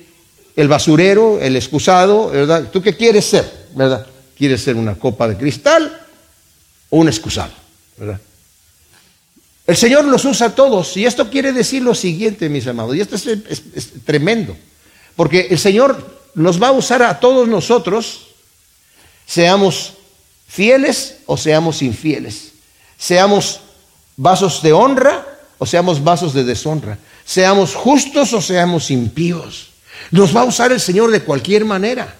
el 0.55 0.67
basurero, 0.67 1.39
el 1.39 1.55
excusado, 1.55 2.31
¿verdad? 2.31 2.67
¿Tú 2.73 2.81
qué 2.81 2.97
quieres 2.97 3.25
ser, 3.25 3.67
verdad? 3.75 4.07
¿Quieres 4.35 4.63
ser 4.63 4.75
una 4.75 4.95
copa 4.95 5.27
de 5.27 5.37
cristal 5.37 6.01
o 6.89 6.97
un 6.97 7.09
excusado, 7.09 7.53
verdad? 7.95 8.19
El 9.69 9.77
Señor 9.77 10.05
los 10.05 10.25
usa 10.25 10.47
a 10.47 10.55
todos. 10.55 10.97
Y 10.97 11.05
esto 11.05 11.29
quiere 11.29 11.53
decir 11.53 11.83
lo 11.83 11.93
siguiente, 11.93 12.49
mis 12.49 12.65
amados. 12.65 12.95
Y 12.95 13.01
esto 13.01 13.15
es, 13.15 13.27
es 13.27 13.91
tremendo. 14.03 14.57
Porque 15.15 15.45
el 15.51 15.59
Señor 15.59 16.21
nos 16.33 16.59
va 16.59 16.69
a 16.69 16.71
usar 16.71 17.03
a 17.03 17.19
todos 17.19 17.47
nosotros, 17.47 18.29
seamos 19.27 19.93
fieles 20.47 21.17
o 21.27 21.37
seamos 21.37 21.83
infieles. 21.83 22.53
Seamos 22.97 23.59
vasos 24.17 24.63
de 24.63 24.73
honra 24.73 25.23
o 25.59 25.67
seamos 25.67 26.03
vasos 26.03 26.33
de 26.33 26.43
deshonra. 26.43 26.97
Seamos 27.23 27.75
justos 27.75 28.33
o 28.33 28.41
seamos 28.41 28.89
impíos. 28.89 29.67
Nos 30.09 30.35
va 30.35 30.41
a 30.41 30.45
usar 30.45 30.71
el 30.71 30.79
Señor 30.79 31.11
de 31.11 31.21
cualquier 31.21 31.63
manera. 31.63 32.15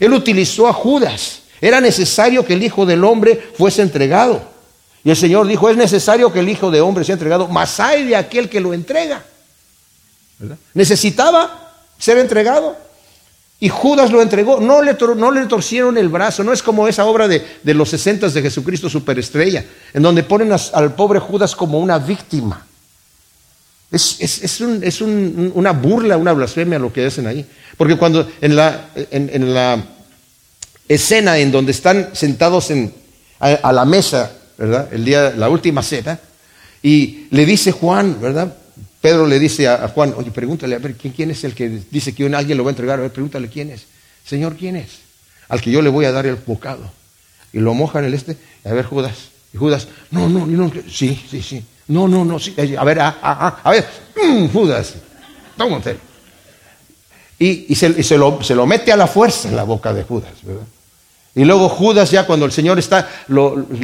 Él 0.00 0.12
utilizó 0.14 0.66
a 0.66 0.72
Judas. 0.72 1.42
Era 1.60 1.80
necesario 1.80 2.44
que 2.44 2.54
el 2.54 2.64
Hijo 2.64 2.84
del 2.84 3.04
Hombre 3.04 3.40
fuese 3.56 3.82
entregado. 3.82 4.50
Y 5.04 5.10
el 5.10 5.16
Señor 5.16 5.46
dijo, 5.46 5.68
es 5.68 5.76
necesario 5.76 6.32
que 6.32 6.40
el 6.40 6.48
Hijo 6.48 6.70
de 6.70 6.80
Hombre 6.80 7.04
sea 7.04 7.14
entregado, 7.14 7.48
mas 7.48 7.80
hay 7.80 8.04
de 8.04 8.16
aquel 8.16 8.48
que 8.48 8.60
lo 8.60 8.72
entrega. 8.72 9.22
Necesitaba 10.74 11.72
ser 11.98 12.18
entregado. 12.18 12.76
Y 13.60 13.68
Judas 13.68 14.10
lo 14.10 14.20
entregó. 14.20 14.60
No 14.60 14.82
le, 14.82 14.96
no 15.16 15.30
le 15.30 15.46
torcieron 15.46 15.96
el 15.96 16.08
brazo. 16.08 16.42
No 16.42 16.52
es 16.52 16.62
como 16.62 16.88
esa 16.88 17.04
obra 17.04 17.28
de, 17.28 17.44
los 17.62 17.90
sesentas 17.90 18.34
de 18.34 18.42
Jesucristo 18.42 18.90
Superestrella, 18.90 19.64
en 19.94 20.02
donde 20.02 20.24
ponen 20.24 20.52
al 20.52 20.94
pobre 20.94 21.20
Judas 21.20 21.54
como 21.54 21.78
una 21.78 21.98
víctima. 21.98 22.66
Es, 23.92 24.60
una 24.60 25.72
burla, 25.72 26.16
una 26.16 26.32
blasfemia 26.32 26.78
lo 26.78 26.92
que 26.92 27.06
hacen 27.06 27.26
ahí. 27.26 27.46
Porque 27.76 27.96
cuando 27.96 28.28
en 28.40 28.56
la, 28.56 28.88
en, 29.10 29.54
la 29.54 29.84
escena 30.88 31.38
en 31.38 31.52
donde 31.52 31.72
están 31.72 32.10
sentados 32.14 32.70
en, 32.70 32.92
a, 33.38 33.72
la 33.72 33.84
mesa, 33.84 34.32
¿verdad? 34.62 34.88
El 34.92 35.04
día, 35.04 35.34
la 35.36 35.48
última 35.48 35.82
cena, 35.82 36.20
y 36.84 37.26
le 37.32 37.44
dice 37.44 37.72
Juan, 37.72 38.20
¿verdad? 38.20 38.54
Pedro 39.00 39.26
le 39.26 39.40
dice 39.40 39.66
a, 39.66 39.88
Juan, 39.88 40.14
oye, 40.16 40.30
pregúntale, 40.30 40.76
a 40.76 40.78
ver, 40.78 40.94
¿quién, 40.94 41.32
es 41.32 41.42
el 41.42 41.52
que 41.52 41.80
dice 41.90 42.14
que 42.14 42.32
alguien 42.32 42.56
lo 42.56 42.62
va 42.62 42.70
a 42.70 42.72
entregar? 42.72 43.00
A 43.00 43.02
ver, 43.02 43.12
pregúntale 43.12 43.48
quién 43.48 43.70
es. 43.70 43.86
Señor, 44.24 44.54
¿quién 44.56 44.76
es? 44.76 45.00
Al 45.48 45.60
que 45.60 45.72
yo 45.72 45.82
le 45.82 45.90
voy 45.90 46.04
a 46.04 46.12
dar 46.12 46.26
el 46.26 46.36
bocado. 46.36 46.88
Y 47.52 47.58
lo 47.58 47.74
mojan 47.74 48.04
el 48.04 48.14
este, 48.14 48.36
a 48.64 48.72
ver, 48.72 48.84
Judas. 48.84 49.30
Y 49.52 49.56
Judas, 49.56 49.88
no, 50.12 50.28
no, 50.28 50.46
no, 50.46 50.70
sí, 50.88 51.20
sí, 51.28 51.42
sí. 51.42 51.64
No, 51.88 52.06
no, 52.06 52.24
no, 52.24 52.38
sí. 52.38 52.54
A 52.78 52.84
ver, 52.84 53.00
ah, 53.00 53.18
ah, 53.20 53.36
ah, 53.40 53.60
a 53.64 53.70
ver, 53.72 53.84
mm, 54.14 54.46
Judas, 54.46 54.94
tómate. 55.56 55.96
Y, 57.36 57.66
y, 57.74 58.16
lo, 58.16 58.40
se, 58.44 58.54
lo, 58.54 58.64
mete 58.64 58.92
a 58.92 58.96
la 58.96 59.08
fuerza 59.08 59.48
en 59.48 59.56
la 59.56 59.64
boca 59.64 59.92
de 59.92 60.04
Judas, 60.04 60.34
¿verdad? 60.44 60.62
Y 61.34 61.44
luego 61.44 61.68
Judas 61.68 62.10
ya 62.10 62.26
cuando 62.26 62.44
el 62.44 62.52
Señor 62.52 62.78
está, 62.78 63.08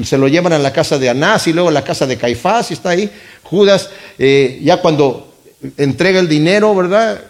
se 0.04 0.18
lo 0.18 0.28
llevan 0.28 0.52
a 0.52 0.58
la 0.58 0.72
casa 0.72 0.98
de 0.98 1.08
Anás 1.08 1.46
y 1.46 1.52
luego 1.52 1.70
a 1.70 1.72
la 1.72 1.84
casa 1.84 2.06
de 2.06 2.18
Caifás 2.18 2.70
y 2.70 2.74
está 2.74 2.90
ahí. 2.90 3.10
Judas 3.42 3.88
eh, 4.18 4.60
ya 4.62 4.82
cuando 4.82 5.34
entrega 5.78 6.20
el 6.20 6.28
dinero, 6.28 6.74
¿verdad? 6.74 7.20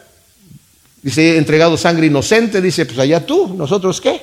Dice, 1.02 1.36
entregado 1.36 1.76
sangre 1.76 2.06
inocente, 2.06 2.60
dice, 2.60 2.84
pues 2.84 2.98
allá 2.98 3.24
tú, 3.24 3.54
nosotros 3.54 4.00
qué. 4.00 4.20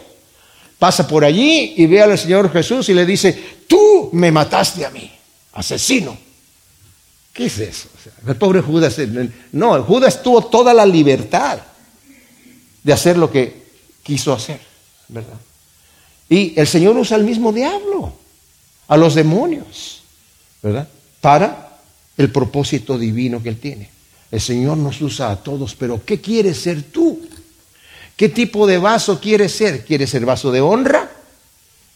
Pasa 0.78 1.08
por 1.08 1.24
allí 1.24 1.74
y 1.78 1.86
ve 1.86 2.02
al 2.02 2.18
Señor 2.18 2.52
Jesús 2.52 2.90
y 2.90 2.94
le 2.94 3.06
dice, 3.06 3.56
tú 3.66 4.10
me 4.12 4.32
mataste 4.32 4.86
a 4.86 4.90
mí, 4.90 5.10
asesino. 5.54 6.18
¿Qué 7.32 7.46
es 7.46 7.60
eso? 7.60 7.90
el 8.28 8.36
pobre 8.36 8.62
Judas, 8.62 8.98
no, 9.52 9.84
Judas 9.84 10.22
tuvo 10.22 10.46
toda 10.46 10.74
la 10.74 10.86
libertad 10.86 11.60
de 12.84 12.94
hacer 12.94 13.18
lo 13.18 13.32
que 13.32 13.64
quiso 14.04 14.32
hacer, 14.34 14.60
¿verdad? 15.08 15.38
Y 16.30 16.60
el 16.60 16.68
Señor 16.68 16.98
usa 16.98 17.18
al 17.18 17.24
mismo 17.24 17.54
diablo, 17.54 18.14
a 18.88 18.98
los 18.98 19.16
demonios, 19.16 20.02
¿verdad? 20.62 20.88
Para 21.22 21.78
el 22.18 22.32
propósito 22.32 22.98
divino 22.98 23.42
que 23.42 23.50
Él 23.50 23.60
tiene. 23.60 23.90
El 24.32 24.42
Señor 24.42 24.78
nos 24.78 25.02
usa 25.02 25.32
a 25.32 25.36
todos, 25.38 25.76
pero 25.76 26.04
¿qué 26.04 26.20
quieres 26.20 26.58
ser 26.58 26.84
tú? 26.84 27.20
¿Qué 28.16 28.30
tipo 28.30 28.66
de 28.66 28.78
vaso 28.78 29.20
quieres 29.20 29.52
ser? 29.52 29.86
¿Quieres 29.86 30.10
ser 30.10 30.26
vaso 30.26 30.52
de 30.52 30.62
honra? 30.62 31.12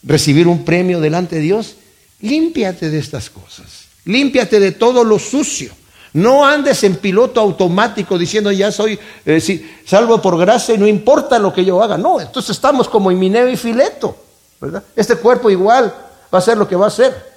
¿Recibir 0.03 0.47
un 0.47 0.63
premio 0.63 0.99
delante 0.99 1.38
de 1.38 1.41
Dios? 1.41 1.75
Límpiate 2.21 2.89
de 2.89 2.99
estas 2.99 3.30
cosas. 3.30 3.86
Límpiate 4.05 4.59
de 4.59 4.73
todo 4.73 5.03
lo 5.03 5.17
sucio. 5.17 5.73
No 6.14 6.45
andes 6.45 6.84
en 6.84 6.95
piloto 6.95 7.39
automático 7.39 8.18
diciendo 8.18 8.51
ya 8.51 8.72
soy 8.72 8.99
eh, 9.26 9.82
salvo 9.86 10.22
por 10.22 10.38
gracia 10.38 10.74
y 10.74 10.78
no 10.78 10.88
importa 10.88 11.38
lo 11.38 11.53
que 11.53 11.64
yo 11.64 11.82
haga. 11.84 11.97
No, 11.97 12.20
entonces 12.20 12.51
estamos 12.51 12.89
como 12.89 13.12
Himineo 13.12 13.47
y 13.47 13.55
Fileto, 13.55 14.16
¿verdad? 14.60 14.84
Este 14.95 15.16
cuerpo 15.18 15.49
igual 15.49 15.93
va 16.34 16.39
a 16.39 16.41
ser 16.41 16.57
lo 16.57 16.68
que 16.68 16.76
va 16.76 16.88
a 16.88 16.91
ser. 16.91 17.30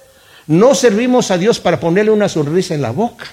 No 0.47 0.73
servimos 0.73 1.29
a 1.31 1.37
Dios 1.37 1.59
para 1.59 1.79
ponerle 1.79 2.11
una 2.11 2.27
sonrisa 2.27 2.73
en 2.73 2.81
la 2.81 2.91
boca. 2.91 3.25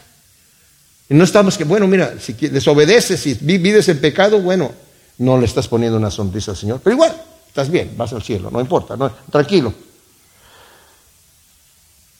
Y 1.08 1.14
no 1.14 1.24
estamos 1.24 1.58
que, 1.58 1.64
bueno, 1.64 1.86
mira, 1.88 2.14
si 2.20 2.34
desobedeces 2.34 3.26
y 3.26 3.34
vives 3.34 3.88
en 3.88 4.00
pecado, 4.00 4.40
bueno, 4.40 4.70
no 5.18 5.38
le 5.38 5.46
estás 5.46 5.66
poniendo 5.66 5.98
una 5.98 6.10
sonrisa 6.10 6.52
al 6.52 6.56
Señor. 6.56 6.80
Pero 6.84 6.94
igual, 6.94 7.20
estás 7.48 7.68
bien, 7.68 7.94
vas 7.96 8.12
al 8.12 8.22
cielo, 8.22 8.48
no 8.50 8.60
importa, 8.60 8.96
no, 8.96 9.10
tranquilo. 9.30 9.74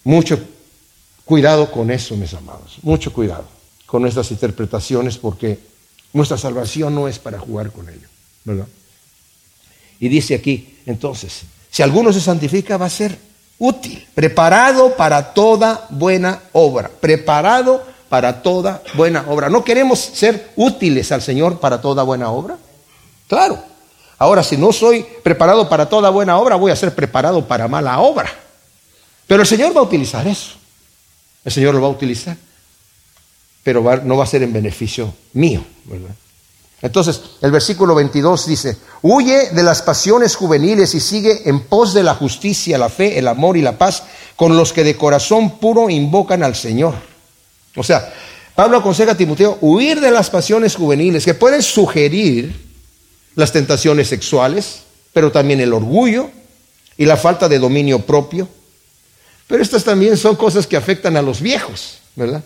Mucho 0.05 0.41
Cuidado 1.31 1.71
con 1.71 1.93
eso, 1.93 2.17
mis 2.17 2.35
amados, 2.35 2.79
mucho 2.83 3.13
cuidado 3.13 3.45
con 3.87 4.03
nuestras 4.03 4.33
interpretaciones 4.33 5.17
porque 5.17 5.61
nuestra 6.13 6.37
salvación 6.37 6.93
no 6.93 7.07
es 7.07 7.21
para 7.21 7.39
jugar 7.39 7.71
con 7.71 7.89
ello, 7.89 8.09
¿verdad? 8.43 8.67
Y 10.01 10.09
dice 10.09 10.35
aquí, 10.35 10.81
entonces, 10.87 11.43
si 11.71 11.85
alguno 11.85 12.13
se 12.13 12.21
santifica 12.21 12.77
va 12.79 12.87
a 12.87 12.91
ser 12.91 13.17
útil, 13.61 14.05
preparado 14.13 14.97
para 14.97 15.33
toda 15.33 15.87
buena 15.91 16.41
obra, 16.51 16.91
preparado 17.01 17.81
para 18.09 18.43
toda 18.43 18.83
buena 18.95 19.25
obra. 19.29 19.49
¿No 19.49 19.63
queremos 19.63 20.01
ser 20.01 20.51
útiles 20.57 21.13
al 21.13 21.23
Señor 21.23 21.61
para 21.61 21.81
toda 21.81 22.03
buena 22.03 22.29
obra? 22.33 22.59
Claro. 23.29 23.63
Ahora, 24.19 24.43
si 24.43 24.57
no 24.57 24.73
soy 24.73 25.07
preparado 25.23 25.69
para 25.69 25.89
toda 25.89 26.11
buena 26.11 26.39
obra, 26.39 26.57
voy 26.57 26.73
a 26.73 26.77
ser 26.77 26.93
preparado 26.93 27.47
para 27.47 27.69
mala 27.69 28.01
obra. 28.01 28.29
Pero 29.29 29.43
el 29.43 29.47
Señor 29.47 29.77
va 29.77 29.81
a 29.81 29.85
utilizar 29.85 30.27
eso. 30.27 30.59
El 31.45 31.53
Señor 31.53 31.75
lo 31.75 31.81
va 31.81 31.89
a 31.89 31.91
utilizar, 31.91 32.37
pero 33.63 33.83
no 34.05 34.17
va 34.17 34.25
a 34.25 34.27
ser 34.27 34.43
en 34.43 34.53
beneficio 34.53 35.13
mío. 35.33 35.65
Entonces, 36.83 37.21
el 37.43 37.51
versículo 37.51 37.95
22 37.95 38.47
dice, 38.47 38.77
huye 39.03 39.51
de 39.51 39.63
las 39.63 39.83
pasiones 39.83 40.35
juveniles 40.35 40.95
y 40.95 41.01
sigue 41.01 41.49
en 41.49 41.61
pos 41.61 41.93
de 41.93 42.03
la 42.03 42.15
justicia, 42.15 42.79
la 42.79 42.89
fe, 42.89 43.19
el 43.19 43.29
amor 43.29 43.57
y 43.57 43.63
la 43.63 43.77
paz 43.77 44.03
con 44.37 44.57
los 44.57 44.73
que 44.73 44.85
de 44.85 44.97
corazón 44.97 45.59
puro 45.59 45.91
invocan 45.91 46.43
al 46.43 46.55
Señor. 46.55 46.95
O 47.77 47.83
sea, 47.83 48.13
Pablo 48.55 48.79
aconseja 48.79 49.13
a 49.13 49.17
Timoteo 49.17 49.59
huir 49.61 50.01
de 50.01 50.11
las 50.11 50.31
pasiones 50.31 50.75
juveniles 50.75 51.25
que 51.25 51.35
pueden 51.35 51.63
sugerir 51.63 52.71
las 53.35 53.53
tentaciones 53.53 54.09
sexuales, 54.09 54.83
pero 55.13 55.31
también 55.31 55.61
el 55.61 55.73
orgullo 55.73 56.31
y 56.97 57.05
la 57.05 57.17
falta 57.17 57.49
de 57.49 57.59
dominio 57.59 58.01
propio, 58.01 58.49
pero 59.51 59.65
estas 59.65 59.83
también 59.83 60.17
son 60.17 60.37
cosas 60.37 60.65
que 60.65 60.77
afectan 60.77 61.17
a 61.17 61.23
los 61.23 61.41
viejos, 61.41 61.99
¿verdad? 62.15 62.45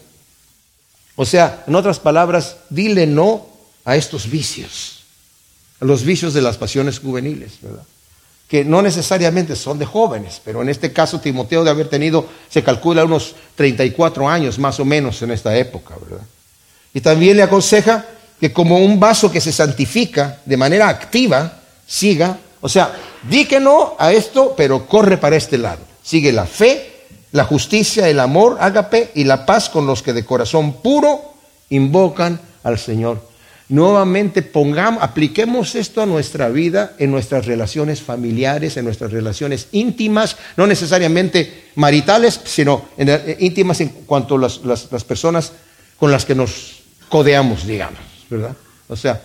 O 1.16 1.26
sea, 1.26 1.62
en 1.66 1.74
otras 1.74 1.98
palabras, 1.98 2.56
dile 2.70 3.06
no 3.06 3.46
a 3.84 3.94
estos 3.94 4.30
vicios, 4.30 5.00
a 5.82 5.84
los 5.84 6.02
vicios 6.02 6.32
de 6.32 6.40
las 6.40 6.56
pasiones 6.56 7.00
juveniles, 7.00 7.58
¿verdad? 7.60 7.82
Que 8.48 8.64
no 8.64 8.80
necesariamente 8.80 9.54
son 9.54 9.78
de 9.78 9.84
jóvenes, 9.84 10.40
pero 10.42 10.62
en 10.62 10.70
este 10.70 10.94
caso 10.94 11.20
Timoteo 11.20 11.62
de 11.62 11.68
haber 11.68 11.90
tenido, 11.90 12.26
se 12.48 12.62
calcula 12.62 13.04
unos 13.04 13.34
34 13.54 14.26
años 14.26 14.58
más 14.58 14.80
o 14.80 14.86
menos 14.86 15.20
en 15.20 15.30
esta 15.30 15.54
época, 15.58 15.96
¿verdad? 16.02 16.24
Y 16.94 17.02
también 17.02 17.36
le 17.36 17.42
aconseja 17.42 18.06
que 18.40 18.50
como 18.50 18.78
un 18.78 18.98
vaso 18.98 19.30
que 19.30 19.42
se 19.42 19.52
santifica 19.52 20.40
de 20.46 20.56
manera 20.56 20.88
activa, 20.88 21.60
siga, 21.86 22.38
o 22.62 22.68
sea, 22.70 22.96
di 23.28 23.44
que 23.44 23.60
no 23.60 23.94
a 23.98 24.10
esto, 24.10 24.54
pero 24.56 24.86
corre 24.86 25.18
para 25.18 25.36
este 25.36 25.58
lado. 25.58 25.82
Sigue 26.02 26.32
la 26.32 26.46
fe, 26.46 26.93
la 27.34 27.44
justicia, 27.44 28.08
el 28.08 28.20
amor, 28.20 28.58
ágape 28.60 29.10
y 29.16 29.24
la 29.24 29.44
paz 29.44 29.68
con 29.68 29.88
los 29.88 30.04
que 30.04 30.12
de 30.12 30.24
corazón 30.24 30.74
puro 30.74 31.34
invocan 31.68 32.40
al 32.62 32.78
Señor. 32.78 33.20
Nuevamente 33.68 34.42
pongamos, 34.42 35.02
apliquemos 35.02 35.74
esto 35.74 36.00
a 36.00 36.06
nuestra 36.06 36.48
vida, 36.48 36.94
en 36.96 37.10
nuestras 37.10 37.46
relaciones 37.46 38.00
familiares, 38.00 38.76
en 38.76 38.84
nuestras 38.84 39.10
relaciones 39.10 39.66
íntimas, 39.72 40.36
no 40.56 40.68
necesariamente 40.68 41.70
maritales, 41.74 42.40
sino 42.44 42.84
eh, 42.96 43.36
íntimas 43.40 43.80
en 43.80 43.88
cuanto 44.06 44.36
a 44.36 44.38
las, 44.38 44.60
las 44.64 45.04
personas 45.04 45.52
con 45.98 46.12
las 46.12 46.24
que 46.24 46.36
nos 46.36 46.82
codeamos, 47.08 47.66
digamos, 47.66 47.98
¿verdad? 48.30 48.54
O 48.86 48.94
sea, 48.94 49.20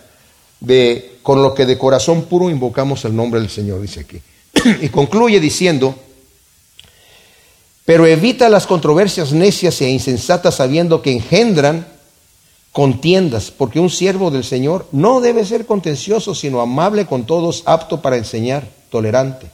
de, 0.60 1.20
con 1.22 1.44
lo 1.44 1.54
que 1.54 1.68
de 1.68 1.78
corazón 1.78 2.24
puro 2.24 2.50
invocamos 2.50 3.06
el 3.06 3.16
nombre 3.16 3.40
del 3.40 3.52
Señor, 3.52 3.80
dice 3.80 4.00
aquí. 4.00 4.20
y 4.82 4.90
concluye 4.90 5.40
diciendo, 5.40 5.96
pero 7.90 8.06
evita 8.06 8.50
las 8.50 8.68
controversias 8.68 9.34
necias 9.34 9.82
e 9.82 9.90
insensatas 9.90 10.58
sabiendo 10.58 11.02
que 11.02 11.12
engendran 11.12 11.88
contiendas, 12.72 13.50
porque 13.50 13.80
un 13.80 13.90
siervo 13.90 14.30
del 14.30 14.44
Señor 14.44 14.86
no 14.92 15.22
debe 15.22 15.44
ser 15.44 15.66
contencioso, 15.66 16.36
sino 16.36 16.62
amable 16.62 17.08
con 17.08 17.26
todos, 17.26 17.64
apto 17.66 18.00
para 18.00 18.18
enseñar, 18.18 18.68
tolerante, 18.92 19.48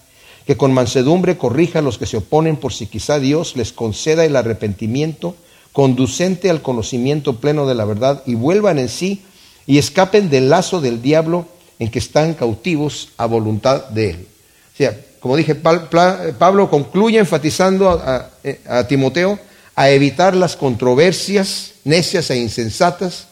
que 0.46 0.58
con 0.58 0.74
mansedumbre 0.74 1.38
corrija 1.38 1.80
a 1.80 1.82
los 1.82 1.98
que 1.98 2.08
se 2.08 2.18
oponen 2.18 2.58
por 2.58 2.74
si 2.74 2.88
quizá 2.88 3.20
Dios 3.20 3.56
les 3.56 3.72
conceda 3.72 4.26
el 4.26 4.36
arrepentimiento 4.36 5.38
conducente 5.72 6.50
al 6.50 6.62
conocimiento 6.62 7.38
pleno 7.38 7.66
de 7.66 7.76
la 7.76 7.86
verdad 7.86 8.22
y 8.26 8.36
vuelvan 8.36 8.80
en 8.80 8.90
sí 8.90 9.22
y 9.66 9.78
escapen 9.78 10.30
del 10.30 10.50
lazo 10.50 10.82
del 10.82 11.02
diablo 11.02 11.46
en 11.80 11.90
que 11.90 12.00
están 12.00 12.34
cautivos 12.34 13.14
a 13.16 13.28
voluntad 13.28 13.86
de 13.86 14.10
él. 14.10 14.28
O 14.74 14.78
sea, 14.78 15.00
como 15.26 15.38
dije, 15.38 15.56
Pablo 15.56 16.70
concluye 16.70 17.18
enfatizando 17.18 17.90
a, 17.90 18.30
a 18.70 18.88
Timoteo 18.88 19.40
a 19.76 19.90
evitar 19.90 20.36
las 20.36 20.56
controversias 20.56 21.72
necias 21.84 22.30
e 22.30 22.38
insensatas 22.38 23.26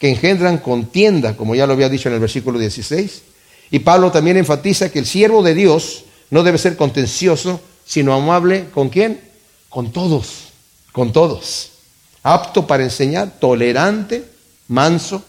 que 0.00 0.08
engendran 0.08 0.58
contienda, 0.58 1.36
como 1.36 1.54
ya 1.54 1.68
lo 1.68 1.74
había 1.74 1.88
dicho 1.88 2.08
en 2.08 2.16
el 2.16 2.20
versículo 2.20 2.58
16. 2.58 3.22
Y 3.70 3.78
Pablo 3.78 4.10
también 4.10 4.36
enfatiza 4.38 4.90
que 4.90 4.98
el 4.98 5.06
siervo 5.06 5.44
de 5.44 5.54
Dios 5.54 6.06
no 6.30 6.42
debe 6.42 6.58
ser 6.58 6.76
contencioso, 6.76 7.60
sino 7.84 8.12
amable 8.12 8.64
con 8.74 8.88
quién? 8.88 9.20
Con 9.68 9.92
todos, 9.92 10.48
con 10.90 11.12
todos. 11.12 11.70
Apto 12.24 12.66
para 12.66 12.82
enseñar, 12.82 13.38
tolerante, 13.38 14.24
manso. 14.66 15.22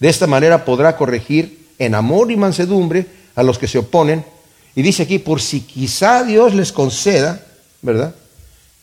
De 0.00 0.08
esta 0.08 0.26
manera 0.26 0.64
podrá 0.64 0.96
corregir 0.96 1.68
en 1.78 1.94
amor 1.94 2.32
y 2.32 2.36
mansedumbre 2.36 3.06
a 3.36 3.44
los 3.44 3.60
que 3.60 3.68
se 3.68 3.78
oponen. 3.78 4.34
Y 4.76 4.82
dice 4.82 5.04
aquí, 5.04 5.18
por 5.18 5.40
si 5.40 5.62
quizá 5.62 6.22
Dios 6.22 6.54
les 6.54 6.70
conceda, 6.70 7.44
¿verdad? 7.82 8.14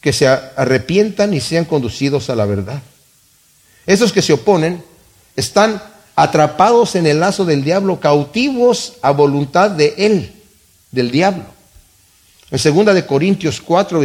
Que 0.02 0.12
se 0.12 0.28
arrepientan 0.28 1.34
y 1.34 1.39
sean 1.39 1.64
conducidos 1.66 2.30
a 2.30 2.36
la 2.36 2.46
verdad. 2.46 2.82
Esos 3.86 4.12
que 4.12 4.24
se 4.24 4.34
oponen 4.34 4.84
están 5.36 5.82
atrapados 6.16 6.96
en 6.96 7.06
el 7.06 7.20
lazo 7.20 7.46
del 7.46 7.64
diablo, 7.64 8.00
cautivos 8.00 8.94
a 9.02 9.12
voluntad 9.12 9.72
de 9.72 9.94
él, 9.98 10.34
del 10.91 11.12
diablo. 11.12 11.46
En 12.50 12.60
segunda 12.60 12.94
de 12.94 13.06
Corintios 13.06 13.62
4, 13.62 14.02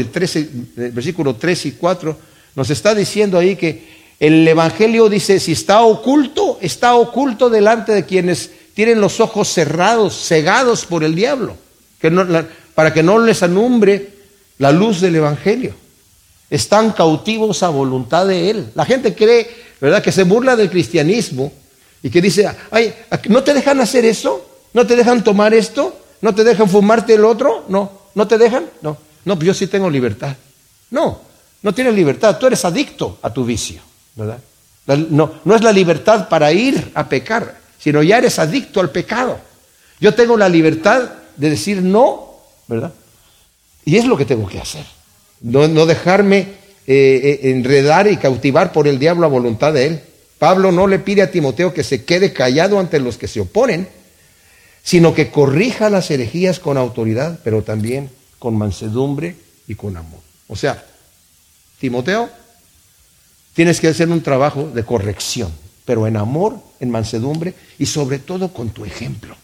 versículo 0.77 1.37
3 1.37 1.67
y 1.67 1.73
4, 1.73 2.19
nos 2.55 2.71
está 2.71 2.95
diciendo 2.95 3.39
ahí 3.39 3.57
que 3.57 4.15
el 4.21 4.47
Evangelio 4.47 5.09
dice, 5.09 5.39
si 5.39 5.53
está 5.53 5.83
oculto, 5.83 6.59
está 6.61 6.97
oculto 6.97 7.49
delante 7.49 7.93
de 7.93 8.05
quienes 8.05 8.51
tienen 8.75 9.01
los 9.01 9.21
ojos 9.21 9.49
cerrados, 9.49 10.27
cegados 10.27 10.85
por 10.85 11.05
el 11.05 11.15
diablo, 11.15 11.57
que 12.01 12.11
para 12.75 12.93
que 12.93 13.03
no 13.03 13.19
les 13.19 13.43
alumbre 13.43 14.11
la 14.59 14.73
luz 14.73 15.01
del 15.01 15.17
Evangelio. 15.17 15.75
Están 16.51 16.93
cautivos 16.93 17.63
a 17.63 17.69
voluntad 17.69 18.27
de 18.27 18.51
Él. 18.51 18.71
La 18.75 18.85
gente 18.85 19.15
cree, 19.15 19.49
¿verdad?, 19.81 20.03
que 20.03 20.13
se 20.13 20.23
burla 20.23 20.57
del 20.57 20.71
cristianismo 20.71 21.53
y 22.03 22.11
que 22.11 22.23
dice, 22.23 22.49
ay, 22.71 22.95
¿no 23.29 23.43
te 23.43 23.55
dejan 23.55 23.81
hacer 23.81 24.05
eso? 24.05 24.49
¿No 24.73 24.87
te 24.87 24.97
dejan 24.97 25.25
tomar 25.25 25.53
esto? 25.53 25.99
¿No 26.21 26.35
te 26.35 26.45
dejan 26.45 26.69
fumarte 26.69 27.15
el 27.15 27.25
otro? 27.25 27.65
No, 27.69 27.91
¿no 28.15 28.27
te 28.27 28.39
dejan? 28.39 28.65
No, 28.83 28.97
no, 29.25 29.37
pues 29.37 29.47
yo 29.47 29.55
sí 29.55 29.67
tengo 29.67 29.91
libertad. 29.91 30.37
No, 30.91 31.21
no 31.63 31.75
tienes 31.75 31.95
libertad, 31.95 32.39
tú 32.39 32.47
eres 32.47 32.65
adicto 32.65 33.19
a 33.23 33.33
tu 33.33 33.45
vicio, 33.45 33.81
¿verdad? 34.15 34.39
No, 35.11 35.33
no 35.45 35.55
es 35.55 35.63
la 35.63 35.73
libertad 35.73 36.29
para 36.29 36.51
ir 36.51 36.93
a 36.95 37.09
pecar, 37.09 37.59
sino 37.79 38.03
ya 38.03 38.19
eres 38.19 38.39
adicto 38.39 38.81
al 38.81 38.91
pecado. 38.91 39.39
Yo 40.01 40.15
tengo 40.15 40.37
la 40.37 40.49
libertad 40.49 41.11
de 41.39 41.51
decir 41.51 41.83
no, 41.83 42.35
¿verdad? 42.67 42.93
Y 43.85 43.97
es 43.97 44.05
lo 44.05 44.17
que 44.17 44.27
tengo 44.27 44.47
que 44.47 44.59
hacer. 44.59 44.85
No, 45.41 45.87
dejarme 45.87 46.41
eh, 46.41 46.47
eh, 46.87 47.51
enredar 47.51 48.07
y 48.07 48.17
cautivar 48.17 48.73
por 48.73 48.87
el 48.87 48.99
diablo 48.99 49.25
a 49.25 49.31
voluntad 49.31 49.73
de 49.73 49.87
él. 49.87 50.01
Pablo 50.39 50.73
no 50.73 50.87
le 50.87 50.99
pide 50.99 51.23
a 51.23 51.31
Timoteo 51.31 51.73
que 51.73 51.85
se 51.85 52.05
quede 52.05 52.33
callado 52.33 52.79
ante 52.79 53.01
los 53.01 53.17
que 53.17 53.29
se 53.29 53.41
oponen, 53.41 53.89
sino 54.83 55.15
que 55.15 55.31
corrija 55.31 55.91
las 55.91 56.11
herejías 56.11 56.61
con 56.61 56.77
autoridad, 56.77 57.41
pero 57.43 57.63
también 57.63 58.11
con 58.39 58.57
mansedumbre 58.57 59.37
y 59.67 59.75
con 59.75 59.97
amor. 59.97 60.21
O 60.49 60.57
sea, 60.57 60.85
Timoteo, 61.81 62.29
tienes 63.55 63.81
que 63.81 63.89
hacer 63.89 64.09
un 64.09 64.23
trabajo 64.23 64.71
de 64.73 64.85
corrección, 64.85 65.53
pero 65.85 66.07
en 66.07 66.17
amor, 66.17 66.59
en 66.81 66.91
mansedumbre 66.91 67.55
y 67.79 67.87
sobre 67.87 68.19
todo 68.19 68.53
con 68.53 68.71
tu 68.71 68.85
ejemplo, 68.85 69.37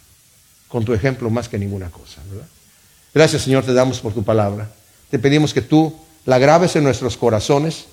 con 0.74 0.84
tu 0.84 0.92
ejemplo 0.92 1.30
más 1.30 1.48
que 1.48 1.56
ninguna 1.56 1.88
cosa. 1.88 2.20
Gracias 3.14 3.42
Señor, 3.42 3.64
te 3.64 3.72
damos 3.72 4.00
por 4.00 4.12
tu 4.12 4.24
palabra. 4.24 4.68
Te 5.08 5.20
pedimos 5.20 5.54
que 5.54 5.62
tú 5.62 5.94
la 6.26 6.36
grabes 6.40 6.74
en 6.74 6.82
nuestros 6.82 7.16
corazones 7.16 7.84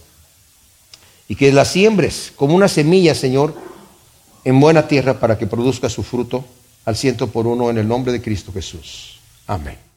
y 1.27 1.36
que 1.36 1.53
la 1.53 1.63
siembres 1.63 2.34
como 2.36 2.55
una 2.55 2.67
semilla, 2.67 3.13
Señor, 3.13 3.53
en 4.45 4.59
buena 4.59 4.88
tierra 4.88 5.19
para 5.19 5.38
que 5.38 5.45
produzca 5.45 5.91
su 5.91 6.01
fruto 6.01 6.43
al 6.84 6.97
ciento 6.97 7.27
por 7.27 7.45
uno 7.45 7.69
en 7.69 7.77
el 7.77 7.88
nombre 7.88 8.11
de 8.11 8.19
Cristo 8.19 8.51
Jesús. 8.51 9.19
Amén. 9.45 9.91